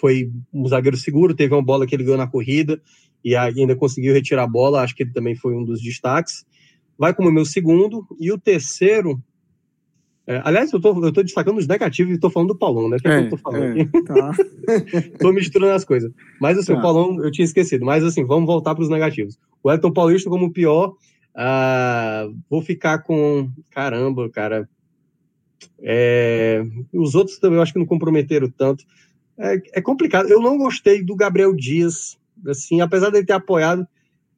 foi 0.00 0.32
um 0.52 0.66
zagueiro 0.66 0.96
seguro. 0.96 1.34
Teve 1.34 1.54
uma 1.54 1.62
bola 1.62 1.86
que 1.86 1.94
ele 1.94 2.04
ganhou 2.04 2.16
na 2.16 2.26
corrida 2.26 2.80
e 3.22 3.36
ainda 3.36 3.76
conseguiu 3.76 4.14
retirar 4.14 4.44
a 4.44 4.48
bola. 4.48 4.80
Acho 4.80 4.96
que 4.96 5.02
ele 5.02 5.12
também 5.12 5.36
foi 5.36 5.54
um 5.54 5.62
dos 5.62 5.82
destaques. 5.82 6.44
Vai 6.98 7.14
como 7.14 7.30
meu 7.30 7.44
segundo. 7.44 8.06
E 8.18 8.32
o 8.32 8.38
terceiro, 8.38 9.22
é, 10.30 10.40
aliás, 10.44 10.72
eu 10.72 10.80
tô, 10.80 11.04
eu 11.04 11.12
tô 11.12 11.24
destacando 11.24 11.58
os 11.58 11.66
negativos 11.66 12.14
e 12.14 12.20
tô 12.20 12.30
falando 12.30 12.50
do 12.50 12.56
Paulão, 12.56 12.88
né? 12.88 12.98
Que 13.00 13.08
é, 13.08 13.10
é 13.10 13.18
que 13.18 13.26
eu 13.26 13.30
tô 13.30 13.36
falando 13.36 13.80
é, 13.80 13.84
tá. 13.84 14.32
tô 15.18 15.32
misturando 15.32 15.72
as 15.72 15.84
coisas. 15.84 16.12
Mas 16.40 16.56
assim, 16.56 16.72
tá. 16.72 16.78
o 16.78 16.82
Paulão 16.82 17.20
eu 17.24 17.32
tinha 17.32 17.44
esquecido. 17.44 17.84
Mas 17.84 18.04
assim, 18.04 18.24
vamos 18.24 18.46
voltar 18.46 18.76
para 18.76 18.84
os 18.84 18.88
negativos. 18.88 19.36
O 19.60 19.72
Elton 19.72 19.90
Paulista 19.90 20.30
como 20.30 20.52
pior. 20.52 20.94
Uh, 21.34 22.32
vou 22.48 22.62
ficar 22.62 22.98
com. 22.98 23.50
Caramba, 23.72 24.30
cara. 24.30 24.68
É, 25.82 26.64
os 26.92 27.16
outros 27.16 27.40
também 27.40 27.56
eu 27.56 27.62
acho 27.62 27.72
que 27.72 27.80
não 27.80 27.86
comprometeram 27.86 28.48
tanto. 28.56 28.84
É, 29.36 29.60
é, 29.72 29.82
complicado. 29.82 30.28
Eu 30.30 30.40
não 30.40 30.56
gostei 30.56 31.02
do 31.02 31.16
Gabriel 31.16 31.56
Dias, 31.56 32.16
assim, 32.46 32.80
apesar 32.80 33.10
dele 33.10 33.26
ter 33.26 33.32
apoiado. 33.32 33.84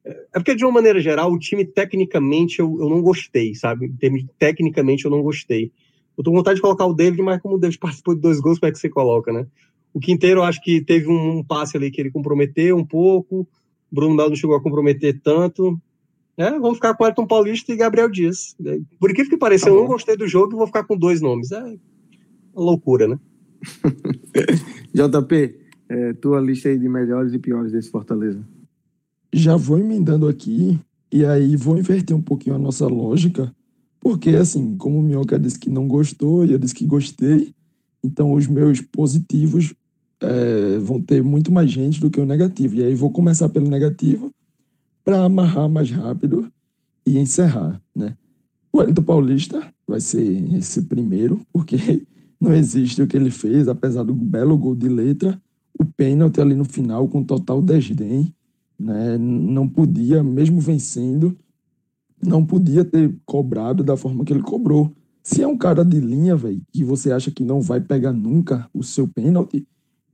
É 0.03 0.39
porque, 0.39 0.55
de 0.55 0.65
uma 0.65 0.73
maneira 0.73 0.99
geral, 0.99 1.31
o 1.31 1.37
time, 1.37 1.63
tecnicamente, 1.63 2.59
eu, 2.59 2.77
eu 2.81 2.89
não 2.89 2.99
gostei, 2.99 3.53
sabe? 3.53 3.93
Tecnicamente, 4.39 5.05
eu 5.05 5.11
não 5.11 5.21
gostei. 5.21 5.71
Eu 6.17 6.23
tô 6.23 6.31
com 6.31 6.37
vontade 6.37 6.55
de 6.55 6.61
colocar 6.61 6.85
o 6.85 6.93
David, 6.93 7.21
mas 7.21 7.41
como 7.41 7.55
o 7.55 7.59
David 7.59 7.77
participou 7.79 8.15
de 8.15 8.21
dois 8.21 8.39
gols, 8.39 8.59
como 8.59 8.69
é 8.69 8.71
que 8.71 8.79
você 8.79 8.89
coloca, 8.89 9.31
né? 9.31 9.45
O 9.93 9.99
Quinteiro, 9.99 10.39
eu 10.39 10.43
acho 10.43 10.61
que 10.61 10.81
teve 10.81 11.07
um, 11.07 11.43
passe 11.43 11.77
ali 11.77 11.91
que 11.91 12.01
ele 12.01 12.09
comprometeu 12.09 12.75
um 12.75 12.85
pouco. 12.85 13.41
O 13.41 13.47
Bruno 13.91 14.15
Melo 14.15 14.29
não 14.29 14.35
chegou 14.35 14.55
a 14.55 14.61
comprometer 14.61 15.19
tanto. 15.21 15.79
É, 16.35 16.49
vamos 16.49 16.75
ficar 16.75 16.95
com 16.95 17.05
Elton 17.05 17.27
Paulista 17.27 17.71
e 17.71 17.75
Gabriel 17.75 18.09
Dias. 18.09 18.55
Por 18.99 19.11
incrível 19.11 19.29
que 19.29 19.37
pareça, 19.37 19.65
tá 19.65 19.71
eu 19.71 19.75
não 19.75 19.85
gostei 19.85 20.17
do 20.17 20.27
jogo 20.27 20.53
e 20.53 20.57
vou 20.57 20.65
ficar 20.65 20.83
com 20.83 20.97
dois 20.97 21.21
nomes. 21.21 21.51
É 21.51 21.61
uma 22.55 22.65
loucura, 22.65 23.07
né? 23.07 23.19
JP, 24.93 25.55
é, 25.89 26.13
tua 26.13 26.39
lista 26.39 26.69
aí 26.69 26.77
de 26.77 26.89
melhores 26.89 27.33
e 27.33 27.39
piores 27.39 27.71
desse 27.71 27.91
Fortaleza. 27.91 28.43
Já 29.31 29.55
vou 29.55 29.77
emendando 29.77 30.27
aqui, 30.27 30.79
e 31.11 31.23
aí 31.23 31.55
vou 31.55 31.77
inverter 31.77 32.15
um 32.15 32.21
pouquinho 32.21 32.55
a 32.55 32.59
nossa 32.59 32.87
lógica, 32.87 33.53
porque 34.03 34.31
assim, 34.31 34.75
como 34.75 34.99
o 34.99 35.01
Minhoca 35.01 35.39
disse 35.39 35.57
que 35.57 35.69
não 35.69 35.87
gostou 35.87 36.45
e 36.45 36.51
eu 36.51 36.59
disse 36.59 36.75
que 36.75 36.85
gostei, 36.85 37.55
então 38.03 38.33
os 38.33 38.45
meus 38.47 38.81
positivos 38.81 39.73
é, 40.19 40.77
vão 40.79 41.01
ter 41.01 41.23
muito 41.23 41.53
mais 41.53 41.71
gente 41.71 42.01
do 42.01 42.09
que 42.09 42.19
o 42.19 42.25
negativo. 42.25 42.75
E 42.75 42.83
aí 42.83 42.93
vou 42.95 43.09
começar 43.09 43.47
pelo 43.47 43.69
negativo 43.69 44.29
para 45.05 45.23
amarrar 45.23 45.69
mais 45.69 45.89
rápido 45.89 46.51
e 47.05 47.17
encerrar, 47.17 47.81
né? 47.95 48.17
O 48.73 48.79
Wellington 48.79 49.03
Paulista 49.03 49.73
vai 49.87 50.01
ser 50.01 50.53
esse 50.53 50.81
primeiro, 50.81 51.39
porque 51.53 52.05
não 52.41 52.53
existe 52.53 53.01
o 53.01 53.07
que 53.07 53.15
ele 53.15 53.31
fez, 53.31 53.69
apesar 53.69 54.03
do 54.03 54.13
belo 54.13 54.57
gol 54.57 54.75
de 54.75 54.89
letra, 54.89 55.41
o 55.79 55.85
pênalti 55.85 56.41
ali 56.41 56.55
no 56.55 56.65
final 56.65 57.07
com 57.07 57.23
total 57.23 57.61
desdém, 57.61 58.35
né? 58.77 59.17
Não 59.17 59.65
podia, 59.65 60.21
mesmo 60.21 60.59
vencendo, 60.59 61.37
não 62.23 62.45
podia 62.45 62.83
ter 62.83 63.15
cobrado 63.25 63.83
da 63.83 63.95
forma 63.97 64.23
que 64.23 64.33
ele 64.33 64.41
cobrou. 64.41 64.91
Se 65.21 65.41
é 65.41 65.47
um 65.47 65.57
cara 65.57 65.85
de 65.85 65.99
linha, 65.99 66.35
velho, 66.35 66.61
que 66.71 66.83
você 66.83 67.11
acha 67.11 67.31
que 67.31 67.43
não 67.43 67.61
vai 67.61 67.79
pegar 67.79 68.11
nunca 68.11 68.69
o 68.73 68.83
seu 68.83 69.07
pênalti, 69.07 69.65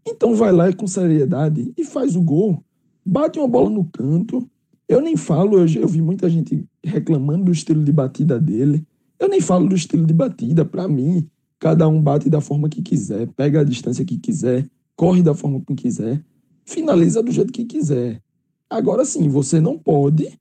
então 0.07 0.35
vai 0.35 0.51
lá 0.51 0.71
com 0.73 0.87
seriedade 0.87 1.73
e 1.77 1.83
faz 1.83 2.15
o 2.15 2.21
gol. 2.21 2.63
Bate 3.05 3.39
uma 3.39 3.47
bola 3.47 3.69
no 3.69 3.85
canto. 3.85 4.47
Eu 4.87 5.01
nem 5.01 5.15
falo, 5.15 5.57
eu, 5.57 5.81
eu 5.81 5.87
vi 5.87 6.01
muita 6.01 6.29
gente 6.29 6.65
reclamando 6.83 7.45
do 7.45 7.51
estilo 7.51 7.83
de 7.83 7.91
batida 7.91 8.39
dele. 8.39 8.85
Eu 9.19 9.27
nem 9.27 9.41
falo 9.41 9.67
do 9.67 9.75
estilo 9.75 10.05
de 10.05 10.13
batida. 10.13 10.63
Para 10.63 10.87
mim, 10.87 11.27
cada 11.59 11.87
um 11.87 12.01
bate 12.01 12.29
da 12.29 12.39
forma 12.39 12.69
que 12.69 12.81
quiser, 12.81 13.27
pega 13.35 13.61
a 13.61 13.63
distância 13.63 14.05
que 14.05 14.17
quiser, 14.17 14.67
corre 14.95 15.21
da 15.21 15.33
forma 15.33 15.61
que 15.65 15.75
quiser, 15.75 16.23
finaliza 16.65 17.21
do 17.21 17.31
jeito 17.31 17.51
que 17.51 17.65
quiser. 17.65 18.21
Agora 18.69 19.03
sim, 19.03 19.27
você 19.27 19.59
não 19.59 19.77
pode 19.77 20.39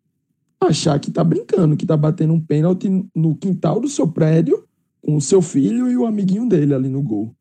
achar 0.60 0.98
que 0.98 1.10
tá 1.10 1.22
brincando, 1.22 1.76
que 1.76 1.86
tá 1.86 1.96
batendo 1.96 2.32
um 2.32 2.40
pênalti 2.40 2.88
no 3.14 3.34
quintal 3.34 3.80
do 3.80 3.88
seu 3.88 4.08
prédio 4.08 4.64
com 5.00 5.16
o 5.16 5.20
seu 5.20 5.40
filho 5.40 5.90
e 5.90 5.96
o 5.96 6.06
amiguinho 6.06 6.48
dele 6.48 6.74
ali 6.74 6.88
no 6.88 7.02
gol. 7.02 7.34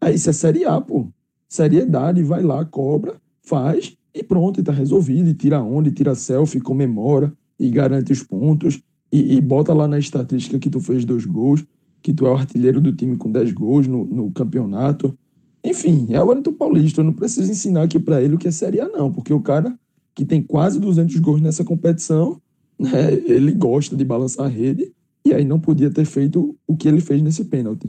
Aí 0.00 0.14
isso 0.14 0.30
é 0.30 0.32
Série 0.32 0.64
A, 0.64 0.80
pô. 0.80 1.06
Seriedade, 1.48 2.22
vai 2.22 2.42
lá, 2.42 2.64
cobra, 2.64 3.20
faz 3.42 3.94
e 4.14 4.22
pronto, 4.22 4.58
e 4.58 4.62
tá 4.62 4.72
resolvido. 4.72 5.28
E 5.28 5.34
tira 5.34 5.62
onde, 5.62 5.92
tira 5.92 6.14
selfie, 6.14 6.60
comemora 6.60 7.32
e 7.58 7.70
garante 7.70 8.10
os 8.10 8.22
pontos 8.22 8.82
e, 9.12 9.36
e, 9.36 9.40
bota 9.40 9.74
lá 9.74 9.86
na 9.86 9.98
estatística 9.98 10.58
que 10.58 10.70
tu 10.70 10.80
fez 10.80 11.04
dois 11.04 11.26
gols, 11.26 11.62
que 12.02 12.12
tu 12.12 12.26
é 12.26 12.30
o 12.30 12.34
artilheiro 12.34 12.80
do 12.80 12.92
time 12.92 13.16
com 13.16 13.30
10 13.30 13.52
gols 13.52 13.86
no, 13.86 14.04
no 14.06 14.30
campeonato. 14.32 15.16
Enfim, 15.62 16.08
é 16.10 16.20
o 16.20 16.26
Wellington 16.26 16.54
Paulista. 16.54 17.02
Eu 17.02 17.04
não 17.04 17.12
preciso 17.12 17.52
ensinar 17.52 17.82
aqui 17.82 18.00
para 18.00 18.20
ele 18.20 18.34
o 18.34 18.38
que 18.38 18.48
é 18.48 18.50
Série 18.50 18.80
A, 18.80 18.88
não, 18.88 19.12
porque 19.12 19.32
o 19.32 19.40
cara 19.40 19.78
que 20.14 20.24
tem 20.24 20.42
quase 20.42 20.80
200 20.80 21.16
gols 21.20 21.40
nessa 21.40 21.62
competição 21.62 22.40
né, 22.82 23.14
ele 23.26 23.52
gosta 23.52 23.96
de 23.96 24.04
balançar 24.04 24.46
a 24.46 24.48
rede 24.48 24.92
e 25.24 25.32
aí 25.32 25.44
não 25.44 25.60
podia 25.60 25.88
ter 25.88 26.04
feito 26.04 26.56
o 26.66 26.76
que 26.76 26.88
ele 26.88 27.00
fez 27.00 27.22
nesse 27.22 27.44
pênalti. 27.44 27.88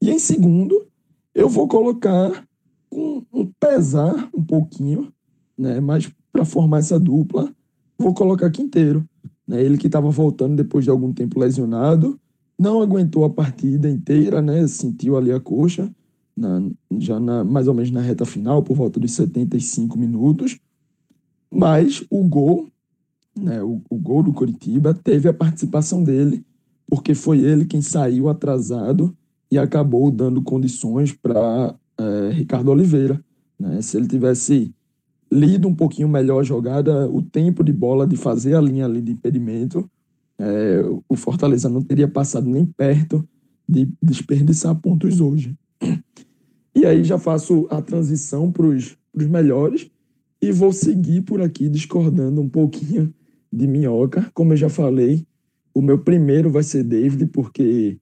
E 0.00 0.10
em 0.10 0.18
segundo, 0.18 0.86
eu 1.34 1.46
vou 1.48 1.68
colocar 1.68 2.46
um, 2.90 3.22
um 3.30 3.46
pesar 3.60 4.30
um 4.34 4.42
pouquinho, 4.42 5.12
né, 5.58 5.78
mas 5.78 6.10
para 6.32 6.44
formar 6.44 6.78
essa 6.78 6.98
dupla, 6.98 7.54
vou 7.98 8.14
colocar 8.14 8.50
Quinteiro. 8.50 9.04
Né, 9.46 9.62
ele 9.62 9.76
que 9.76 9.88
estava 9.88 10.10
voltando 10.10 10.56
depois 10.56 10.84
de 10.84 10.90
algum 10.90 11.12
tempo 11.12 11.38
lesionado, 11.38 12.18
não 12.58 12.80
aguentou 12.80 13.24
a 13.24 13.30
partida 13.30 13.90
inteira, 13.90 14.40
né, 14.40 14.66
sentiu 14.66 15.18
ali 15.18 15.32
a 15.32 15.40
coxa, 15.40 15.94
na, 16.34 16.62
já 16.98 17.20
na, 17.20 17.44
mais 17.44 17.68
ou 17.68 17.74
menos 17.74 17.90
na 17.90 18.00
reta 18.00 18.24
final, 18.24 18.62
por 18.62 18.74
volta 18.74 18.98
dos 18.98 19.12
75 19.12 19.98
minutos. 19.98 20.58
Mas 21.50 22.04
o 22.10 22.24
gol 22.24 22.68
né, 23.36 23.62
o, 23.62 23.80
o 23.88 23.96
gol 23.96 24.22
do 24.22 24.32
Curitiba, 24.32 24.94
teve 24.94 25.28
a 25.28 25.34
participação 25.34 26.02
dele, 26.02 26.44
porque 26.86 27.14
foi 27.14 27.38
ele 27.38 27.64
quem 27.64 27.82
saiu 27.82 28.28
atrasado 28.28 29.16
e 29.50 29.58
acabou 29.58 30.10
dando 30.10 30.42
condições 30.42 31.12
para 31.12 31.74
é, 31.98 32.30
Ricardo 32.32 32.70
Oliveira. 32.70 33.22
Né? 33.58 33.80
Se 33.82 33.96
ele 33.96 34.06
tivesse 34.06 34.74
lido 35.30 35.66
um 35.66 35.74
pouquinho 35.74 36.08
melhor 36.08 36.40
a 36.40 36.44
jogada, 36.44 37.08
o 37.08 37.22
tempo 37.22 37.64
de 37.64 37.72
bola 37.72 38.06
de 38.06 38.16
fazer 38.16 38.54
a 38.54 38.60
linha 38.60 38.84
ali 38.84 39.00
de 39.00 39.12
impedimento, 39.12 39.88
é, 40.38 40.82
o 41.08 41.16
Fortaleza 41.16 41.68
não 41.68 41.82
teria 41.82 42.08
passado 42.08 42.48
nem 42.48 42.64
perto 42.64 43.26
de 43.68 43.88
desperdiçar 44.02 44.74
pontos 44.76 45.20
hoje. 45.20 45.56
E 46.74 46.84
aí 46.84 47.04
já 47.04 47.18
faço 47.18 47.66
a 47.70 47.80
transição 47.80 48.50
para 48.50 48.66
os 48.66 48.96
melhores 49.14 49.88
e 50.42 50.52
vou 50.52 50.72
seguir 50.72 51.22
por 51.22 51.40
aqui 51.40 51.68
discordando 51.68 52.40
um 52.40 52.48
pouquinho 52.48 53.14
de 53.54 53.66
minhoca. 53.66 54.30
Como 54.34 54.52
eu 54.52 54.56
já 54.56 54.68
falei, 54.68 55.26
o 55.72 55.80
meu 55.80 55.98
primeiro 55.98 56.50
vai 56.50 56.62
ser 56.62 56.82
David, 56.82 57.26
porque 57.26 57.98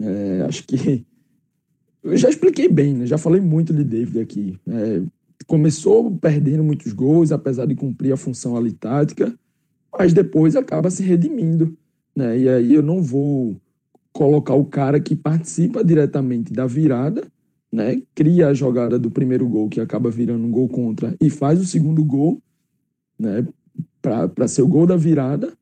é, 0.00 0.42
acho 0.46 0.66
que. 0.66 1.04
Eu 2.02 2.16
já 2.16 2.30
expliquei 2.30 2.66
bem, 2.66 2.94
né? 2.94 3.06
já 3.06 3.18
falei 3.18 3.40
muito 3.40 3.74
de 3.74 3.84
David 3.84 4.20
aqui. 4.20 4.58
É, 4.66 5.02
começou 5.46 6.10
perdendo 6.16 6.64
muitos 6.64 6.92
gols, 6.94 7.30
apesar 7.30 7.66
de 7.66 7.74
cumprir 7.74 8.12
a 8.12 8.16
função 8.16 8.56
ali 8.56 8.72
tática, 8.72 9.34
mas 9.92 10.14
depois 10.14 10.56
acaba 10.56 10.90
se 10.90 11.02
redimindo. 11.02 11.76
Né? 12.16 12.38
E 12.38 12.48
aí 12.48 12.74
eu 12.74 12.82
não 12.82 13.02
vou 13.02 13.54
colocar 14.12 14.54
o 14.54 14.64
cara 14.64 14.98
que 14.98 15.14
participa 15.14 15.84
diretamente 15.84 16.52
da 16.52 16.66
virada, 16.66 17.24
né? 17.70 18.00
cria 18.14 18.48
a 18.48 18.54
jogada 18.54 18.98
do 18.98 19.10
primeiro 19.10 19.46
gol, 19.46 19.68
que 19.68 19.80
acaba 19.80 20.10
virando 20.10 20.44
um 20.44 20.50
gol 20.50 20.68
contra, 20.68 21.14
e 21.20 21.28
faz 21.28 21.60
o 21.60 21.66
segundo 21.66 22.02
gol, 22.02 22.42
né? 23.18 23.46
Para 24.00 24.48
ser 24.48 24.62
o 24.62 24.68
gol 24.68 24.86
da 24.86 24.96
virada. 24.96 25.52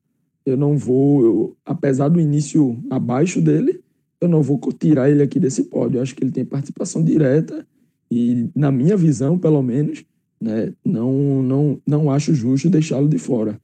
Eu 0.45 0.57
não 0.57 0.77
vou, 0.77 1.23
eu, 1.23 1.57
apesar 1.65 2.09
do 2.09 2.19
início 2.19 2.81
abaixo 2.89 3.41
dele, 3.41 3.81
eu 4.19 4.27
não 4.27 4.41
vou 4.41 4.59
tirar 4.77 5.09
ele 5.09 5.21
aqui 5.21 5.39
desse 5.39 5.63
pódio. 5.63 5.97
Eu 5.97 6.01
acho 6.01 6.15
que 6.15 6.23
ele 6.23 6.31
tem 6.31 6.45
participação 6.45 7.03
direta 7.03 7.65
e, 8.11 8.49
na 8.55 8.71
minha 8.71 8.97
visão, 8.97 9.37
pelo 9.37 9.61
menos, 9.61 10.03
né, 10.41 10.73
não, 10.83 11.43
não, 11.43 11.81
não 11.85 12.11
acho 12.11 12.33
justo 12.33 12.69
deixá-lo 12.69 13.07
de 13.07 13.17
fora. 13.17 13.59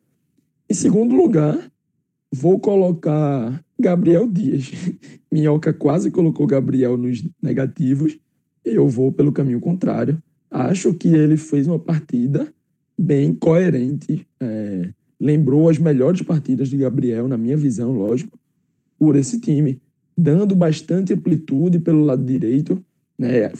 Em 0.69 0.73
segundo 0.73 1.15
lugar, 1.15 1.71
vou 2.31 2.59
colocar 2.59 3.63
Gabriel 3.79 4.27
Dias. 4.27 4.71
Minhoca 5.31 5.73
quase 5.73 6.11
colocou 6.11 6.47
Gabriel 6.47 6.97
nos 6.97 7.23
negativos. 7.41 8.17
Eu 8.63 8.87
vou 8.87 9.11
pelo 9.11 9.31
caminho 9.31 9.59
contrário. 9.59 10.21
Acho 10.49 10.93
que 10.93 11.09
ele 11.09 11.37
fez 11.37 11.67
uma 11.67 11.79
partida 11.79 12.51
bem 12.97 13.33
coerente. 13.33 14.25
É, 14.39 14.89
lembrou 15.19 15.69
as 15.69 15.77
melhores 15.77 16.21
partidas 16.21 16.69
de 16.69 16.77
Gabriel, 16.77 17.27
na 17.27 17.37
minha 17.37 17.57
visão, 17.57 17.91
lógico, 17.93 18.37
por 18.97 19.15
esse 19.15 19.39
time, 19.39 19.81
dando 20.17 20.55
bastante 20.55 21.13
amplitude 21.13 21.79
pelo 21.79 22.03
lado 22.03 22.23
direito, 22.23 22.83
né, 23.17 23.51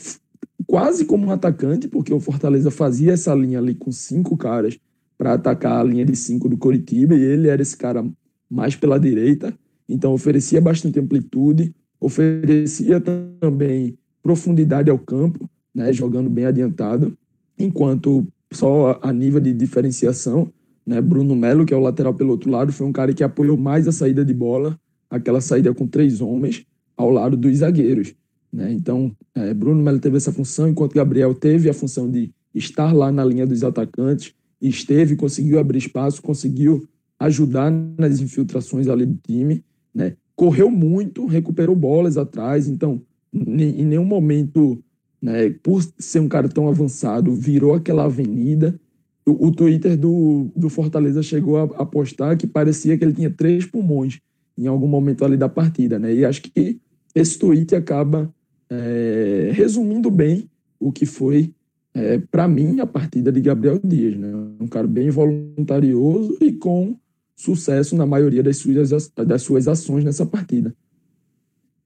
quase 0.66 1.04
como 1.04 1.26
um 1.26 1.30
atacante, 1.30 1.88
porque 1.88 2.12
o 2.12 2.20
Fortaleza 2.20 2.70
fazia 2.70 3.12
essa 3.12 3.34
linha 3.34 3.58
ali 3.58 3.74
com 3.74 3.92
cinco 3.92 4.36
caras 4.36 4.78
para 5.16 5.34
atacar 5.34 5.80
a 5.80 5.84
linha 5.84 6.04
de 6.04 6.16
cinco 6.16 6.48
do 6.48 6.56
Coritiba, 6.56 7.14
e 7.14 7.22
ele 7.22 7.48
era 7.48 7.62
esse 7.62 7.76
cara 7.76 8.06
mais 8.50 8.76
pela 8.76 8.98
direita, 8.98 9.56
então 9.88 10.12
oferecia 10.12 10.60
bastante 10.60 10.98
amplitude, 10.98 11.74
oferecia 12.00 13.00
também 13.00 13.98
profundidade 14.22 14.90
ao 14.90 14.98
campo, 14.98 15.48
né, 15.74 15.92
jogando 15.92 16.28
bem 16.28 16.46
adiantado, 16.46 17.16
enquanto 17.58 18.26
só 18.52 18.98
a 19.02 19.12
nível 19.12 19.40
de 19.40 19.52
diferenciação, 19.52 20.52
né? 20.86 21.00
Bruno 21.00 21.34
Melo, 21.34 21.66
que 21.66 21.74
é 21.74 21.76
o 21.76 21.80
lateral 21.80 22.14
pelo 22.14 22.30
outro 22.30 22.50
lado, 22.50 22.72
foi 22.72 22.86
um 22.86 22.92
cara 22.92 23.12
que 23.12 23.24
apoiou 23.24 23.56
mais 23.56 23.88
a 23.88 23.92
saída 23.92 24.24
de 24.24 24.32
bola, 24.32 24.78
aquela 25.10 25.40
saída 25.40 25.74
com 25.74 25.86
três 25.86 26.20
homens 26.20 26.64
ao 26.96 27.10
lado 27.10 27.36
dos 27.36 27.58
zagueiros. 27.58 28.14
Né? 28.52 28.72
Então, 28.72 29.14
é, 29.34 29.52
Bruno 29.52 29.82
Melo 29.82 29.98
teve 29.98 30.16
essa 30.16 30.32
função, 30.32 30.68
enquanto 30.68 30.94
Gabriel 30.94 31.34
teve 31.34 31.68
a 31.68 31.74
função 31.74 32.08
de 32.08 32.32
estar 32.54 32.92
lá 32.92 33.10
na 33.10 33.24
linha 33.24 33.46
dos 33.46 33.64
atacantes, 33.64 34.32
esteve, 34.60 35.16
conseguiu 35.16 35.58
abrir 35.58 35.78
espaço, 35.78 36.22
conseguiu 36.22 36.88
ajudar 37.18 37.70
nas 37.98 38.20
infiltrações 38.20 38.88
ali 38.88 39.04
do 39.04 39.18
time, 39.22 39.64
né? 39.94 40.14
correu 40.34 40.70
muito, 40.70 41.26
recuperou 41.26 41.74
bolas 41.74 42.16
atrás, 42.16 42.68
então 42.68 43.02
em 43.34 43.84
nenhum 43.84 44.04
momento 44.04 44.82
né, 45.26 45.50
por 45.60 45.82
ser 45.98 46.20
um 46.20 46.28
cara 46.28 46.48
tão 46.48 46.68
avançado, 46.68 47.34
virou 47.34 47.74
aquela 47.74 48.04
avenida. 48.04 48.78
O, 49.26 49.48
o 49.48 49.50
Twitter 49.50 49.96
do, 49.96 50.52
do 50.54 50.68
Fortaleza 50.68 51.20
chegou 51.20 51.56
a 51.56 51.64
apostar 51.82 52.38
que 52.38 52.46
parecia 52.46 52.96
que 52.96 53.04
ele 53.04 53.12
tinha 53.12 53.28
três 53.28 53.66
pulmões 53.66 54.20
em 54.56 54.68
algum 54.68 54.86
momento 54.86 55.24
ali 55.24 55.36
da 55.36 55.48
partida, 55.48 55.98
né? 55.98 56.14
E 56.14 56.24
acho 56.24 56.42
que 56.42 56.80
esse 57.12 57.36
tweet 57.40 57.74
acaba 57.74 58.32
é, 58.70 59.50
resumindo 59.52 60.12
bem 60.12 60.48
o 60.78 60.92
que 60.92 61.04
foi, 61.04 61.52
é, 61.92 62.18
para 62.18 62.46
mim, 62.46 62.78
a 62.78 62.86
partida 62.86 63.32
de 63.32 63.40
Gabriel 63.40 63.80
Dias, 63.82 64.16
né? 64.16 64.32
Um 64.60 64.68
cara 64.68 64.86
bem 64.86 65.10
voluntarioso 65.10 66.38
e 66.40 66.52
com 66.52 66.96
sucesso 67.34 67.96
na 67.96 68.06
maioria 68.06 68.44
das 68.44 68.58
suas, 68.58 69.10
das 69.10 69.42
suas 69.42 69.66
ações 69.66 70.04
nessa 70.04 70.24
partida. 70.24 70.72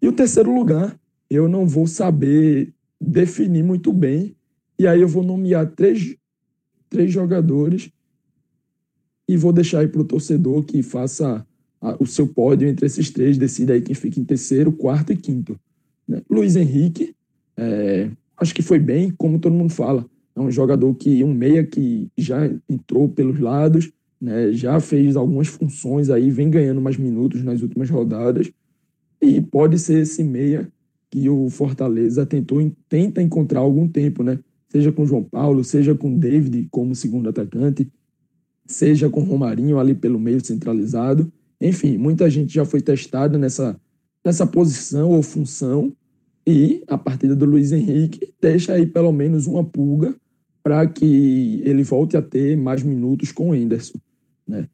E 0.03 0.07
o 0.07 0.13
terceiro 0.13 0.55
lugar, 0.55 0.95
eu 1.31 1.49
não 1.49 1.67
vou 1.67 1.87
saber 1.87 2.75
definir 3.01 3.65
muito 3.65 3.93
bem, 3.93 4.37
e 4.79 4.87
aí 4.87 5.01
eu 5.01 5.09
vou 5.09 5.23
nomear 5.23 5.71
três, 5.73 6.17
três 6.89 7.13
jogadores 7.13 7.91
e 9.29 9.37
vou 9.37 9.53
deixar 9.53 9.81
aí 9.81 9.89
para 9.89 10.01
o 10.01 10.05
torcedor 10.05 10.65
que 10.65 10.83
faça 10.83 11.47
a, 11.81 11.97
o 11.99 12.07
seu 12.07 12.27
pódio 12.27 12.69
entre 12.69 12.87
esses 12.87 13.11
três, 13.11 13.39
decida 13.39 13.73
aí 13.73 13.81
quem 13.81 13.95
fica 13.95 14.21
em 14.21 14.25
terceiro, 14.25 14.73
quarto 14.73 15.13
e 15.13 15.17
quinto. 15.17 15.59
Né? 16.07 16.21
Luiz 16.29 16.57
Henrique, 16.57 17.15
é, 17.57 18.11
acho 18.37 18.55
que 18.55 18.63
foi 18.63 18.79
bem, 18.79 19.11
como 19.11 19.39
todo 19.39 19.55
mundo 19.55 19.73
fala. 19.73 20.05
É 20.35 20.41
um 20.41 20.51
jogador 20.51 20.95
que, 20.95 21.23
um 21.23 21.33
meia 21.33 21.65
que 21.65 22.09
já 22.17 22.51
entrou 22.69 23.09
pelos 23.09 23.39
lados, 23.39 23.91
né, 24.21 24.53
já 24.53 24.79
fez 24.81 25.17
algumas 25.17 25.49
funções 25.49 26.11
aí, 26.11 26.31
vem 26.31 26.51
ganhando 26.51 26.81
mais 26.81 26.97
minutos 26.97 27.43
nas 27.43 27.63
últimas 27.63 27.89
rodadas, 27.89 28.51
e 29.21 29.41
pode 29.41 29.79
ser 29.79 30.03
esse 30.03 30.25
meia 30.25 30.71
que 31.11 31.29
o 31.29 31.51
Fortaleza 31.51 32.25
tentou, 32.25 32.59
tenta 32.89 33.21
encontrar 33.21 33.61
algum 33.61 33.89
tempo, 33.89 34.23
né? 34.23 34.39
Seja 34.69 34.93
com 34.93 35.05
João 35.05 35.25
Paulo, 35.25 35.65
seja 35.65 35.95
com 35.95 36.17
David 36.17 36.69
como 36.71 36.95
segundo 36.95 37.29
atacante, 37.29 37.91
seja 38.65 39.11
com 39.11 39.23
Romarinho 39.23 39.79
ali 39.79 39.95
pelo 39.95 40.21
meio 40.21 40.45
centralizado. 40.45 41.31
Enfim, 41.61 41.99
muita 41.99 42.31
gente 42.31 42.55
já 42.55 42.65
foi 42.65 42.81
testada 42.81 43.37
nessa, 43.37 43.79
nessa 44.25 44.47
posição 44.47 45.11
ou 45.11 45.23
função, 45.23 45.93
e 46.47 46.83
a 46.87 46.97
partida 46.97 47.37
do 47.37 47.45
Luiz 47.45 47.71
Henrique 47.71 48.33
deixa 48.41 48.73
aí 48.73 48.87
pelo 48.87 49.13
menos 49.13 49.47
uma 49.47 49.63
pulga 49.63 50.15
para 50.63 50.87
que 50.87 51.63
ele 51.65 51.83
volte 51.83 52.17
a 52.17 52.23
ter 52.23 52.57
mais 52.57 52.83
minutos 52.83 53.33
com 53.33 53.51
o 53.51 53.55
Henderson. 53.55 53.99
Né? 54.47 54.69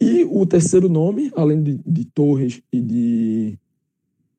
E 0.00 0.24
o 0.24 0.46
terceiro 0.46 0.88
nome, 0.88 1.30
além 1.34 1.62
de, 1.62 1.80
de 1.86 2.04
Torres 2.04 2.62
e 2.72 2.80
de, 2.80 3.58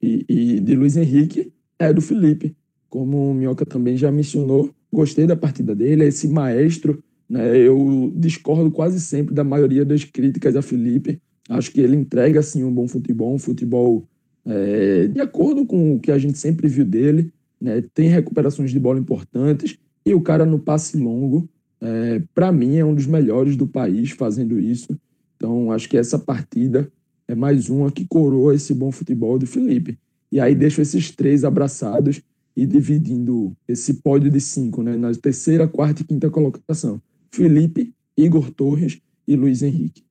e, 0.01 0.25
e, 0.27 0.59
de 0.59 0.75
Luiz 0.75 0.95
Henrique, 0.97 1.51
é 1.77 1.91
do 1.93 2.01
Felipe. 2.01 2.55
Como 2.89 3.31
o 3.31 3.33
Minhoca 3.33 3.65
também 3.65 3.95
já 3.95 4.11
mencionou, 4.11 4.71
gostei 4.91 5.27
da 5.27 5.35
partida 5.35 5.75
dele, 5.75 6.03
é 6.03 6.07
esse 6.07 6.27
maestro. 6.27 7.03
Né? 7.29 7.57
Eu 7.57 8.11
discordo 8.15 8.71
quase 8.71 8.99
sempre 8.99 9.33
da 9.33 9.43
maioria 9.43 9.85
das 9.85 10.03
críticas 10.03 10.55
a 10.55 10.61
Felipe. 10.61 11.21
Acho 11.49 11.71
que 11.71 11.81
ele 11.81 11.95
entrega 11.95 12.39
assim, 12.39 12.63
um 12.63 12.73
bom 12.73 12.87
futebol, 12.87 13.33
um 13.33 13.39
futebol 13.39 14.07
é, 14.45 15.07
de 15.07 15.19
acordo 15.21 15.65
com 15.65 15.95
o 15.95 15.99
que 15.99 16.11
a 16.11 16.17
gente 16.17 16.37
sempre 16.37 16.67
viu 16.67 16.85
dele. 16.85 17.31
Né? 17.59 17.83
Tem 17.93 18.07
recuperações 18.07 18.71
de 18.71 18.79
bola 18.79 18.99
importantes 18.99 19.77
e 20.05 20.13
o 20.13 20.21
cara 20.21 20.45
no 20.45 20.59
passe 20.59 20.97
longo, 20.97 21.47
é, 21.81 22.21
para 22.33 22.51
mim, 22.51 22.77
é 22.77 22.85
um 22.85 22.93
dos 22.93 23.05
melhores 23.05 23.55
do 23.55 23.67
país 23.67 24.11
fazendo 24.11 24.59
isso. 24.59 24.99
Então, 25.35 25.71
acho 25.71 25.87
que 25.87 25.97
essa 25.97 26.19
partida 26.19 26.91
é 27.29 27.35
mais 27.35 27.69
uma 27.69 27.91
que 27.91 28.07
coroa 28.07 28.55
esse 28.55 28.73
bom 28.73 28.91
futebol 28.91 29.37
do 29.37 29.45
Felipe. 29.45 29.99
E 30.31 30.39
aí 30.39 30.55
deixo 30.55 30.81
esses 30.81 31.11
três 31.11 31.43
abraçados 31.43 32.23
e 32.55 32.65
dividindo 32.65 33.55
esse 33.67 34.01
pódio 34.01 34.31
de 34.31 34.41
cinco, 34.41 34.81
né, 34.81 34.97
na 34.97 35.13
terceira, 35.13 35.67
quarta 35.67 36.01
e 36.01 36.05
quinta 36.05 36.27
colocação. 36.31 36.99
Felipe, 37.31 37.93
Igor 38.17 38.49
Torres 38.49 38.99
e 39.27 39.35
Luiz 39.35 39.61
Henrique. 39.61 40.03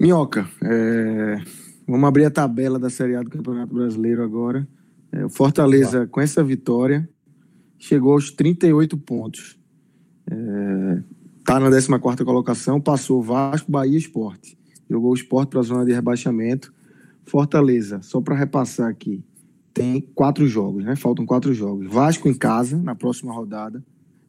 Minhoca, 0.00 0.48
é... 0.64 1.36
vamos 1.86 2.08
abrir 2.08 2.24
a 2.24 2.30
tabela 2.30 2.78
da 2.78 2.88
Série 2.88 3.14
A 3.14 3.22
do 3.22 3.28
Campeonato 3.28 3.74
Brasileiro 3.74 4.22
agora. 4.22 4.66
É, 5.12 5.26
o 5.26 5.28
Fortaleza, 5.28 6.06
com 6.06 6.18
essa 6.18 6.42
vitória, 6.42 7.06
chegou 7.78 8.12
aos 8.12 8.30
38 8.30 8.96
pontos. 8.96 9.58
Está 11.38 11.56
é, 11.56 11.60
na 11.60 11.98
14 11.98 12.24
colocação, 12.24 12.80
passou 12.80 13.22
Vasco, 13.22 13.70
Bahia 13.70 13.94
e 13.94 13.98
Esporte. 13.98 14.57
Jogou 14.88 15.10
o 15.10 15.14
Esporte 15.14 15.50
para 15.50 15.60
a 15.60 15.62
zona 15.62 15.84
de 15.84 15.92
rebaixamento. 15.92 16.72
Fortaleza, 17.24 18.00
só 18.02 18.20
para 18.20 18.34
repassar 18.34 18.88
aqui, 18.88 19.22
tem 19.74 20.00
quatro 20.14 20.46
jogos, 20.46 20.84
né? 20.84 20.96
Faltam 20.96 21.26
quatro 21.26 21.52
jogos. 21.52 21.86
Vasco 21.86 22.28
em 22.28 22.34
casa, 22.34 22.76
na 22.76 22.94
próxima 22.94 23.32
rodada. 23.32 23.84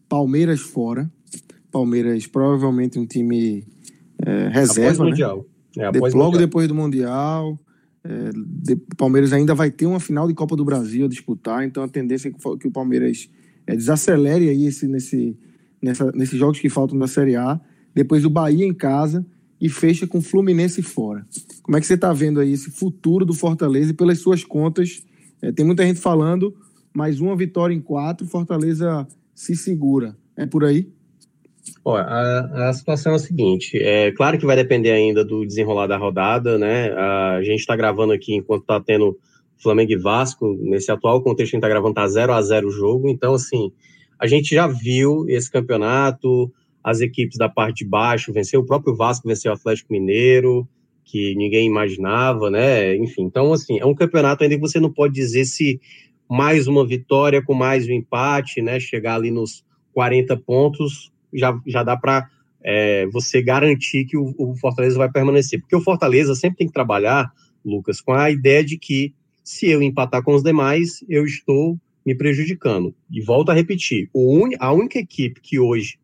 Palmeiras 0.08 0.60
fora. 0.60 1.10
Palmeiras 1.72 2.28
provavelmente 2.28 3.00
um 3.00 3.06
time 3.06 3.66
é, 4.26 4.50
reserva, 4.50 4.82
após 4.82 5.00
né? 5.00 5.06
Mundial. 5.06 5.46
É, 5.78 5.86
após 5.86 6.14
logo 6.14 6.38
depois 6.38 6.68
do 6.68 6.76
Mundial. 6.76 7.60
É, 8.04 8.32
de, 8.34 8.76
Palmeiras 8.98 9.34
ainda 9.34 9.56
vai 9.56 9.72
ter 9.72 9.86
uma 9.86 10.00
final 10.00 10.28
de 10.28 10.34
Copa 10.34 10.56
do 10.56 10.64
Brasil 10.64 11.06
a 11.06 11.10
disputar, 11.10 11.66
então 11.66 11.84
a 11.84 11.88
tendência 11.88 12.30
é 12.30 12.32
que, 12.32 12.58
que 12.58 12.68
o 12.68 12.72
Palmeiras 12.72 13.30
é, 13.68 13.76
desacelere 13.76 14.50
aí 14.50 14.66
esse, 14.66 14.88
nesse, 14.88 15.38
nessa, 15.82 16.12
nesses 16.12 16.38
jogos 16.38 16.60
que 16.60 16.70
faltam 16.70 16.98
da 16.98 17.08
Série 17.08 17.36
A. 17.36 17.60
Depois 17.94 18.26
o 18.26 18.30
Bahia 18.30 18.66
em 18.66 18.74
casa 18.74 19.26
e 19.60 19.70
fecha 19.70 20.08
com 20.08 20.22
Fluminense 20.22 20.82
fora. 20.82 21.26
Como 21.62 21.78
é 21.78 21.80
que 21.80 21.86
você 21.86 21.96
está 21.96 22.14
vendo 22.14 22.40
aí 22.40 22.54
esse 22.54 22.72
futuro 22.72 23.26
do 23.26 23.34
Fortaleza 23.34 23.92
e 23.92 23.96
pelas 23.96 24.20
suas 24.20 24.44
contas? 24.44 25.04
É, 25.42 25.52
tem 25.52 25.66
muita 25.66 25.86
gente 25.86 26.00
falando, 26.00 26.56
mais 26.94 27.20
uma 27.20 27.36
vitória 27.36 27.74
em 27.74 27.82
quatro, 27.82 28.28
Fortaleza 28.28 29.08
se 29.34 29.56
segura. 29.56 30.16
É 30.38 30.46
por 30.46 30.64
aí? 30.64 30.90
Olha, 31.84 32.04
a, 32.04 32.70
a, 32.70 32.74
situação 32.74 33.14
é 33.14 33.16
a 33.16 33.20
seguinte: 33.20 33.78
é 33.78 34.12
claro 34.12 34.38
que 34.38 34.46
vai 34.46 34.56
depender 34.56 34.92
ainda 34.92 35.24
do 35.24 35.46
desenrolar 35.46 35.88
da 35.88 35.98
rodada, 35.98 36.58
né? 36.58 36.92
A 36.94 37.42
gente 37.44 37.60
está 37.60 37.76
gravando 37.76 38.14
aqui 38.14 38.36
enquanto 38.36 38.62
está 38.62 38.80
tendo 38.80 39.18
Flamengo 39.62 39.92
e 39.92 39.98
Vasco, 39.98 40.58
nesse 40.62 40.92
atual 40.92 41.22
contexto, 41.22 41.52
a 41.52 41.56
gente 41.56 41.58
está 41.58 41.70
gravando, 41.70 41.94
tá 41.94 42.08
0 42.08 42.34
a 42.34 42.42
0 42.42 42.68
o 42.68 42.72
jogo, 42.72 43.10
então, 43.10 43.34
assim, 43.34 43.72
a 44.18 44.26
gente 44.26 44.56
já 44.56 44.68
viu 44.68 45.26
esse 45.28 45.52
campeonato, 45.52 46.52
as 46.90 47.02
equipes 47.02 47.38
da 47.38 47.48
parte 47.48 47.84
de 47.84 47.90
baixo 47.90 48.34
venceu, 48.34 48.62
o 48.62 48.66
próprio 48.66 48.96
Vasco 48.96 49.28
venceu 49.28 49.52
o 49.52 49.56
Atlético 49.56 49.94
Mineiro, 49.94 50.68
que 51.06 51.36
ninguém 51.36 51.68
imaginava, 51.68 52.50
né? 52.50 52.96
Enfim, 52.96 53.24
então, 53.24 53.54
assim, 53.54 53.80
é 53.80 53.86
um 53.86 53.94
campeonato 53.94 54.44
ainda 54.44 54.56
que 54.56 54.62
você 54.62 54.80
não 54.80 54.92
pode 54.92 55.14
dizer 55.14 55.46
se 55.46 55.80
mais 56.28 56.68
uma 56.68 56.86
vitória 56.86 57.44
com 57.44 57.54
mais 57.54 57.88
um 57.88 57.92
empate, 57.92 58.62
né? 58.62 58.80
Chegar 58.80 59.16
ali 59.16 59.30
nos 59.30 59.64
40 59.94 60.36
pontos, 60.38 61.12
já, 61.32 61.60
já 61.66 61.84
dá 61.84 61.96
para 61.96 62.28
é, 62.64 63.06
você 63.08 63.42
garantir 63.42 64.06
que 64.06 64.18
o, 64.18 64.34
o 64.38 64.56
Fortaleza 64.56 64.98
vai 64.98 65.12
permanecer. 65.12 65.60
Porque 65.60 65.76
o 65.76 65.82
Fortaleza 65.82 66.34
sempre 66.34 66.58
tem 66.58 66.68
que 66.68 66.74
trabalhar, 66.74 67.32
Lucas, 67.64 68.02
com 68.02 68.14
a 68.14 68.32
ideia 68.32 68.64
de 68.64 68.80
que 68.80 69.14
se 69.44 69.70
eu 69.70 69.82
empatar 69.84 70.24
com 70.24 70.34
os 70.34 70.44
demais, 70.44 71.04
eu 71.08 71.24
estou 71.24 71.78
me 72.06 72.16
prejudicando. 72.16 72.96
E 73.12 73.22
volto 73.22 73.50
a 73.50 73.54
repetir: 73.54 74.10
a 74.60 74.74
única 74.74 74.98
equipe 74.98 75.40
que 75.40 75.60
hoje 75.60 76.00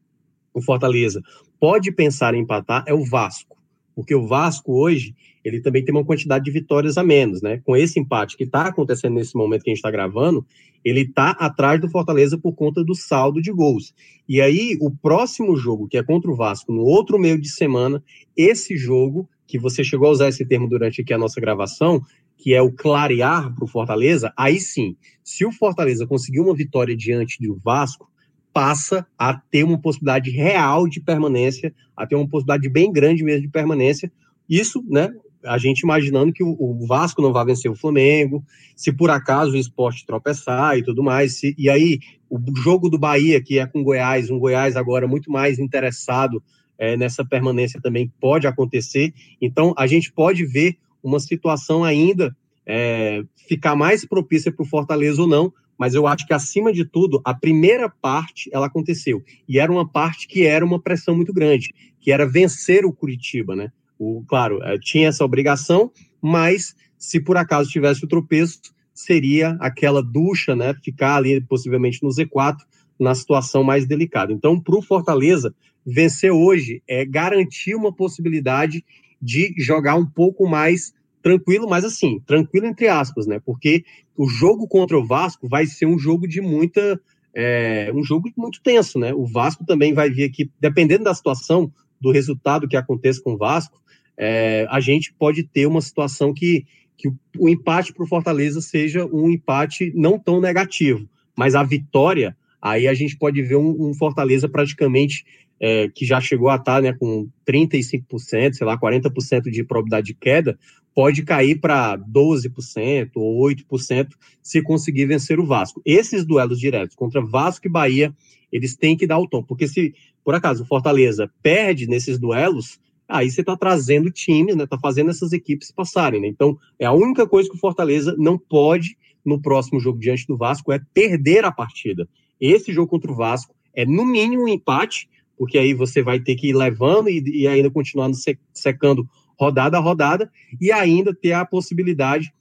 o 0.60 0.62
Fortaleza 0.62 1.22
pode 1.60 1.92
pensar 1.92 2.34
em 2.34 2.40
empatar 2.40 2.84
é 2.88 2.94
o 2.94 3.04
Vasco. 3.04 3.56
Porque 3.96 4.14
o 4.14 4.28
Vasco 4.28 4.74
hoje, 4.74 5.16
ele 5.44 5.62
também 5.62 5.84
tem 5.84 5.96
uma 5.96 6.04
quantidade 6.04 6.44
de 6.44 6.52
vitórias 6.52 6.98
a 6.98 7.04
menos, 7.04 7.42
né? 7.42 7.62
Com 7.64 7.78
esse 7.78 7.98
empate 8.00 8.36
que 8.36 8.44
está 8.44 8.68
acontecendo 8.68 9.14
nesse 9.14 9.36
momento 9.38 9.64
que 9.64 9.70
a 9.70 9.74
gente 9.74 9.78
está 9.78 9.92
gravando, 9.92 10.46
ele 10.84 11.02
está 11.02 11.32
atrás 11.32 11.80
do 11.80 11.90
Fortaleza 11.90 12.38
por 12.38 12.54
conta 12.54 12.84
do 12.84 12.94
saldo 12.94 13.42
de 13.42 13.52
gols. 13.54 13.94
E 14.28 14.42
aí, 14.42 14.78
o 14.82 14.92
próximo 14.92 15.56
jogo, 15.56 15.88
que 15.88 15.98
é 15.98 16.04
contra 16.04 16.30
o 16.30 16.36
Vasco, 16.36 16.74
no 16.74 16.82
outro 16.82 17.18
meio 17.18 17.40
de 17.40 17.50
semana, 17.50 18.04
esse 18.36 18.76
jogo, 18.76 19.30
que 19.48 19.58
você 19.58 19.84
chegou 19.84 20.10
a 20.10 20.12
usar 20.12 20.28
esse 20.28 20.46
termo 20.46 20.68
durante 20.68 21.02
aqui 21.02 21.14
a 21.14 21.18
nossa 21.18 21.40
gravação, 21.40 22.02
que 22.38 22.54
é 22.54 22.62
o 22.62 22.72
clarear 22.72 23.54
para 23.56 23.64
o 23.64 23.68
Fortaleza, 23.68 24.34
aí 24.38 24.60
sim, 24.60 24.98
se 25.24 25.46
o 25.46 25.52
Fortaleza 25.52 26.06
conseguir 26.06 26.42
uma 26.42 26.54
vitória 26.54 26.96
diante 26.96 27.42
do 27.42 27.56
Vasco, 27.64 28.10
passa 28.56 29.06
a 29.20 29.34
ter 29.34 29.66
uma 29.66 29.78
possibilidade 29.78 30.32
real 30.32 30.88
de 30.88 31.02
permanência, 31.02 31.76
a 31.94 32.08
ter 32.08 32.16
uma 32.16 32.26
possibilidade 32.26 32.70
bem 32.70 32.90
grande 32.90 33.22
mesmo 33.22 33.42
de 33.42 33.50
permanência. 33.50 34.10
Isso, 34.50 34.82
né? 34.88 35.12
A 35.44 35.58
gente 35.58 35.82
imaginando 35.82 36.32
que 36.32 36.42
o, 36.42 36.86
Vasco 36.88 37.22
não 37.22 37.34
vai 37.34 37.44
vencer 37.44 37.70
o 37.70 37.76
Flamengo, 37.76 38.42
se 38.74 38.94
por 38.94 39.10
acaso 39.10 39.52
o 39.52 39.58
esporte 39.58 40.06
tropeçar 40.06 40.78
e 40.78 40.84
tudo 40.84 41.04
mais. 41.04 41.38
Se, 41.38 41.54
e 41.58 41.70
aí, 41.70 42.00
o 42.30 42.40
jogo 42.56 42.90
do 42.90 42.98
Bahia, 42.98 43.44
que 43.44 43.60
é 43.60 43.68
com 43.68 43.84
Goiás, 43.84 44.30
um 44.30 44.40
Goiás 44.40 44.78
agora 44.78 45.06
muito 45.06 45.30
mais 45.30 45.60
interessado 45.60 46.42
é, 46.80 46.96
nessa 46.96 47.26
permanência 47.26 47.82
também 47.82 48.10
pode 48.22 48.48
acontecer. 48.48 49.14
Então, 49.42 49.74
a 49.78 49.86
gente 49.86 50.14
pode 50.14 50.46
ver 50.46 50.78
uma 51.04 51.20
situação 51.20 51.84
ainda 51.84 52.34
é, 52.66 53.22
ficar 53.36 53.76
mais 53.76 54.06
propícia 54.06 54.50
para 54.50 54.64
o 54.64 54.68
Fortaleza 54.68 55.22
ou 55.22 55.28
não, 55.28 55.52
mas 55.78 55.94
eu 55.94 56.08
acho 56.08 56.26
que 56.26 56.34
acima 56.34 56.72
de 56.72 56.86
tudo 56.86 57.22
a 57.24 57.34
primeira 57.34 57.90
parte 57.90 58.50
ela 58.54 58.68
aconteceu 58.68 59.24
e 59.48 59.60
era 59.60 59.72
uma 59.72 59.88
parte 59.88 60.28
que 60.28 60.46
era 60.46 60.64
uma 60.64 60.80
pressão 60.80 61.16
muito 61.16 61.34
grande, 61.34 61.74
que 62.00 62.12
era 62.12 62.26
vencer 62.26 62.86
o 62.86 62.94
Curitiba, 62.94 63.56
né? 63.56 63.72
O, 63.98 64.24
claro, 64.28 64.62
é, 64.64 64.78
tinha 64.78 65.08
essa 65.08 65.24
obrigação, 65.24 65.92
mas 66.22 66.76
se 66.98 67.20
por 67.20 67.38
acaso 67.38 67.70
tivesse 67.70 68.04
o 68.04 68.08
tropeço, 68.08 68.60
seria 68.94 69.58
aquela 69.60 70.02
ducha, 70.02 70.56
né? 70.56 70.74
Ficar 70.84 71.18
ali 71.18 71.42
possivelmente 71.42 72.02
no 72.02 72.10
Z4 72.10 72.58
na 73.00 73.14
situação 73.14 73.64
mais 73.64 73.86
delicada. 73.86 74.32
Então, 74.32 74.60
para 74.60 74.78
o 74.78 74.82
Fortaleza 74.82 75.54
vencer 75.86 76.32
hoje 76.32 76.82
é 76.88 77.06
garantir 77.06 77.76
uma 77.76 77.94
possibilidade 77.94 78.84
de 79.22 79.54
jogar 79.58 79.96
um 79.96 80.06
pouco 80.06 80.48
mais 80.48 80.94
tranquilo, 81.26 81.68
mas 81.68 81.84
assim, 81.84 82.20
tranquilo 82.20 82.68
entre 82.68 82.88
aspas, 82.88 83.26
né? 83.26 83.42
Porque 83.44 83.84
o 84.16 84.30
jogo 84.30 84.68
contra 84.68 84.96
o 84.96 85.04
Vasco 85.04 85.50
vai 85.50 85.66
ser 85.66 85.88
um 85.88 85.98
jogo 85.98 86.28
de 86.28 86.40
muita. 86.40 87.02
É, 87.34 87.92
um 87.96 88.04
jogo 88.04 88.30
muito 88.38 88.62
tenso, 88.62 89.00
né? 89.00 89.12
O 89.12 89.26
Vasco 89.26 89.66
também 89.66 89.92
vai 89.92 90.08
vir 90.08 90.26
aqui, 90.26 90.52
dependendo 90.62 91.06
da 91.06 91.16
situação, 91.16 91.74
do 92.00 92.12
resultado 92.12 92.68
que 92.68 92.78
aconteça 92.78 93.20
com 93.24 93.34
o 93.34 93.38
Vasco, 93.38 93.82
é, 94.16 94.68
a 94.70 94.80
gente 94.80 95.12
pode 95.18 95.42
ter 95.42 95.66
uma 95.66 95.82
situação 95.82 96.32
que, 96.32 96.64
que 96.96 97.10
o, 97.40 97.50
empate 97.50 97.92
para 97.92 98.04
o 98.04 98.08
Fortaleza 98.08 98.62
seja 98.62 99.04
um 99.06 99.28
empate 99.28 99.92
não 99.96 100.20
tão 100.20 100.40
negativo, 100.40 101.10
mas 101.36 101.56
a 101.56 101.64
vitória, 101.64 102.38
aí 102.62 102.88
a 102.88 102.94
gente 102.94 103.18
pode 103.18 103.42
ver 103.42 103.56
um, 103.56 103.90
um 103.90 103.94
Fortaleza 103.96 104.48
praticamente 104.48 105.26
é, 105.60 105.90
que 105.90 106.06
já 106.06 106.20
chegou 106.20 106.50
a 106.50 106.56
estar 106.56 106.76
tá, 106.76 106.82
né, 106.82 106.94
com 106.94 107.28
35%, 107.48 108.54
sei 108.54 108.68
lá, 108.68 108.78
40% 108.78 109.50
de 109.50 109.64
probabilidade 109.64 110.08
de 110.08 110.14
queda, 110.14 110.58
pode 110.94 111.24
cair 111.24 111.60
para 111.60 111.98
12% 111.98 113.12
ou 113.16 113.42
8% 113.48 114.10
se 114.42 114.62
conseguir 114.62 115.06
vencer 115.06 115.40
o 115.40 115.46
Vasco. 115.46 115.82
Esses 115.86 116.26
duelos 116.26 116.60
diretos 116.60 116.96
contra 116.96 117.22
Vasco 117.22 117.68
e 117.68 117.70
Bahia, 117.70 118.14
eles 118.52 118.76
têm 118.76 118.96
que 118.96 119.06
dar 119.06 119.20
o 119.20 119.28
tom, 119.28 119.44
porque 119.44 119.68
se 119.68 119.94
por 120.24 120.34
acaso 120.34 120.64
o 120.64 120.66
Fortaleza 120.66 121.30
perde 121.44 121.86
nesses 121.86 122.18
duelos, 122.18 122.80
aí 123.08 123.30
você 123.30 123.42
está 123.42 123.56
trazendo 123.56 124.10
times, 124.10 124.56
né? 124.56 124.64
Está 124.64 124.78
fazendo 124.78 125.12
essas 125.12 125.32
equipes 125.34 125.72
passarem, 125.72 126.20
né? 126.20 126.28
Então, 126.28 126.58
é 126.80 126.86
a 126.86 126.92
única 126.92 127.28
coisa 127.28 127.48
que 127.48 127.56
o 127.56 127.60
Fortaleza 127.60 128.16
não 128.18 128.38
pode 128.38 128.98
no 129.24 129.40
próximo 129.42 129.80
jogo 129.80 130.00
diante 130.00 130.26
do 130.26 130.38
Vasco 130.38 130.72
é 130.72 130.80
perder 130.94 131.46
a 131.46 131.52
partida. 131.52 132.08
Esse 132.40 132.72
jogo 132.72 132.90
contra 132.90 133.12
o 133.12 133.16
Vasco 133.16 133.54
é 133.74 133.86
no 133.86 134.06
mínimo 134.06 134.44
um 134.44 134.48
empate, 134.48 135.08
porque 135.38 135.58
aí 135.58 135.74
você 135.74 136.02
vai 136.02 136.20
ter 136.20 136.36
que 136.36 136.50
ir 136.50 136.54
levando 136.54 137.10
e, 137.10 137.22
e 137.42 137.48
ainda 137.48 137.70
continuando 137.70 138.16
secando 138.54 139.08
rodada 139.38 139.78
a 139.78 139.82
rodada, 139.82 140.32
e 140.60 140.72
ainda 140.72 141.14
ter 141.14 141.34
a 141.34 141.46
possibilidade 141.46 142.34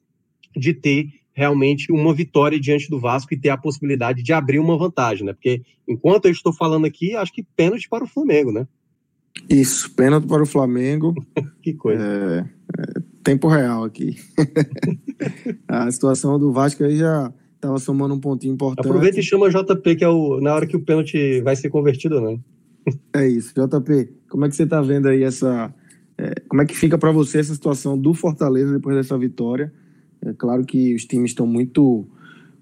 de 0.57 0.73
ter 0.73 1.09
realmente 1.33 1.91
uma 1.91 2.15
vitória 2.15 2.59
diante 2.61 2.89
do 2.89 3.01
Vasco 3.01 3.35
e 3.35 3.39
ter 3.39 3.49
a 3.49 3.57
possibilidade 3.57 4.23
de 4.23 4.33
abrir 4.33 4.61
uma 4.61 4.79
vantagem, 4.79 5.27
né? 5.27 5.33
Porque 5.33 5.63
enquanto 5.87 6.27
eu 6.27 6.31
estou 6.31 6.53
falando 6.53 6.87
aqui, 6.87 7.17
acho 7.17 7.33
que 7.33 7.43
pênalti 7.57 7.89
para 7.89 8.05
o 8.05 8.09
Flamengo, 8.09 8.53
né? 8.53 8.67
Isso, 9.51 9.93
pênalti 9.95 10.29
para 10.29 10.45
o 10.45 10.47
Flamengo. 10.47 11.13
que 11.61 11.75
coisa. 11.75 12.03
É, 12.03 12.81
é, 12.81 13.01
tempo 13.25 13.49
real 13.49 13.83
aqui. 13.83 14.17
a 15.67 15.91
situação 15.91 16.39
do 16.39 16.53
Vasco 16.53 16.85
aí 16.85 16.97
já 16.97 17.33
estava 17.57 17.79
somando 17.79 18.15
um 18.15 18.21
pontinho 18.21 18.55
importante. 18.55 18.87
Aproveita 18.87 19.19
e 19.19 19.23
chama 19.23 19.51
JP, 19.51 19.97
que 19.97 20.05
é 20.05 20.09
o, 20.09 20.41
na 20.41 20.55
hora 20.55 20.67
que 20.67 20.77
o 20.77 20.81
pênalti 20.81 21.41
vai 21.41 21.57
ser 21.57 21.69
convertido, 21.69 22.21
né? 22.21 22.39
É 23.13 23.27
isso. 23.27 23.55
JP, 23.55 24.13
como 24.29 24.45
é 24.45 24.49
que 24.49 24.57
você 24.57 24.65
está 24.65 24.81
vendo 24.81 25.09
aí 25.09 25.23
essa. 25.23 25.75
É, 26.17 26.41
como 26.49 26.63
é 26.63 26.67
que 26.67 26.77
fica 26.77 26.99
para 26.99 27.11
você 27.11 27.39
essa 27.39 27.55
situação 27.55 27.99
do 27.99 28.15
Fortaleza 28.15 28.73
depois 28.73 28.97
dessa 28.97 29.17
vitória? 29.19 29.73
É 30.23 30.33
claro 30.33 30.65
que 30.65 30.95
os 30.95 31.05
times 31.05 31.33
estão 31.33 31.47
muito, 31.47 32.07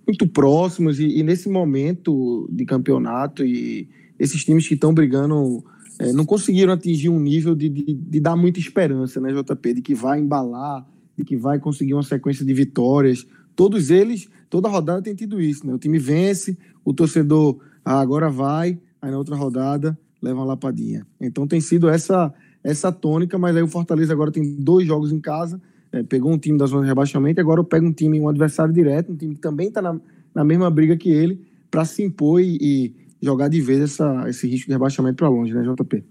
muito 0.06 0.26
próximos 0.26 0.98
e, 0.98 1.18
e 1.18 1.22
nesse 1.22 1.48
momento 1.48 2.48
de 2.50 2.64
campeonato 2.64 3.44
e 3.44 3.88
esses 4.18 4.44
times 4.44 4.66
que 4.66 4.74
estão 4.74 4.94
brigando 4.94 5.62
é, 5.98 6.12
não 6.12 6.24
conseguiram 6.24 6.72
atingir 6.72 7.08
um 7.08 7.20
nível 7.20 7.54
de, 7.54 7.68
de, 7.68 7.94
de, 7.94 8.20
dar 8.20 8.36
muita 8.36 8.58
esperança, 8.58 9.20
né, 9.20 9.32
JP? 9.32 9.74
De 9.74 9.82
que 9.82 9.94
vai 9.94 10.18
embalar, 10.20 10.86
de 11.16 11.24
que 11.24 11.36
vai 11.36 11.58
conseguir 11.58 11.94
uma 11.94 12.02
sequência 12.02 12.44
de 12.44 12.54
vitórias. 12.54 13.26
Todos 13.54 13.90
eles, 13.90 14.28
toda 14.48 14.68
rodada 14.68 15.02
tem 15.02 15.14
tido 15.14 15.40
isso, 15.40 15.66
né? 15.66 15.74
O 15.74 15.78
time 15.78 15.98
vence, 15.98 16.56
o 16.84 16.94
torcedor 16.94 17.58
ah, 17.84 18.00
agora 18.00 18.30
vai, 18.30 18.78
aí 19.00 19.10
na 19.10 19.18
outra 19.18 19.36
rodada 19.36 19.96
leva 20.22 20.38
uma 20.38 20.46
lapadinha. 20.46 21.06
Então 21.20 21.46
tem 21.46 21.60
sido 21.60 21.88
essa 21.88 22.32
essa 22.64 22.92
tônica, 22.92 23.36
mas 23.38 23.56
aí 23.56 23.62
o 23.62 23.68
Fortaleza 23.68 24.12
agora 24.12 24.30
tem 24.30 24.54
dois 24.54 24.86
jogos 24.86 25.10
em 25.10 25.20
casa, 25.20 25.60
é, 25.90 26.02
pegou 26.02 26.32
um 26.32 26.38
time 26.38 26.56
da 26.56 26.66
zona 26.66 26.82
de 26.82 26.88
rebaixamento, 26.88 27.40
agora 27.40 27.60
eu 27.60 27.64
pego 27.64 27.86
um 27.86 27.92
time, 27.92 28.20
um 28.20 28.28
adversário 28.28 28.72
direto, 28.72 29.12
um 29.12 29.16
time 29.16 29.34
que 29.34 29.40
também 29.40 29.68
está 29.68 29.82
na, 29.82 30.00
na 30.34 30.44
mesma 30.44 30.70
briga 30.70 30.96
que 30.96 31.10
ele, 31.10 31.40
para 31.70 31.84
se 31.84 32.02
impor 32.02 32.40
e, 32.40 32.56
e, 32.60 32.94
jogar 33.20 33.48
de 33.48 33.60
vez 33.60 33.80
essa, 33.80 34.28
esse 34.28 34.46
risco 34.46 34.66
de 34.66 34.72
rebaixamento 34.72 35.16
para 35.16 35.28
longe, 35.28 35.52
né, 35.52 35.62
JP? 35.62 36.04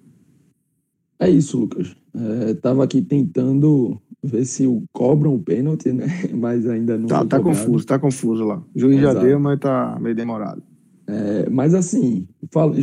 É 1.19 1.29
isso, 1.29 1.57
Lucas. 1.57 1.95
É, 2.13 2.53
tava 2.55 2.83
aqui 2.83 3.01
tentando 3.01 4.01
ver 4.23 4.45
se 4.45 4.67
o 4.67 4.83
cobram 4.91 5.35
o 5.35 5.39
pênalti, 5.39 5.91
né? 5.91 6.07
Mas 6.33 6.67
ainda 6.67 6.97
não. 6.97 7.07
Tá, 7.07 7.25
tá 7.25 7.39
confuso, 7.39 7.85
tá 7.85 7.99
confuso 7.99 8.43
lá. 8.43 8.61
O 8.73 8.79
juiz 8.79 8.99
Exato. 8.99 9.15
já 9.15 9.23
deu, 9.23 9.39
mas 9.39 9.59
tá 9.59 9.97
meio 10.01 10.15
demorado. 10.15 10.63
É, 11.11 11.49
mas 11.49 11.73
assim, 11.73 12.25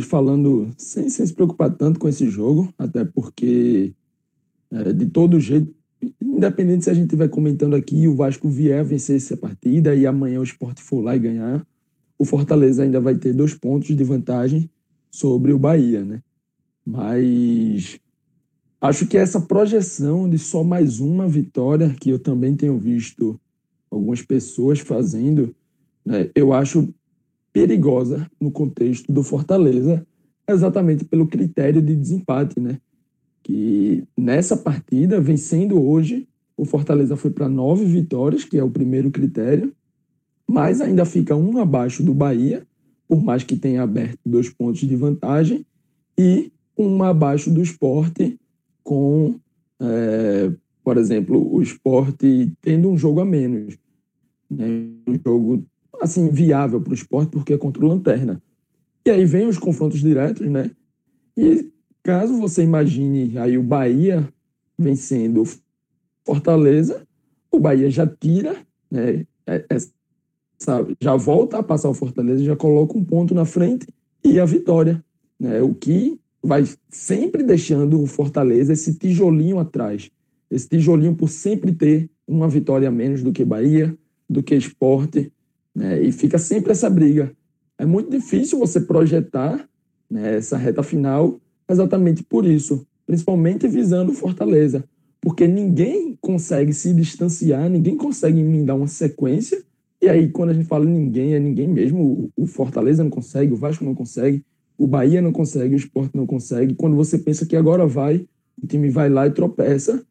falando 0.07 0.69
sem, 0.77 1.09
sem, 1.09 1.25
se 1.25 1.33
preocupar 1.33 1.75
tanto 1.75 1.99
com 1.99 2.07
esse 2.07 2.29
jogo, 2.29 2.71
até 2.77 3.03
porque 3.03 3.91
é, 4.71 4.93
de 4.93 5.07
todo 5.07 5.39
jeito, 5.39 5.73
independente 6.21 6.83
se 6.83 6.91
a 6.91 6.93
gente 6.93 7.05
estiver 7.05 7.27
comentando 7.27 7.75
aqui 7.75 8.07
o 8.07 8.15
Vasco 8.15 8.47
vier 8.47 8.85
vencer 8.85 9.15
essa 9.15 9.35
partida 9.35 9.95
e 9.95 10.05
amanhã 10.05 10.39
o 10.39 10.43
esporte 10.43 10.79
for 10.83 11.01
lá 11.01 11.15
e 11.15 11.19
ganhar, 11.19 11.65
o 12.19 12.23
Fortaleza 12.23 12.83
ainda 12.83 13.01
vai 13.01 13.15
ter 13.15 13.33
dois 13.33 13.55
pontos 13.55 13.95
de 13.95 14.03
vantagem 14.03 14.69
sobre 15.09 15.51
o 15.51 15.57
Bahia, 15.57 16.05
né? 16.05 16.21
Mas 16.85 17.99
acho 18.79 19.07
que 19.07 19.17
essa 19.17 19.41
projeção 19.41 20.29
de 20.29 20.37
só 20.37 20.63
mais 20.63 20.99
uma 20.99 21.27
vitória, 21.27 21.95
que 21.99 22.11
eu 22.11 22.19
também 22.19 22.55
tenho 22.55 22.77
visto 22.77 23.39
algumas 23.89 24.21
pessoas 24.21 24.79
fazendo, 24.79 25.55
né, 26.05 26.29
eu 26.35 26.53
acho 26.53 26.93
perigosa 27.51 28.29
no 28.39 28.51
contexto 28.51 29.11
do 29.11 29.23
Fortaleza, 29.23 30.05
exatamente 30.47 31.05
pelo 31.05 31.27
critério 31.27 31.81
de 31.81 31.95
desempate, 31.95 32.59
né? 32.59 32.79
Que 33.43 34.03
nessa 34.17 34.55
partida, 34.57 35.19
vencendo 35.19 35.81
hoje, 35.81 36.27
o 36.57 36.65
Fortaleza 36.65 37.15
foi 37.15 37.31
para 37.31 37.47
nove 37.47 37.85
vitórias, 37.85 38.43
que 38.43 38.57
é 38.57 38.63
o 38.63 38.69
primeiro 38.69 39.09
critério, 39.11 39.73
mas 40.47 40.81
ainda 40.81 41.05
fica 41.05 41.35
um 41.35 41.57
abaixo 41.57 42.03
do 42.03 42.13
Bahia, 42.13 42.67
por 43.07 43.23
mais 43.23 43.43
que 43.43 43.55
tenha 43.55 43.81
aberto 43.81 44.19
dois 44.25 44.49
pontos 44.49 44.81
de 44.81 44.95
vantagem, 44.95 45.65
e 46.17 46.51
um 46.77 47.01
abaixo 47.03 47.49
do 47.49 47.61
esporte, 47.61 48.39
com, 48.83 49.39
é, 49.79 50.51
por 50.83 50.97
exemplo, 50.97 51.53
o 51.53 51.61
esporte 51.61 52.51
tendo 52.61 52.89
um 52.89 52.97
jogo 52.97 53.21
a 53.21 53.25
menos. 53.25 53.77
Né? 54.49 54.65
Um 55.07 55.19
jogo 55.23 55.65
assim, 56.01 56.29
viável 56.29 56.81
para 56.81 56.91
o 56.91 56.95
esporte, 56.95 57.31
porque 57.31 57.53
é 57.53 57.57
contra 57.57 57.83
o 57.83 57.87
Lanterna. 57.87 58.41
E 59.05 59.09
aí 59.09 59.25
vem 59.25 59.47
os 59.47 59.57
confrontos 59.57 59.99
diretos, 59.99 60.47
né? 60.47 60.71
E 61.37 61.71
caso 62.03 62.39
você 62.39 62.63
imagine 62.63 63.37
aí 63.37 63.57
o 63.57 63.63
Bahia 63.63 64.27
vencendo 64.77 65.43
Fortaleza, 66.25 67.07
o 67.51 67.59
Bahia 67.59 67.89
já 67.89 68.05
tira, 68.05 68.55
né? 68.89 69.25
É, 69.45 69.65
Essa, 69.69 70.85
já 70.99 71.15
volta 71.15 71.57
a 71.57 71.63
passar 71.63 71.89
o 71.89 71.93
Fortaleza, 71.93 72.43
já 72.43 72.55
coloca 72.55 72.97
um 72.97 73.03
ponto 73.03 73.33
na 73.33 73.45
frente 73.45 73.87
e 74.23 74.39
a 74.39 74.45
vitória, 74.45 75.03
né? 75.39 75.61
O 75.61 75.73
que 75.73 76.19
vai 76.41 76.63
sempre 76.89 77.43
deixando 77.43 78.01
o 78.01 78.07
Fortaleza 78.07 78.73
esse 78.73 78.93
tijolinho 78.93 79.59
atrás, 79.59 80.09
esse 80.49 80.67
tijolinho 80.67 81.15
por 81.15 81.29
sempre 81.29 81.71
ter 81.71 82.09
uma 82.27 82.47
vitória 82.47 82.87
a 82.87 82.91
menos 82.91 83.23
do 83.23 83.31
que 83.31 83.43
Bahia, 83.43 83.97
do 84.29 84.43
que 84.43 84.55
Esporte, 84.55 85.31
né? 85.75 86.01
E 86.01 86.11
fica 86.11 86.37
sempre 86.37 86.71
essa 86.71 86.89
briga. 86.89 87.31
É 87.77 87.85
muito 87.85 88.11
difícil 88.11 88.59
você 88.59 88.81
projetar 88.81 89.67
né, 90.09 90.35
essa 90.37 90.57
reta 90.57 90.83
final 90.83 91.39
exatamente 91.69 92.23
por 92.23 92.45
isso, 92.45 92.85
principalmente 93.05 93.67
visando 93.67 94.11
Fortaleza, 94.11 94.83
porque 95.21 95.47
ninguém 95.47 96.17
consegue 96.19 96.73
se 96.73 96.93
distanciar, 96.93 97.69
ninguém 97.69 97.95
consegue 97.95 98.41
me 98.41 98.63
dar 98.63 98.75
uma 98.75 98.87
sequência. 98.87 99.61
E 100.01 100.07
aí, 100.07 100.29
quando 100.29 100.49
a 100.49 100.53
gente 100.53 100.65
fala 100.65 100.85
ninguém, 100.85 101.33
é 101.33 101.39
ninguém 101.39 101.67
mesmo. 101.67 102.31
O 102.35 102.47
Fortaleza 102.47 103.03
não 103.03 103.09
consegue, 103.09 103.53
o 103.53 103.57
Vasco 103.57 103.83
não 103.83 103.93
consegue, 103.93 104.43
o 104.77 104.87
Bahia 104.87 105.21
não 105.21 105.31
consegue, 105.31 105.75
o 105.75 105.77
Sport 105.77 106.11
não 106.13 106.25
consegue. 106.25 106.73
Quando 106.73 106.95
você 106.95 107.17
pensa 107.17 107.45
que 107.45 107.55
agora 107.55 107.85
vai, 107.85 108.25
o 108.61 108.65
time 108.65 108.89
vai 108.89 109.09
lá 109.09 109.27
e 109.27 109.31
tropeça. 109.31 110.01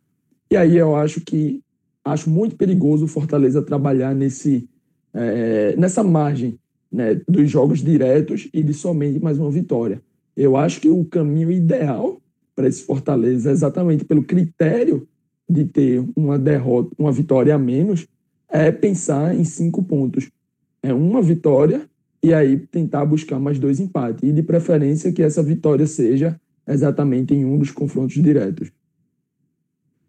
E 0.50 0.56
aí 0.56 0.76
eu 0.76 0.94
acho 0.94 1.22
que 1.22 1.62
acho 2.04 2.30
muito 2.30 2.56
perigoso 2.56 3.04
o 3.04 3.08
Fortaleza 3.08 3.62
trabalhar 3.62 4.14
nesse 4.14 4.68
é, 5.14 5.74
nessa 5.76 6.02
margem 6.02 6.58
né, 6.90 7.20
dos 7.28 7.50
jogos 7.50 7.82
diretos 7.82 8.48
e 8.52 8.62
de 8.62 8.72
somente 8.72 9.20
mais 9.20 9.38
uma 9.38 9.50
vitória. 9.50 10.00
Eu 10.36 10.56
acho 10.56 10.80
que 10.80 10.88
o 10.88 11.04
caminho 11.04 11.50
ideal 11.50 12.20
para 12.54 12.68
esse 12.68 12.82
Fortaleza, 12.82 13.50
exatamente 13.50 14.04
pelo 14.04 14.22
critério 14.22 15.06
de 15.48 15.64
ter 15.64 16.04
uma 16.16 16.38
derrota, 16.38 16.90
uma 16.98 17.12
vitória 17.12 17.54
a 17.54 17.58
menos, 17.58 18.06
é 18.48 18.70
pensar 18.70 19.34
em 19.34 19.44
cinco 19.44 19.82
pontos. 19.82 20.30
É 20.82 20.92
uma 20.92 21.22
vitória 21.22 21.88
e 22.22 22.34
aí 22.34 22.56
tentar 22.58 23.04
buscar 23.04 23.38
mais 23.38 23.58
dois 23.58 23.80
empates. 23.80 24.28
E 24.28 24.32
de 24.32 24.42
preferência 24.42 25.12
que 25.12 25.22
essa 25.22 25.42
vitória 25.42 25.86
seja 25.86 26.38
exatamente 26.66 27.34
em 27.34 27.44
um 27.44 27.58
dos 27.58 27.70
confrontos 27.70 28.22
diretos. 28.22 28.70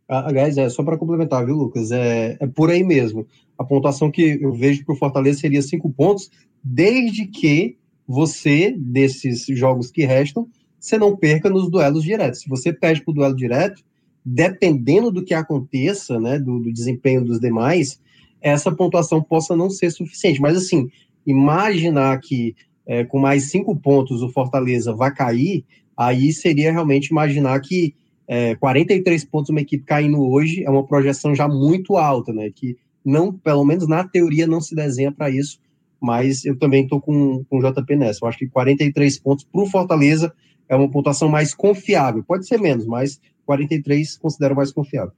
Aliás, 0.08 0.58
é 0.58 0.68
só 0.70 0.84
para 0.84 0.98
complementar, 0.98 1.46
viu, 1.46 1.56
Lucas? 1.56 1.92
É, 1.92 2.36
é 2.40 2.48
por 2.48 2.72
aí 2.72 2.84
mesmo. 2.84 3.28
A 3.60 3.66
pontuação 3.66 4.10
que 4.10 4.40
eu 4.42 4.54
vejo 4.54 4.86
para 4.86 4.96
o 4.96 4.98
Fortaleza 4.98 5.42
seria 5.42 5.62
cinco 5.62 5.90
pontos, 5.90 6.32
desde 6.64 7.28
que 7.28 7.78
você, 8.08 8.74
desses 8.78 9.46
jogos 9.48 9.92
que 9.92 10.06
restam, 10.06 10.48
você 10.80 10.98
não 10.98 11.16
perca 11.16 11.50
nos 11.50 11.70
duelos 11.70 12.04
diretos. 12.04 12.40
Se 12.40 12.48
você 12.50 12.72
perde 12.72 13.04
para 13.04 13.12
o 13.12 13.14
duelo 13.14 13.36
direto, 13.36 13.84
dependendo 14.26 15.12
do 15.12 15.24
que 15.24 15.34
aconteça, 15.34 16.20
né, 16.20 16.40
do, 16.40 16.60
do 16.60 16.72
desempenho 16.72 17.24
dos 17.24 17.40
demais, 17.40 18.00
essa 18.42 18.72
pontuação 18.72 19.22
possa 19.22 19.56
não 19.58 19.70
ser 19.70 19.92
suficiente. 19.92 20.40
Mas, 20.40 20.56
assim, 20.56 20.90
imaginar 21.28 22.20
que 22.22 22.56
é, 22.88 23.04
com 23.04 23.20
mais 23.20 23.52
cinco 23.52 23.76
pontos 23.76 24.22
o 24.22 24.30
Fortaleza 24.30 24.94
vai 24.94 25.14
cair, 25.14 25.66
aí 25.98 26.32
seria 26.32 26.72
realmente 26.72 27.08
imaginar 27.08 27.60
que 27.60 27.94
é, 28.26 28.56
43 28.56 29.26
pontos 29.26 29.50
uma 29.50 29.62
equipe 29.62 29.84
caindo 29.84 30.24
hoje 30.24 30.64
é 30.64 30.70
uma 30.70 30.86
projeção 30.86 31.36
já 31.36 31.48
muito 31.48 31.98
alta, 31.98 32.32
né? 32.32 32.50
Que 32.54 32.78
não, 33.10 33.34
pelo 33.34 33.66
menos 33.66 33.88
na 33.88 34.04
teoria, 34.04 34.48
não 34.48 34.62
se 34.62 34.76
desenha 34.76 35.12
para 35.12 35.30
isso, 35.30 35.60
mas 36.00 36.46
eu 36.46 36.58
também 36.58 36.84
estou 36.84 37.02
com, 37.02 37.44
com 37.46 37.60
o 37.60 37.62
JP 37.62 37.96
nessa. 37.96 38.24
Eu 38.24 38.30
acho 38.30 38.38
que 38.38 38.48
43 38.48 39.20
pontos 39.20 39.44
para 39.44 39.62
o 39.62 39.66
Fortaleza 39.66 40.34
é 40.68 40.76
uma 40.76 40.90
pontuação 40.90 41.28
mais 41.28 41.54
confiável. 41.54 42.24
Pode 42.24 42.48
ser 42.48 42.60
menos, 42.60 42.86
mas 42.86 43.20
43 43.46 44.18
considero 44.18 44.56
mais 44.56 44.72
confiável. 44.72 45.12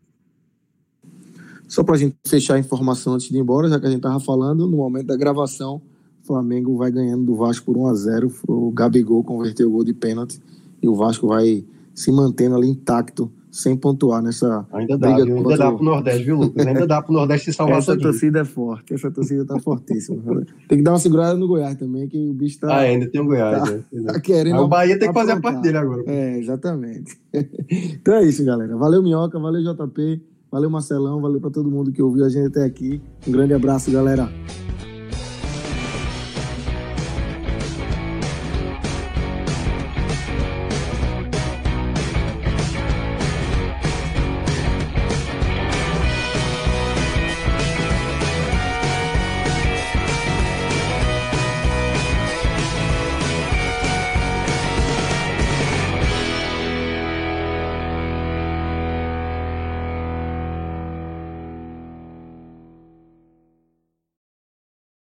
Só 1.67 1.83
para 1.83 1.95
a 1.95 1.97
gente 1.97 2.15
fechar 2.27 2.55
a 2.55 2.59
informação 2.59 3.13
antes 3.13 3.29
de 3.29 3.37
ir 3.37 3.39
embora, 3.39 3.69
já 3.69 3.79
que 3.79 3.85
a 3.85 3.89
gente 3.89 3.99
estava 3.99 4.19
falando, 4.19 4.67
no 4.67 4.77
momento 4.77 5.07
da 5.07 5.15
gravação, 5.15 5.81
o 6.23 6.27
Flamengo 6.27 6.75
vai 6.77 6.91
ganhando 6.91 7.25
do 7.25 7.35
Vasco 7.35 7.65
por 7.65 7.77
1 7.77 7.87
a 7.87 7.93
0 7.93 8.33
O 8.47 8.71
Gabigol 8.71 9.23
converteu 9.23 9.67
o 9.67 9.71
gol 9.71 9.83
de 9.83 9.93
pênalti 9.93 10.39
e 10.81 10.87
o 10.87 10.95
Vasco 10.95 11.27
vai 11.27 11.63
se 11.93 12.11
mantendo 12.11 12.55
ali 12.55 12.67
intacto, 12.67 13.31
sem 13.51 13.75
pontuar 13.75 14.21
nessa 14.23 14.65
ainda 14.71 14.97
dá, 14.97 15.07
briga 15.07 15.25
viu? 15.25 15.37
Ainda 15.37 15.57
dá 15.57 15.71
pro 15.71 15.83
Nordeste, 15.83 16.23
viu, 16.23 16.37
Lucas? 16.37 16.65
Ainda 16.65 16.87
dá 16.87 17.01
pro 17.01 17.13
Nordeste 17.13 17.51
se 17.51 17.57
salvar 17.57 17.79
Essa 17.79 17.97
torcida 17.97 18.39
é 18.39 18.45
forte, 18.45 18.93
essa 18.93 19.11
torcida 19.11 19.45
tá 19.45 19.59
fortíssima. 19.59 20.21
tem 20.69 20.77
que 20.77 20.83
dar 20.83 20.93
uma 20.93 20.99
segurada 20.99 21.37
no 21.37 21.47
Goiás 21.47 21.75
também, 21.75 22.07
que 22.07 22.17
o 22.17 22.33
bicho 22.33 22.59
tá... 22.59 22.73
Ah, 22.73 22.79
ainda 22.79 23.07
tem 23.07 23.19
o 23.19 23.25
Goiás, 23.25 23.63
tá, 23.63 23.71
né? 23.71 23.83
tá 24.13 24.19
querendo 24.21 24.61
o 24.61 24.67
Bahia 24.67 24.97
tem 24.97 25.09
que 25.09 25.13
fazer 25.13 25.33
a 25.33 25.41
parte 25.41 25.61
dele 25.61 25.77
agora. 25.77 26.03
É, 26.07 26.37
exatamente. 26.37 27.17
então 27.69 28.15
é 28.15 28.23
isso, 28.23 28.43
galera. 28.45 28.75
Valeu, 28.77 29.03
Minhoca, 29.03 29.37
valeu, 29.37 29.61
JP, 29.61 30.21
valeu, 30.49 30.69
Marcelão, 30.69 31.19
valeu 31.19 31.41
para 31.41 31.49
todo 31.49 31.69
mundo 31.69 31.91
que 31.91 32.01
ouviu 32.01 32.23
a 32.23 32.29
gente 32.29 32.47
até 32.47 32.63
aqui. 32.63 33.01
Um 33.27 33.31
grande 33.31 33.53
abraço, 33.53 33.91
galera. 33.91 34.31